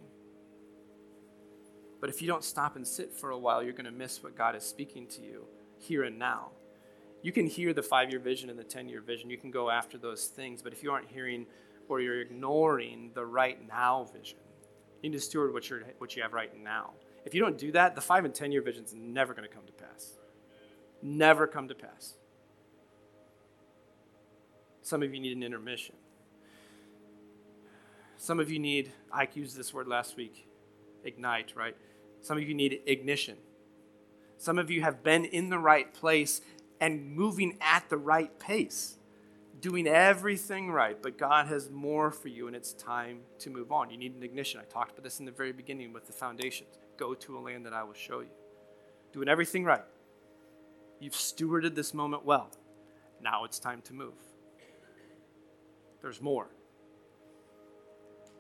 But 2.00 2.10
if 2.10 2.22
you 2.22 2.28
don't 2.28 2.44
stop 2.44 2.76
and 2.76 2.88
sit 2.88 3.12
for 3.12 3.32
a 3.32 3.38
while, 3.38 3.62
you're 3.64 3.74
going 3.74 3.86
to 3.86 3.92
miss 3.92 4.24
what 4.24 4.38
God 4.38 4.56
is 4.56 4.64
speaking 4.64 5.08
to 5.08 5.22
you 5.22 5.48
here 5.80 6.04
and 6.04 6.18
now. 6.18 6.52
You 7.24 7.32
can 7.32 7.48
hear 7.48 7.74
the 7.74 7.82
5-year 7.82 8.20
vision 8.20 8.50
and 8.50 8.58
the 8.58 8.64
10-year 8.64 9.02
vision. 9.02 9.30
You 9.30 9.38
can 9.38 9.52
go 9.52 9.70
after 9.70 9.98
those 9.98 10.28
things, 10.28 10.62
but 10.62 10.72
if 10.72 10.84
you 10.84 10.92
aren't 10.92 11.10
hearing 11.10 11.48
or 11.90 12.02
you're 12.02 12.22
ignoring 12.22 13.12
the 13.14 13.26
right 13.26 13.66
now 13.68 14.08
vision, 14.14 14.40
you 15.02 15.10
need 15.10 15.18
to 15.18 15.22
steward 15.22 15.54
what, 15.54 15.70
you're, 15.70 15.84
what 16.00 16.16
you 16.16 16.22
have 16.22 16.34
right 16.34 16.52
now. 16.62 16.92
If 17.26 17.34
you 17.34 17.42
don't 17.42 17.58
do 17.58 17.72
that, 17.74 17.96
the 17.96 18.02
five 18.02 18.26
and 18.26 18.34
10 18.34 18.52
year 18.52 18.62
vision 18.62 18.86
is 18.86 18.94
never 18.94 19.34
going 19.34 19.48
to 19.48 19.54
come 19.54 19.66
to 19.66 19.74
pass. 19.74 20.14
Never 21.02 21.48
come 21.48 21.68
to 21.68 21.76
pass. 21.76 22.16
Some 24.82 25.04
of 25.04 25.14
you 25.14 25.20
need 25.20 25.36
an 25.36 25.44
intermission. 25.44 25.96
Some 28.18 28.40
of 28.40 28.50
you 28.50 28.60
need, 28.60 28.92
I 29.12 29.28
used 29.34 29.58
this 29.58 29.74
word 29.74 29.88
last 29.88 30.18
week, 30.18 30.48
ignite, 31.04 31.54
right? 31.56 31.76
Some 32.22 32.38
of 32.38 32.44
you 32.44 32.54
need 32.54 32.82
ignition. 32.86 33.38
Some 34.38 34.58
of 34.58 34.72
you 34.72 34.82
have 34.82 35.04
been 35.04 35.26
in 35.26 35.50
the 35.50 35.60
right 35.60 35.94
place 35.94 36.42
and 36.80 37.16
moving 37.16 37.58
at 37.62 37.90
the 37.90 37.98
right 37.98 38.40
pace, 38.40 38.98
doing 39.60 39.88
everything 39.88 40.72
right, 40.72 41.02
but 41.02 41.18
God 41.18 41.48
has 41.48 41.70
more 41.70 42.12
for 42.12 42.28
you 42.28 42.48
and 42.48 42.56
it's 42.56 42.74
time 42.74 43.20
to 43.40 43.50
move 43.50 43.72
on. 43.72 43.90
You 43.90 43.98
need 43.98 44.16
an 44.16 44.24
ignition. 44.24 44.60
I 44.62 44.66
talked 44.66 44.92
about 44.92 45.04
this 45.04 45.20
in 45.20 45.26
the 45.26 45.32
very 45.32 45.52
beginning 45.52 45.94
with 45.94 46.06
the 46.06 46.14
foundations. 46.14 46.78
Go 46.98 47.14
to 47.14 47.38
a 47.38 47.40
land 47.40 47.66
that 47.66 47.74
I 47.74 47.84
will 47.84 47.94
show 47.94 48.20
you. 48.20 48.30
Doing 49.14 49.28
everything 49.28 49.64
right. 49.64 49.84
You've 51.00 51.14
stewarded 51.14 51.76
this 51.76 51.94
moment 51.94 52.26
well. 52.26 52.52
Now 53.22 53.46
it's 53.46 53.60
time 53.60 53.82
to 53.84 53.94
move. 53.94 54.14
There's 56.02 56.22
more. 56.22 56.50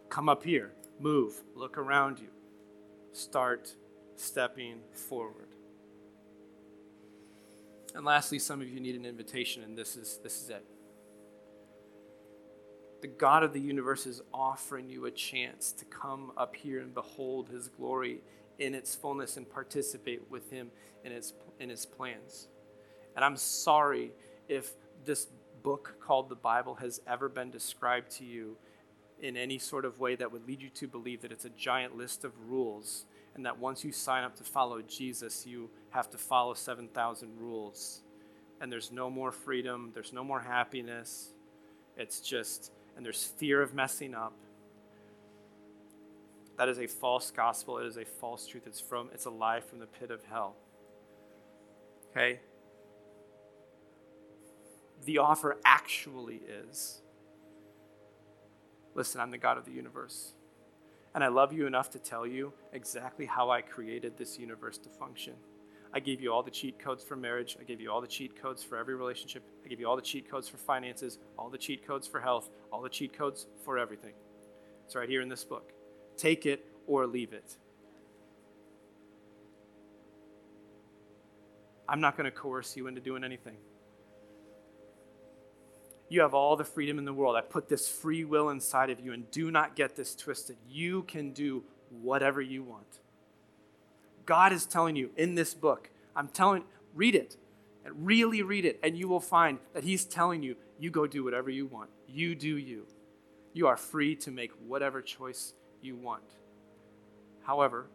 Come 0.10 0.30
up 0.30 0.44
here, 0.44 0.72
move, 1.00 1.44
look 1.56 1.78
around 1.78 2.20
you, 2.20 2.30
start 3.12 3.76
stepping 4.16 4.80
forward. 4.94 5.50
And 7.94 8.06
lastly, 8.06 8.40
some 8.40 8.62
of 8.62 8.70
you 8.70 8.80
need 8.80 8.96
an 8.96 9.06
invitation, 9.06 9.64
and 9.64 9.78
this 9.78 9.98
is, 9.98 10.20
this 10.24 10.42
is 10.42 10.50
it. 10.50 10.66
The 13.02 13.08
God 13.08 13.44
of 13.44 13.54
the 13.54 13.62
universe 13.62 14.08
is 14.08 14.22
offering 14.34 14.90
you 14.90 15.06
a 15.06 15.12
chance 15.12 15.72
to 15.74 15.86
come 15.86 16.32
up 16.36 16.56
here 16.56 16.80
and 16.80 16.94
behold 16.94 17.50
his 17.50 17.68
glory 17.68 18.22
in 18.58 18.74
its 18.74 18.96
fullness 18.96 19.38
and 19.38 19.48
participate 19.50 20.30
with 20.32 20.50
him 20.50 20.72
in 21.04 21.12
his, 21.12 21.34
in 21.60 21.70
his 21.70 21.86
plans. 21.86 22.48
And 23.16 23.24
I'm 23.24 23.38
sorry 23.38 24.12
if 24.48 24.72
this 25.06 25.28
book 25.62 25.96
called 26.00 26.30
the 26.30 26.36
Bible 26.36 26.76
has 26.76 27.02
ever 27.08 27.30
been 27.30 27.52
described 27.52 28.12
to 28.12 28.26
you 28.26 28.58
in 29.22 29.36
any 29.36 29.58
sort 29.58 29.86
of 29.86 30.00
way 30.00 30.16
that 30.16 30.32
would 30.32 30.48
lead 30.48 30.62
you 30.62 30.70
to 30.70 30.88
believe 30.88 31.22
that 31.22 31.32
it's 31.32 31.46
a 31.46 31.50
giant 31.50 31.96
list 31.96 32.24
of 32.24 32.32
rules 32.48 33.06
and 33.36 33.46
that 33.46 33.60
once 33.60 33.84
you 33.84 33.92
sign 33.92 34.24
up 34.24 34.36
to 34.36 34.44
follow 34.44 34.82
Jesus, 34.82 35.46
you 35.46 35.70
have 35.92 36.10
to 36.10 36.18
follow 36.18 36.54
7,000 36.54 37.30
rules. 37.38 38.02
And 38.60 38.72
there's 38.72 38.92
no 38.92 39.10
more 39.10 39.32
freedom, 39.32 39.92
there's 39.94 40.14
no 40.14 40.24
more 40.24 40.40
happiness. 40.40 41.34
It's 41.96 42.20
just, 42.20 42.72
and 42.98 43.06
there's 43.06 43.24
fear 43.24 43.62
of 43.62 43.74
messing 43.74 44.16
up. 44.16 44.34
That 46.58 46.68
is 46.68 46.80
a 46.80 46.88
false 46.88 47.30
gospel. 47.30 47.78
It 47.78 47.86
is 47.86 47.98
a 47.98 48.04
false 48.04 48.48
truth. 48.48 48.64
It's 48.66 48.82
from 48.82 49.10
it's 49.14 49.26
a 49.26 49.30
lie 49.30 49.62
from 49.62 49.80
the 49.80 49.86
pit 49.86 50.10
of 50.10 50.24
hell. 50.26 50.56
Okay? 52.10 52.40
The 55.06 55.20
offer 55.20 55.58
actually 55.64 56.42
is 56.66 57.02
listen, 58.96 59.22
I'm 59.22 59.30
the 59.30 59.38
God 59.38 59.60
of 59.60 59.66
the 59.66 59.72
universe. 59.72 60.34
And 61.14 61.24
I 61.24 61.28
love 61.28 61.54
you 61.54 61.68
enough 61.68 61.92
to 61.92 62.00
tell 62.00 62.28
you 62.28 62.54
exactly 62.74 63.28
how 63.28 63.50
I 63.52 63.62
created 63.62 64.18
this 64.18 64.38
universe 64.38 64.78
to 64.80 64.90
function. 64.90 65.34
I 65.94 66.00
gave 66.00 66.22
you 66.22 66.32
all 66.32 66.44
the 66.44 66.52
cheat 66.52 66.80
codes 66.80 67.04
for 67.04 67.16
marriage. 67.16 67.58
I 67.60 67.64
gave 67.64 67.80
you 67.80 67.92
all 67.92 68.02
the 68.02 68.08
cheat 68.08 68.40
codes 68.42 68.64
for 68.64 68.78
every 68.78 68.96
relationship. 68.96 69.44
I 69.64 69.68
gave 69.68 69.80
you 69.80 69.88
all 69.88 69.96
the 69.96 70.02
cheat 70.02 70.30
codes 70.30 70.48
for 70.48 70.58
finances, 70.58 71.18
all 71.38 71.50
the 71.50 71.58
cheat 71.58 71.88
codes 71.88 72.08
for 72.08 72.20
health, 72.20 72.50
all 72.72 72.82
the 72.82 72.90
cheat 72.90 73.18
codes 73.18 73.48
for 73.64 73.78
everything. 73.78 74.14
It's 74.86 74.96
right 74.96 75.10
here 75.10 75.22
in 75.22 75.30
this 75.30 75.44
book. 75.44 75.72
Take 76.18 76.46
it 76.46 76.66
or 76.86 77.06
leave 77.08 77.34
it. 77.34 77.58
I'm 81.90 82.02
not 82.02 82.18
going 82.18 82.26
to 82.26 82.32
coerce 82.32 82.76
you 82.76 82.88
into 82.88 83.00
doing 83.00 83.24
anything. 83.24 83.56
You 86.10 86.22
have 86.22 86.34
all 86.34 86.56
the 86.56 86.64
freedom 86.64 87.00
in 87.00 87.06
the 87.06 87.14
world. 87.14 87.36
I 87.36 87.42
put 87.42 87.70
this 87.70 87.88
free 87.88 88.24
will 88.24 88.50
inside 88.50 88.90
of 88.90 89.00
you, 89.00 89.14
and 89.14 89.30
do 89.32 89.52
not 89.52 89.76
get 89.76 89.96
this 89.96 90.16
twisted. 90.16 90.58
You 90.68 91.04
can 91.04 91.32
do 91.32 91.64
whatever 91.90 92.42
you 92.42 92.64
want. 92.64 93.00
God 94.28 94.54
is 94.54 94.68
telling 94.68 94.96
you 94.96 95.10
in 95.18 95.34
this 95.34 95.56
book, 95.56 95.90
I'm 96.16 96.28
telling, 96.28 96.66
read 96.94 97.16
it, 97.16 97.38
and 97.84 98.06
really 98.06 98.44
read 98.44 98.66
it, 98.66 98.80
and 98.84 98.96
you 98.96 99.08
will 99.08 99.22
find 99.22 99.58
that 99.74 99.84
He's 99.84 100.06
telling 100.06 100.44
you, 100.44 100.58
you 100.78 100.92
go 100.92 101.08
do 101.08 101.24
whatever 101.24 101.50
you 101.50 101.66
want. 101.66 101.90
You 102.08 102.36
do 102.36 102.58
you. 102.58 102.86
You 103.54 103.66
are 103.68 103.78
free 103.78 104.16
to 104.18 104.30
make 104.30 104.52
whatever 104.68 105.02
choice 105.02 105.54
you 105.82 105.96
want. 105.96 106.36
However, 107.44 107.88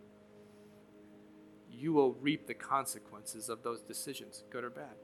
you 1.70 1.93
will 1.93 2.14
reap 2.14 2.47
the 2.47 2.55
consequences 2.55 3.49
of 3.49 3.62
those 3.62 3.83
decisions, 3.83 4.43
good 4.51 4.64
or 4.64 4.70
bad. 4.70 4.97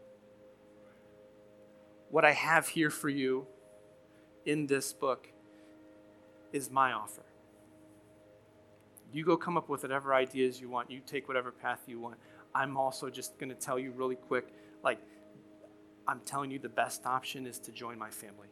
What 2.10 2.24
I 2.24 2.32
have 2.32 2.68
here 2.68 2.90
for 2.90 3.10
you 3.10 3.46
in 4.46 4.66
this 4.66 4.94
book 4.94 5.28
is 6.52 6.70
my 6.70 6.92
offer. 6.92 7.24
You 9.12 9.24
go 9.24 9.36
come 9.36 9.56
up 9.56 9.68
with 9.68 9.82
whatever 9.82 10.14
ideas 10.14 10.60
you 10.60 10.68
want, 10.68 10.90
you 10.90 11.00
take 11.06 11.28
whatever 11.28 11.50
path 11.50 11.80
you 11.86 11.98
want. 11.98 12.16
I'm 12.54 12.76
also 12.76 13.10
just 13.10 13.38
going 13.38 13.50
to 13.50 13.54
tell 13.54 13.78
you 13.78 13.92
really 13.92 14.16
quick 14.16 14.48
like, 14.82 15.00
I'm 16.06 16.20
telling 16.20 16.50
you 16.50 16.58
the 16.58 16.68
best 16.68 17.04
option 17.06 17.46
is 17.46 17.58
to 17.60 17.72
join 17.72 17.98
my 17.98 18.10
family. 18.10 18.48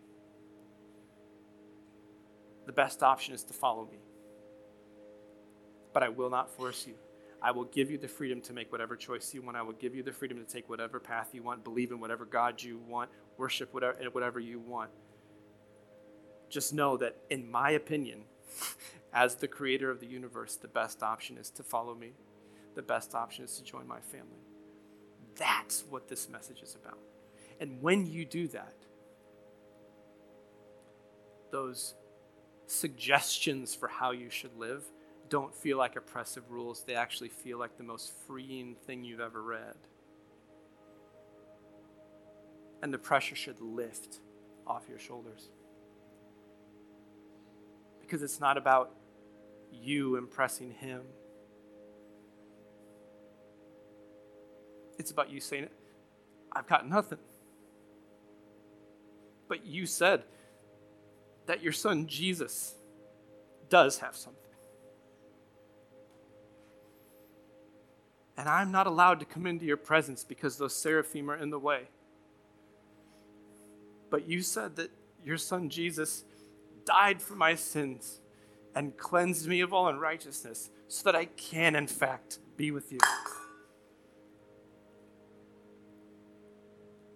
The 2.66 2.72
best 2.72 3.02
option 3.02 3.34
is 3.34 3.44
to 3.44 3.54
follow 3.54 3.88
me 3.90 3.98
but 5.96 6.02
I 6.02 6.10
will 6.10 6.28
not 6.28 6.50
force 6.50 6.86
you. 6.86 6.92
I 7.40 7.52
will 7.52 7.64
give 7.64 7.90
you 7.90 7.96
the 7.96 8.06
freedom 8.06 8.42
to 8.42 8.52
make 8.52 8.70
whatever 8.70 8.96
choice 8.96 9.32
you 9.32 9.40
want. 9.40 9.56
I 9.56 9.62
will 9.62 9.72
give 9.72 9.94
you 9.94 10.02
the 10.02 10.12
freedom 10.12 10.36
to 10.36 10.44
take 10.44 10.68
whatever 10.68 11.00
path 11.00 11.30
you 11.32 11.42
want, 11.42 11.64
believe 11.64 11.90
in 11.90 12.00
whatever 12.00 12.26
God 12.26 12.62
you 12.62 12.78
want, 12.86 13.08
worship 13.38 13.72
whatever, 13.72 13.96
whatever 14.12 14.38
you 14.38 14.58
want. 14.58 14.90
Just 16.50 16.74
know 16.74 16.98
that, 16.98 17.16
in 17.30 17.50
my 17.50 17.70
opinion, 17.70 18.24
as 19.12 19.36
the 19.36 19.48
creator 19.48 19.90
of 19.90 20.00
the 20.00 20.06
universe, 20.06 20.56
the 20.56 20.68
best 20.68 21.02
option 21.02 21.38
is 21.38 21.50
to 21.50 21.62
follow 21.62 21.94
me. 21.94 22.12
The 22.74 22.82
best 22.82 23.14
option 23.14 23.44
is 23.44 23.56
to 23.58 23.64
join 23.64 23.86
my 23.86 24.00
family. 24.00 24.42
That's 25.36 25.84
what 25.88 26.08
this 26.08 26.28
message 26.28 26.62
is 26.62 26.74
about. 26.74 26.98
And 27.60 27.80
when 27.80 28.06
you 28.06 28.24
do 28.24 28.48
that, 28.48 28.74
those 31.50 31.94
suggestions 32.66 33.74
for 33.74 33.88
how 33.88 34.10
you 34.10 34.28
should 34.28 34.56
live 34.56 34.84
don't 35.28 35.54
feel 35.54 35.78
like 35.78 35.96
oppressive 35.96 36.50
rules, 36.50 36.84
they 36.84 36.94
actually 36.94 37.28
feel 37.28 37.58
like 37.58 37.76
the 37.76 37.82
most 37.82 38.12
freeing 38.26 38.76
thing 38.86 39.04
you've 39.04 39.20
ever 39.20 39.42
read. 39.42 39.76
And 42.82 42.92
the 42.92 42.98
pressure 42.98 43.34
should 43.34 43.60
lift 43.60 44.20
off 44.66 44.84
your 44.88 44.98
shoulders. 44.98 45.48
Because 48.06 48.22
it's 48.22 48.38
not 48.38 48.56
about 48.56 48.94
you 49.72 50.16
impressing 50.16 50.70
him. 50.70 51.02
It's 54.96 55.10
about 55.10 55.28
you 55.28 55.40
saying, 55.40 55.68
I've 56.52 56.68
got 56.68 56.88
nothing. 56.88 57.18
But 59.48 59.66
you 59.66 59.86
said 59.86 60.22
that 61.46 61.62
your 61.62 61.72
son 61.72 62.06
Jesus 62.06 62.74
does 63.68 63.98
have 63.98 64.14
something. 64.14 64.42
And 68.36 68.48
I'm 68.48 68.70
not 68.70 68.86
allowed 68.86 69.18
to 69.20 69.26
come 69.26 69.46
into 69.46 69.64
your 69.64 69.76
presence 69.76 70.22
because 70.22 70.58
those 70.58 70.74
seraphim 70.74 71.30
are 71.30 71.36
in 71.36 71.50
the 71.50 71.58
way. 71.58 71.88
But 74.10 74.28
you 74.28 74.42
said 74.42 74.76
that 74.76 74.90
your 75.24 75.38
son 75.38 75.68
Jesus 75.68 76.24
died 76.86 77.20
for 77.20 77.34
my 77.34 77.54
sins 77.54 78.20
and 78.74 78.96
cleansed 78.96 79.46
me 79.46 79.60
of 79.60 79.74
all 79.74 79.88
unrighteousness 79.88 80.70
so 80.88 81.02
that 81.04 81.16
I 81.16 81.26
can, 81.26 81.76
in 81.76 81.86
fact, 81.86 82.38
be 82.56 82.70
with 82.70 82.92
you. 82.92 82.98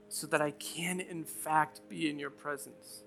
So 0.09 0.27
that 0.27 0.43
I 0.43 0.51
can, 0.51 1.01
in 1.01 1.25
fact, 1.25 1.81
be 1.89 2.11
in 2.11 2.19
your 2.19 2.31
presence. 2.31 3.05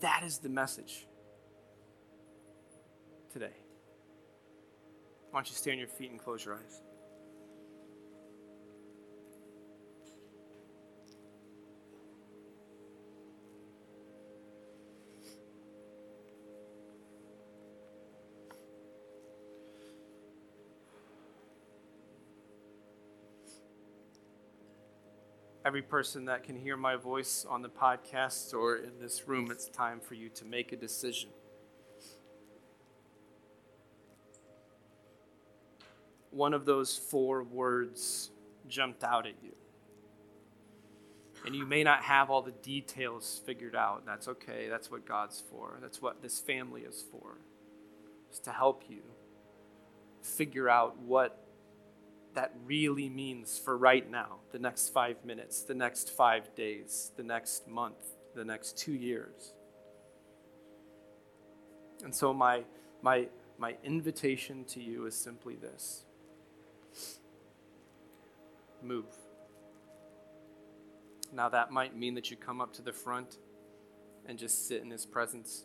That 0.00 0.24
is 0.24 0.38
the 0.38 0.48
message 0.48 1.06
today. 3.32 3.52
Why 5.30 5.40
don't 5.40 5.48
you 5.48 5.54
stay 5.54 5.70
on 5.70 5.78
your 5.78 5.86
feet 5.86 6.10
and 6.10 6.18
close 6.18 6.44
your 6.44 6.54
eyes? 6.54 6.82
Every 25.72 25.80
person 25.80 26.26
that 26.26 26.44
can 26.44 26.54
hear 26.54 26.76
my 26.76 26.96
voice 26.96 27.46
on 27.48 27.62
the 27.62 27.68
podcast 27.70 28.52
or 28.52 28.76
in 28.76 28.90
this 29.00 29.26
room, 29.26 29.50
it's 29.50 29.70
time 29.70 29.98
for 30.00 30.12
you 30.12 30.28
to 30.28 30.44
make 30.44 30.70
a 30.70 30.76
decision. 30.76 31.30
One 36.30 36.52
of 36.52 36.66
those 36.66 36.98
four 36.98 37.42
words 37.42 38.32
jumped 38.68 39.02
out 39.02 39.24
at 39.26 39.32
you. 39.42 39.54
And 41.46 41.56
you 41.56 41.64
may 41.64 41.82
not 41.82 42.02
have 42.02 42.28
all 42.28 42.42
the 42.42 42.52
details 42.52 43.40
figured 43.46 43.74
out. 43.74 44.04
That's 44.04 44.28
okay. 44.28 44.68
That's 44.68 44.90
what 44.90 45.06
God's 45.06 45.42
for. 45.50 45.78
That's 45.80 46.02
what 46.02 46.20
this 46.20 46.38
family 46.38 46.82
is 46.82 47.02
for. 47.10 47.38
Is 48.30 48.40
to 48.40 48.50
help 48.50 48.82
you 48.90 49.00
figure 50.20 50.68
out 50.68 50.98
what 50.98 51.41
that 52.34 52.54
really 52.64 53.08
means 53.08 53.58
for 53.58 53.76
right 53.76 54.10
now, 54.10 54.36
the 54.52 54.58
next 54.58 54.92
five 54.92 55.24
minutes, 55.24 55.62
the 55.62 55.74
next 55.74 56.10
five 56.10 56.54
days, 56.54 57.12
the 57.16 57.22
next 57.22 57.68
month, 57.68 58.16
the 58.34 58.44
next 58.44 58.78
two 58.78 58.92
years. 58.92 59.54
And 62.02 62.14
so, 62.14 62.32
my, 62.32 62.64
my, 63.02 63.28
my 63.58 63.76
invitation 63.84 64.64
to 64.66 64.82
you 64.82 65.06
is 65.06 65.14
simply 65.14 65.56
this 65.56 66.04
move. 68.82 69.14
Now, 71.32 71.48
that 71.48 71.70
might 71.70 71.96
mean 71.96 72.14
that 72.14 72.30
you 72.30 72.36
come 72.36 72.60
up 72.60 72.72
to 72.74 72.82
the 72.82 72.92
front 72.92 73.38
and 74.26 74.38
just 74.38 74.66
sit 74.68 74.82
in 74.82 74.90
His 74.90 75.06
presence 75.06 75.64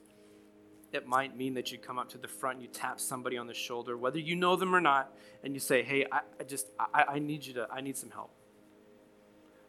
it 0.94 1.06
might 1.06 1.36
mean 1.36 1.54
that 1.56 1.72
you 1.72 1.78
come 1.78 2.00
up 2.00 2.10
to 2.10 2.18
the 2.18 2.28
front 2.28 2.62
you 2.62 2.68
tap 2.68 3.00
somebody 3.00 3.38
on 3.38 3.48
the 3.48 3.54
shoulder, 3.54 3.98
whether 3.98 4.20
you 4.20 4.36
know 4.36 4.56
them 4.56 4.74
or 4.76 4.82
not, 4.82 5.14
and 5.44 5.54
you 5.54 5.60
say, 5.60 5.84
Hey, 5.84 6.06
I, 6.12 6.22
I 6.40 6.44
just, 6.44 6.68
I, 6.80 7.04
I 7.10 7.20
need 7.20 7.46
you 7.46 7.54
to, 7.56 7.68
I 7.72 7.82
need 7.82 7.98
some 7.98 8.12
help. 8.12 8.32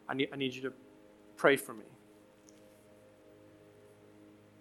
I 0.07 0.13
need, 0.13 0.29
I 0.33 0.37
need 0.37 0.53
you 0.53 0.61
to 0.63 0.73
pray 1.35 1.55
for 1.55 1.73
me. 1.73 1.85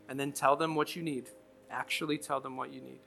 And 0.09 0.19
then 0.19 0.33
tell 0.33 0.57
them 0.57 0.75
what 0.75 0.97
you 0.97 1.03
need. 1.03 1.29
Actually, 1.71 2.19
tell 2.19 2.41
them 2.41 2.57
what 2.57 2.73
you 2.73 2.81
need. 2.81 3.01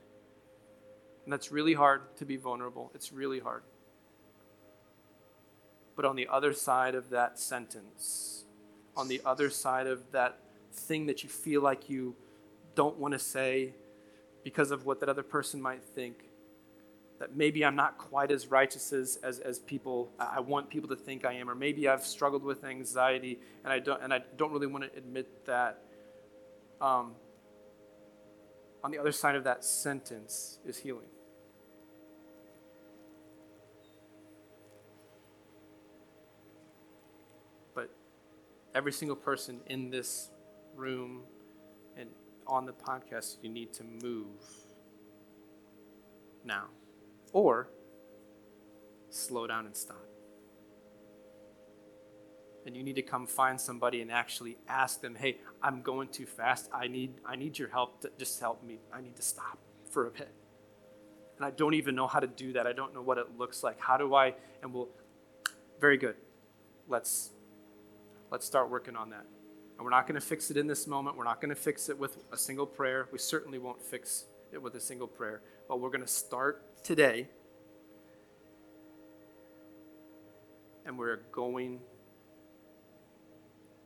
And 1.24 1.32
that's 1.32 1.52
really 1.52 1.74
hard 1.74 2.16
to 2.16 2.24
be 2.24 2.36
vulnerable. 2.36 2.90
It's 2.94 3.12
really 3.12 3.40
hard. 3.40 3.62
But 5.94 6.04
on 6.04 6.16
the 6.16 6.28
other 6.28 6.52
side 6.52 6.94
of 6.94 7.10
that 7.10 7.38
sentence, 7.38 8.44
on 8.96 9.08
the 9.08 9.20
other 9.24 9.50
side 9.50 9.86
of 9.86 10.10
that 10.12 10.38
thing 10.72 11.06
that 11.06 11.22
you 11.22 11.28
feel 11.28 11.60
like 11.60 11.90
you 11.90 12.16
don't 12.74 12.98
want 12.98 13.12
to 13.12 13.18
say 13.18 13.74
because 14.44 14.70
of 14.70 14.86
what 14.86 15.00
that 15.00 15.08
other 15.08 15.22
person 15.22 15.60
might 15.60 15.82
think. 15.84 16.24
That 17.18 17.36
maybe 17.36 17.64
I'm 17.64 17.76
not 17.76 17.98
quite 17.98 18.32
as 18.32 18.48
righteous 18.48 18.92
as, 18.92 19.16
as, 19.22 19.38
as 19.38 19.60
people 19.60 20.10
I 20.18 20.40
want 20.40 20.70
people 20.70 20.88
to 20.88 20.96
think 20.96 21.24
I 21.24 21.34
am, 21.34 21.48
or 21.48 21.54
maybe 21.54 21.88
I've 21.88 22.04
struggled 22.04 22.42
with 22.42 22.64
anxiety 22.64 23.38
and 23.62 23.72
I 23.72 23.78
don't 23.78 24.02
and 24.02 24.12
I 24.12 24.22
don't 24.36 24.52
really 24.52 24.66
want 24.66 24.84
to 24.84 24.98
admit 24.98 25.46
that. 25.46 25.82
Um, 26.80 27.12
on 28.84 28.90
the 28.90 28.98
other 28.98 29.12
side 29.12 29.36
of 29.36 29.44
that 29.44 29.64
sentence 29.64 30.58
is 30.66 30.76
healing. 30.76 31.06
But 37.74 37.90
every 38.74 38.92
single 38.92 39.16
person 39.16 39.60
in 39.66 39.90
this 39.90 40.30
room 40.74 41.22
on 42.52 42.66
the 42.66 42.72
podcast, 42.72 43.38
you 43.42 43.48
need 43.48 43.72
to 43.72 43.82
move 43.82 44.44
now. 46.44 46.66
Or 47.32 47.70
slow 49.08 49.46
down 49.46 49.64
and 49.66 49.74
stop. 49.74 50.04
And 52.66 52.76
you 52.76 52.84
need 52.84 52.96
to 52.96 53.02
come 53.02 53.26
find 53.26 53.60
somebody 53.60 54.02
and 54.02 54.12
actually 54.12 54.58
ask 54.68 55.00
them, 55.00 55.14
hey, 55.14 55.38
I'm 55.62 55.82
going 55.82 56.08
too 56.08 56.26
fast. 56.26 56.68
I 56.72 56.86
need, 56.88 57.14
I 57.26 57.36
need 57.36 57.58
your 57.58 57.68
help 57.68 58.02
to 58.02 58.10
just 58.18 58.38
help 58.38 58.62
me. 58.62 58.78
I 58.92 59.00
need 59.00 59.16
to 59.16 59.22
stop 59.22 59.58
for 59.90 60.06
a 60.06 60.10
bit. 60.10 60.32
And 61.38 61.46
I 61.46 61.50
don't 61.50 61.74
even 61.74 61.94
know 61.94 62.06
how 62.06 62.20
to 62.20 62.26
do 62.26 62.52
that. 62.52 62.66
I 62.66 62.72
don't 62.72 62.94
know 62.94 63.02
what 63.02 63.18
it 63.18 63.26
looks 63.36 63.64
like. 63.64 63.80
How 63.80 63.96
do 63.96 64.14
I? 64.14 64.34
And 64.62 64.72
we'll, 64.72 64.88
very 65.80 65.96
good. 65.96 66.16
Let's, 66.86 67.30
let's 68.30 68.46
start 68.46 68.70
working 68.70 68.94
on 68.94 69.10
that. 69.10 69.24
And 69.82 69.84
we're 69.84 69.96
not 69.96 70.06
going 70.06 70.14
to 70.14 70.24
fix 70.24 70.48
it 70.48 70.56
in 70.56 70.68
this 70.68 70.86
moment. 70.86 71.16
We're 71.16 71.24
not 71.24 71.40
going 71.40 71.48
to 71.48 71.60
fix 71.60 71.88
it 71.88 71.98
with 71.98 72.16
a 72.30 72.36
single 72.36 72.66
prayer. 72.66 73.08
We 73.10 73.18
certainly 73.18 73.58
won't 73.58 73.82
fix 73.82 74.26
it 74.52 74.62
with 74.62 74.76
a 74.76 74.80
single 74.80 75.08
prayer. 75.08 75.42
But 75.68 75.80
we're 75.80 75.88
going 75.88 76.02
to 76.02 76.06
start 76.06 76.84
today. 76.84 77.26
And 80.86 80.96
we're 80.96 81.22
going 81.32 81.80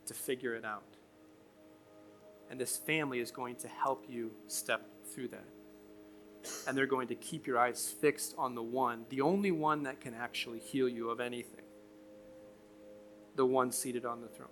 to 0.05 0.13
figure 0.13 0.53
it 0.53 0.63
out. 0.63 0.83
And 2.51 2.61
this 2.61 2.77
family 2.77 3.19
is 3.19 3.31
going 3.31 3.55
to 3.55 3.67
help 3.67 4.05
you 4.07 4.29
step 4.45 4.87
through 5.15 5.29
that. 5.29 5.47
And 6.67 6.77
they're 6.77 6.85
going 6.85 7.07
to 7.07 7.15
keep 7.15 7.47
your 7.47 7.57
eyes 7.57 7.91
fixed 7.99 8.35
on 8.37 8.53
the 8.53 8.61
one, 8.61 9.05
the 9.09 9.21
only 9.21 9.49
one 9.49 9.81
that 9.81 9.99
can 9.99 10.13
actually 10.13 10.59
heal 10.59 10.87
you 10.87 11.09
of 11.09 11.19
anything, 11.19 11.65
the 13.35 13.47
one 13.47 13.71
seated 13.71 14.05
on 14.05 14.21
the 14.21 14.27
throne 14.27 14.49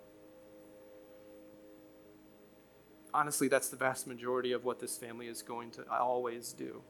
honestly, 3.16 3.48
that's 3.48 3.70
the 3.70 3.76
vast 3.76 4.06
majority 4.06 4.52
of 4.52 4.64
what 4.64 4.78
this 4.78 4.98
family 4.98 5.26
is 5.26 5.40
going 5.40 5.70
to 5.70 5.90
always 5.90 6.52
do. 6.52 6.82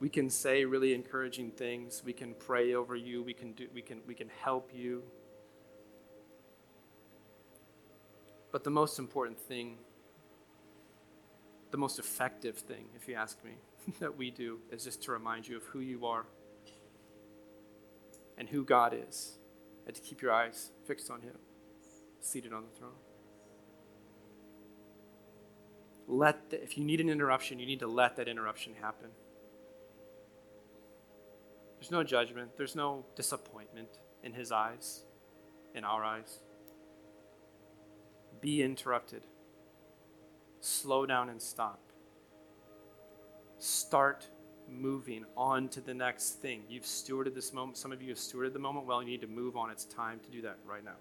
We 0.00 0.08
can 0.08 0.28
say 0.28 0.64
really 0.64 0.92
encouraging 0.92 1.52
things. 1.52 2.02
We 2.04 2.12
can 2.12 2.34
pray 2.34 2.74
over 2.74 2.96
you. 2.96 3.22
We 3.22 3.32
can, 3.32 3.52
do, 3.52 3.68
we 3.72 3.80
can, 3.80 4.00
we 4.08 4.14
can 4.14 4.28
help 4.42 4.72
you. 4.74 5.04
But 8.50 8.64
the 8.64 8.70
most 8.70 8.98
important 8.98 9.38
thing, 9.38 9.78
the 11.70 11.78
most 11.78 12.00
effective 12.00 12.58
thing, 12.58 12.86
if 12.96 13.06
you 13.06 13.14
ask 13.14 13.42
me, 13.44 13.52
that 14.00 14.18
we 14.18 14.32
do 14.32 14.58
is 14.72 14.82
just 14.82 15.00
to 15.04 15.12
remind 15.12 15.46
you 15.46 15.56
of 15.56 15.62
who 15.64 15.78
you 15.78 16.06
are 16.06 16.26
and 18.36 18.48
who 18.48 18.64
God 18.64 18.96
is, 19.08 19.38
and 19.86 19.94
to 19.94 20.02
keep 20.02 20.20
your 20.20 20.32
eyes 20.32 20.72
fixed 20.86 21.08
on 21.08 21.20
Him, 21.20 21.36
seated 22.20 22.52
on 22.52 22.64
the 22.64 22.76
throne 22.76 23.03
let 26.06 26.50
the, 26.50 26.62
if 26.62 26.76
you 26.76 26.84
need 26.84 27.00
an 27.00 27.08
interruption, 27.08 27.58
you 27.58 27.66
need 27.66 27.80
to 27.80 27.86
let 27.86 28.16
that 28.16 28.28
interruption 28.28 28.74
happen. 28.80 29.08
There's 31.78 31.90
no 31.90 32.02
judgment, 32.02 32.56
there's 32.56 32.74
no 32.74 33.04
disappointment 33.14 33.88
in 34.22 34.32
his 34.32 34.52
eyes, 34.52 35.04
in 35.74 35.84
our 35.84 36.04
eyes. 36.04 36.40
Be 38.40 38.62
interrupted. 38.62 39.22
Slow 40.60 41.04
down 41.04 41.28
and 41.28 41.40
stop. 41.40 41.80
Start 43.58 44.26
moving 44.68 45.24
on 45.36 45.68
to 45.68 45.80
the 45.80 45.94
next 45.94 46.40
thing. 46.40 46.62
You've 46.68 46.84
stewarded 46.84 47.34
this 47.34 47.52
moment. 47.52 47.76
Some 47.76 47.92
of 47.92 48.02
you 48.02 48.08
have 48.10 48.18
stewarded 48.18 48.54
the 48.54 48.58
moment. 48.58 48.86
Well, 48.86 49.02
you 49.02 49.08
need 49.08 49.20
to 49.20 49.26
move 49.26 49.56
on. 49.56 49.70
It's 49.70 49.84
time 49.84 50.20
to 50.20 50.30
do 50.30 50.42
that 50.42 50.58
right 50.66 50.84
now. 50.84 50.96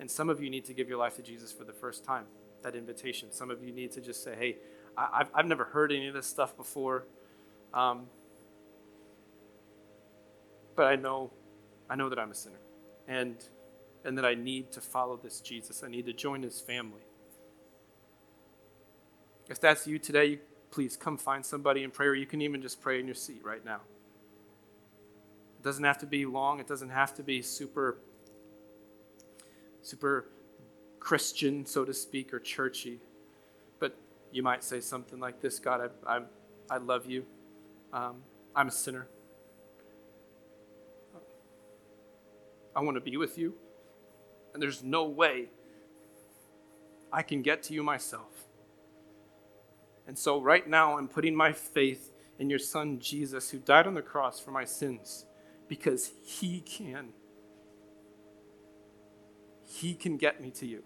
And 0.00 0.10
some 0.10 0.28
of 0.28 0.42
you 0.42 0.50
need 0.50 0.64
to 0.64 0.74
give 0.74 0.88
your 0.88 0.98
life 0.98 1.16
to 1.16 1.22
Jesus 1.22 1.52
for 1.52 1.64
the 1.64 1.72
first 1.72 2.04
time 2.04 2.24
that 2.64 2.74
invitation. 2.74 3.30
Some 3.30 3.50
of 3.50 3.62
you 3.62 3.72
need 3.72 3.92
to 3.92 4.00
just 4.00 4.24
say, 4.24 4.34
hey, 4.36 4.56
I, 4.96 5.18
have 5.18 5.30
I've 5.34 5.46
never 5.46 5.64
heard 5.64 5.92
any 5.92 6.08
of 6.08 6.14
this 6.14 6.26
stuff 6.26 6.56
before. 6.56 7.06
Um, 7.72 8.06
but 10.74 10.86
I 10.86 10.96
know, 10.96 11.30
I 11.88 11.94
know 11.94 12.08
that 12.08 12.18
I'm 12.18 12.30
a 12.30 12.34
sinner, 12.34 12.60
and 13.06 13.36
and 14.04 14.18
that 14.18 14.24
I 14.24 14.34
need 14.34 14.72
to 14.72 14.80
follow 14.80 15.16
this 15.16 15.40
Jesus. 15.40 15.82
I 15.84 15.88
need 15.88 16.06
to 16.06 16.12
join 16.12 16.42
His 16.42 16.60
family. 16.60 17.02
If 19.48 19.60
that's 19.60 19.86
you 19.86 19.98
today, 19.98 20.40
please 20.70 20.96
come 20.96 21.16
find 21.16 21.44
somebody 21.44 21.82
in 21.82 21.90
prayer. 21.90 22.14
You 22.14 22.26
can 22.26 22.40
even 22.42 22.62
just 22.62 22.80
pray 22.80 22.98
in 22.98 23.06
your 23.06 23.14
seat 23.14 23.42
right 23.44 23.64
now. 23.64 23.80
It 25.58 25.62
doesn't 25.62 25.84
have 25.84 25.98
to 25.98 26.06
be 26.06 26.26
long. 26.26 26.60
It 26.60 26.66
doesn't 26.66 26.90
have 26.90 27.14
to 27.14 27.22
be 27.22 27.42
super, 27.42 27.98
super 29.82 30.26
Christian, 31.04 31.66
so 31.66 31.84
to 31.84 31.92
speak, 31.92 32.32
or 32.32 32.40
churchy. 32.40 32.98
But 33.78 33.94
you 34.32 34.42
might 34.42 34.64
say 34.64 34.80
something 34.80 35.20
like 35.20 35.40
this 35.40 35.58
God, 35.58 35.90
I, 36.06 36.16
I, 36.16 36.22
I 36.70 36.78
love 36.78 37.06
you. 37.06 37.26
Um, 37.92 38.22
I'm 38.56 38.68
a 38.68 38.72
sinner. 38.72 39.06
I 42.74 42.80
want 42.80 42.96
to 42.96 43.02
be 43.02 43.16
with 43.18 43.36
you. 43.38 43.54
And 44.54 44.62
there's 44.62 44.82
no 44.82 45.04
way 45.04 45.50
I 47.12 47.22
can 47.22 47.42
get 47.42 47.62
to 47.64 47.74
you 47.74 47.82
myself. 47.82 48.46
And 50.06 50.18
so, 50.18 50.40
right 50.40 50.66
now, 50.66 50.98
I'm 50.98 51.08
putting 51.08 51.36
my 51.36 51.52
faith 51.52 52.12
in 52.38 52.48
your 52.48 52.58
son 52.58 52.98
Jesus, 52.98 53.50
who 53.50 53.58
died 53.58 53.86
on 53.86 53.94
the 53.94 54.02
cross 54.02 54.40
for 54.40 54.50
my 54.50 54.64
sins, 54.64 55.26
because 55.68 56.12
he 56.22 56.60
can. 56.60 57.10
He 59.66 59.94
can 59.94 60.16
get 60.16 60.40
me 60.40 60.50
to 60.52 60.66
you. 60.66 60.82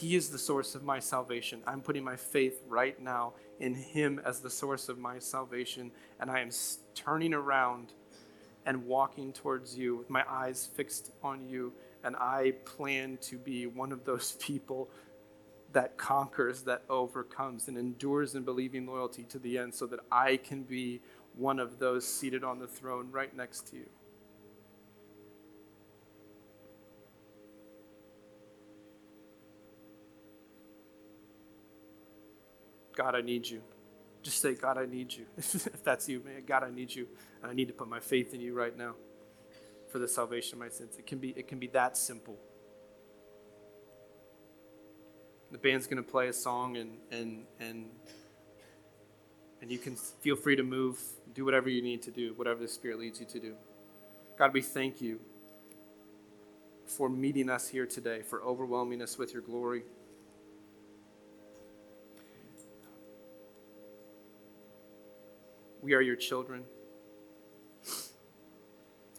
He 0.00 0.16
is 0.16 0.30
the 0.30 0.38
source 0.38 0.74
of 0.74 0.82
my 0.82 0.98
salvation. 0.98 1.60
I'm 1.66 1.82
putting 1.82 2.02
my 2.02 2.16
faith 2.16 2.62
right 2.66 2.98
now 3.02 3.34
in 3.58 3.74
Him 3.74 4.18
as 4.24 4.40
the 4.40 4.48
source 4.48 4.88
of 4.88 4.98
my 4.98 5.18
salvation, 5.18 5.90
and 6.18 6.30
I 6.30 6.40
am 6.40 6.48
turning 6.94 7.34
around 7.34 7.92
and 8.64 8.86
walking 8.86 9.30
towards 9.30 9.76
you 9.76 9.96
with 9.96 10.08
my 10.08 10.24
eyes 10.26 10.66
fixed 10.74 11.10
on 11.22 11.46
you. 11.46 11.74
And 12.02 12.16
I 12.16 12.54
plan 12.64 13.18
to 13.24 13.36
be 13.36 13.66
one 13.66 13.92
of 13.92 14.06
those 14.06 14.32
people 14.40 14.88
that 15.74 15.98
conquers, 15.98 16.62
that 16.62 16.82
overcomes, 16.88 17.68
and 17.68 17.76
endures 17.76 18.34
in 18.34 18.42
believing 18.42 18.86
loyalty 18.86 19.24
to 19.24 19.38
the 19.38 19.58
end 19.58 19.74
so 19.74 19.84
that 19.84 20.00
I 20.10 20.38
can 20.38 20.62
be 20.62 21.02
one 21.36 21.58
of 21.58 21.78
those 21.78 22.06
seated 22.06 22.42
on 22.42 22.58
the 22.58 22.66
throne 22.66 23.08
right 23.12 23.36
next 23.36 23.68
to 23.68 23.76
you. 23.76 23.86
God, 33.00 33.14
I 33.14 33.22
need 33.22 33.48
you. 33.48 33.62
Just 34.22 34.42
say, 34.42 34.52
God, 34.52 34.76
I 34.76 34.84
need 34.84 35.10
you. 35.14 35.24
if 35.38 35.82
that's 35.82 36.06
you, 36.06 36.20
man, 36.22 36.42
God, 36.46 36.64
I 36.64 36.70
need 36.70 36.94
you. 36.94 37.06
And 37.40 37.50
I 37.50 37.54
need 37.54 37.68
to 37.68 37.72
put 37.72 37.88
my 37.88 37.98
faith 37.98 38.34
in 38.34 38.42
you 38.42 38.52
right 38.52 38.76
now 38.76 38.92
for 39.90 39.98
the 39.98 40.06
salvation 40.06 40.56
of 40.56 40.58
my 40.58 40.68
sins. 40.68 40.96
It 40.98 41.06
can 41.06 41.16
be, 41.18 41.30
it 41.30 41.48
can 41.48 41.58
be 41.58 41.68
that 41.68 41.96
simple. 41.96 42.36
The 45.50 45.56
band's 45.56 45.86
going 45.86 45.96
to 45.96 46.08
play 46.08 46.28
a 46.28 46.32
song, 46.34 46.76
and, 46.76 46.98
and, 47.10 47.44
and, 47.58 47.86
and 49.62 49.70
you 49.70 49.78
can 49.78 49.96
feel 49.96 50.36
free 50.36 50.56
to 50.56 50.62
move, 50.62 51.00
do 51.32 51.46
whatever 51.46 51.70
you 51.70 51.80
need 51.80 52.02
to 52.02 52.10
do, 52.10 52.34
whatever 52.34 52.60
the 52.60 52.68
Spirit 52.68 52.98
leads 52.98 53.18
you 53.18 53.26
to 53.26 53.40
do. 53.40 53.54
God, 54.38 54.52
we 54.52 54.60
thank 54.60 55.00
you 55.00 55.20
for 56.84 57.08
meeting 57.08 57.48
us 57.48 57.66
here 57.66 57.86
today, 57.86 58.20
for 58.20 58.42
overwhelming 58.42 59.00
us 59.00 59.16
with 59.16 59.32
your 59.32 59.42
glory. 59.42 59.84
We 65.82 65.94
are 65.94 66.00
your 66.00 66.16
children. 66.16 66.64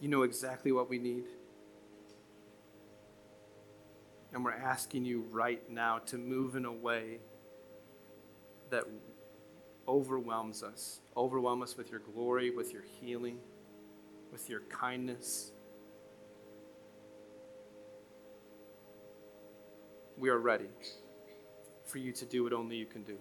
You 0.00 0.08
know 0.08 0.22
exactly 0.22 0.72
what 0.72 0.88
we 0.88 0.98
need. 0.98 1.24
And 4.32 4.44
we're 4.44 4.52
asking 4.52 5.04
you 5.04 5.24
right 5.30 5.68
now 5.70 5.98
to 6.06 6.16
move 6.18 6.56
in 6.56 6.64
a 6.64 6.72
way 6.72 7.18
that 8.70 8.84
overwhelms 9.86 10.62
us. 10.62 11.00
Overwhelm 11.16 11.62
us 11.62 11.76
with 11.76 11.90
your 11.90 12.00
glory, 12.00 12.50
with 12.50 12.72
your 12.72 12.82
healing, 13.00 13.38
with 14.30 14.48
your 14.48 14.60
kindness. 14.70 15.52
We 20.16 20.30
are 20.30 20.38
ready 20.38 20.68
for 21.84 21.98
you 21.98 22.12
to 22.12 22.24
do 22.24 22.44
what 22.44 22.52
only 22.52 22.76
you 22.76 22.86
can 22.86 23.02
do. 23.02 23.18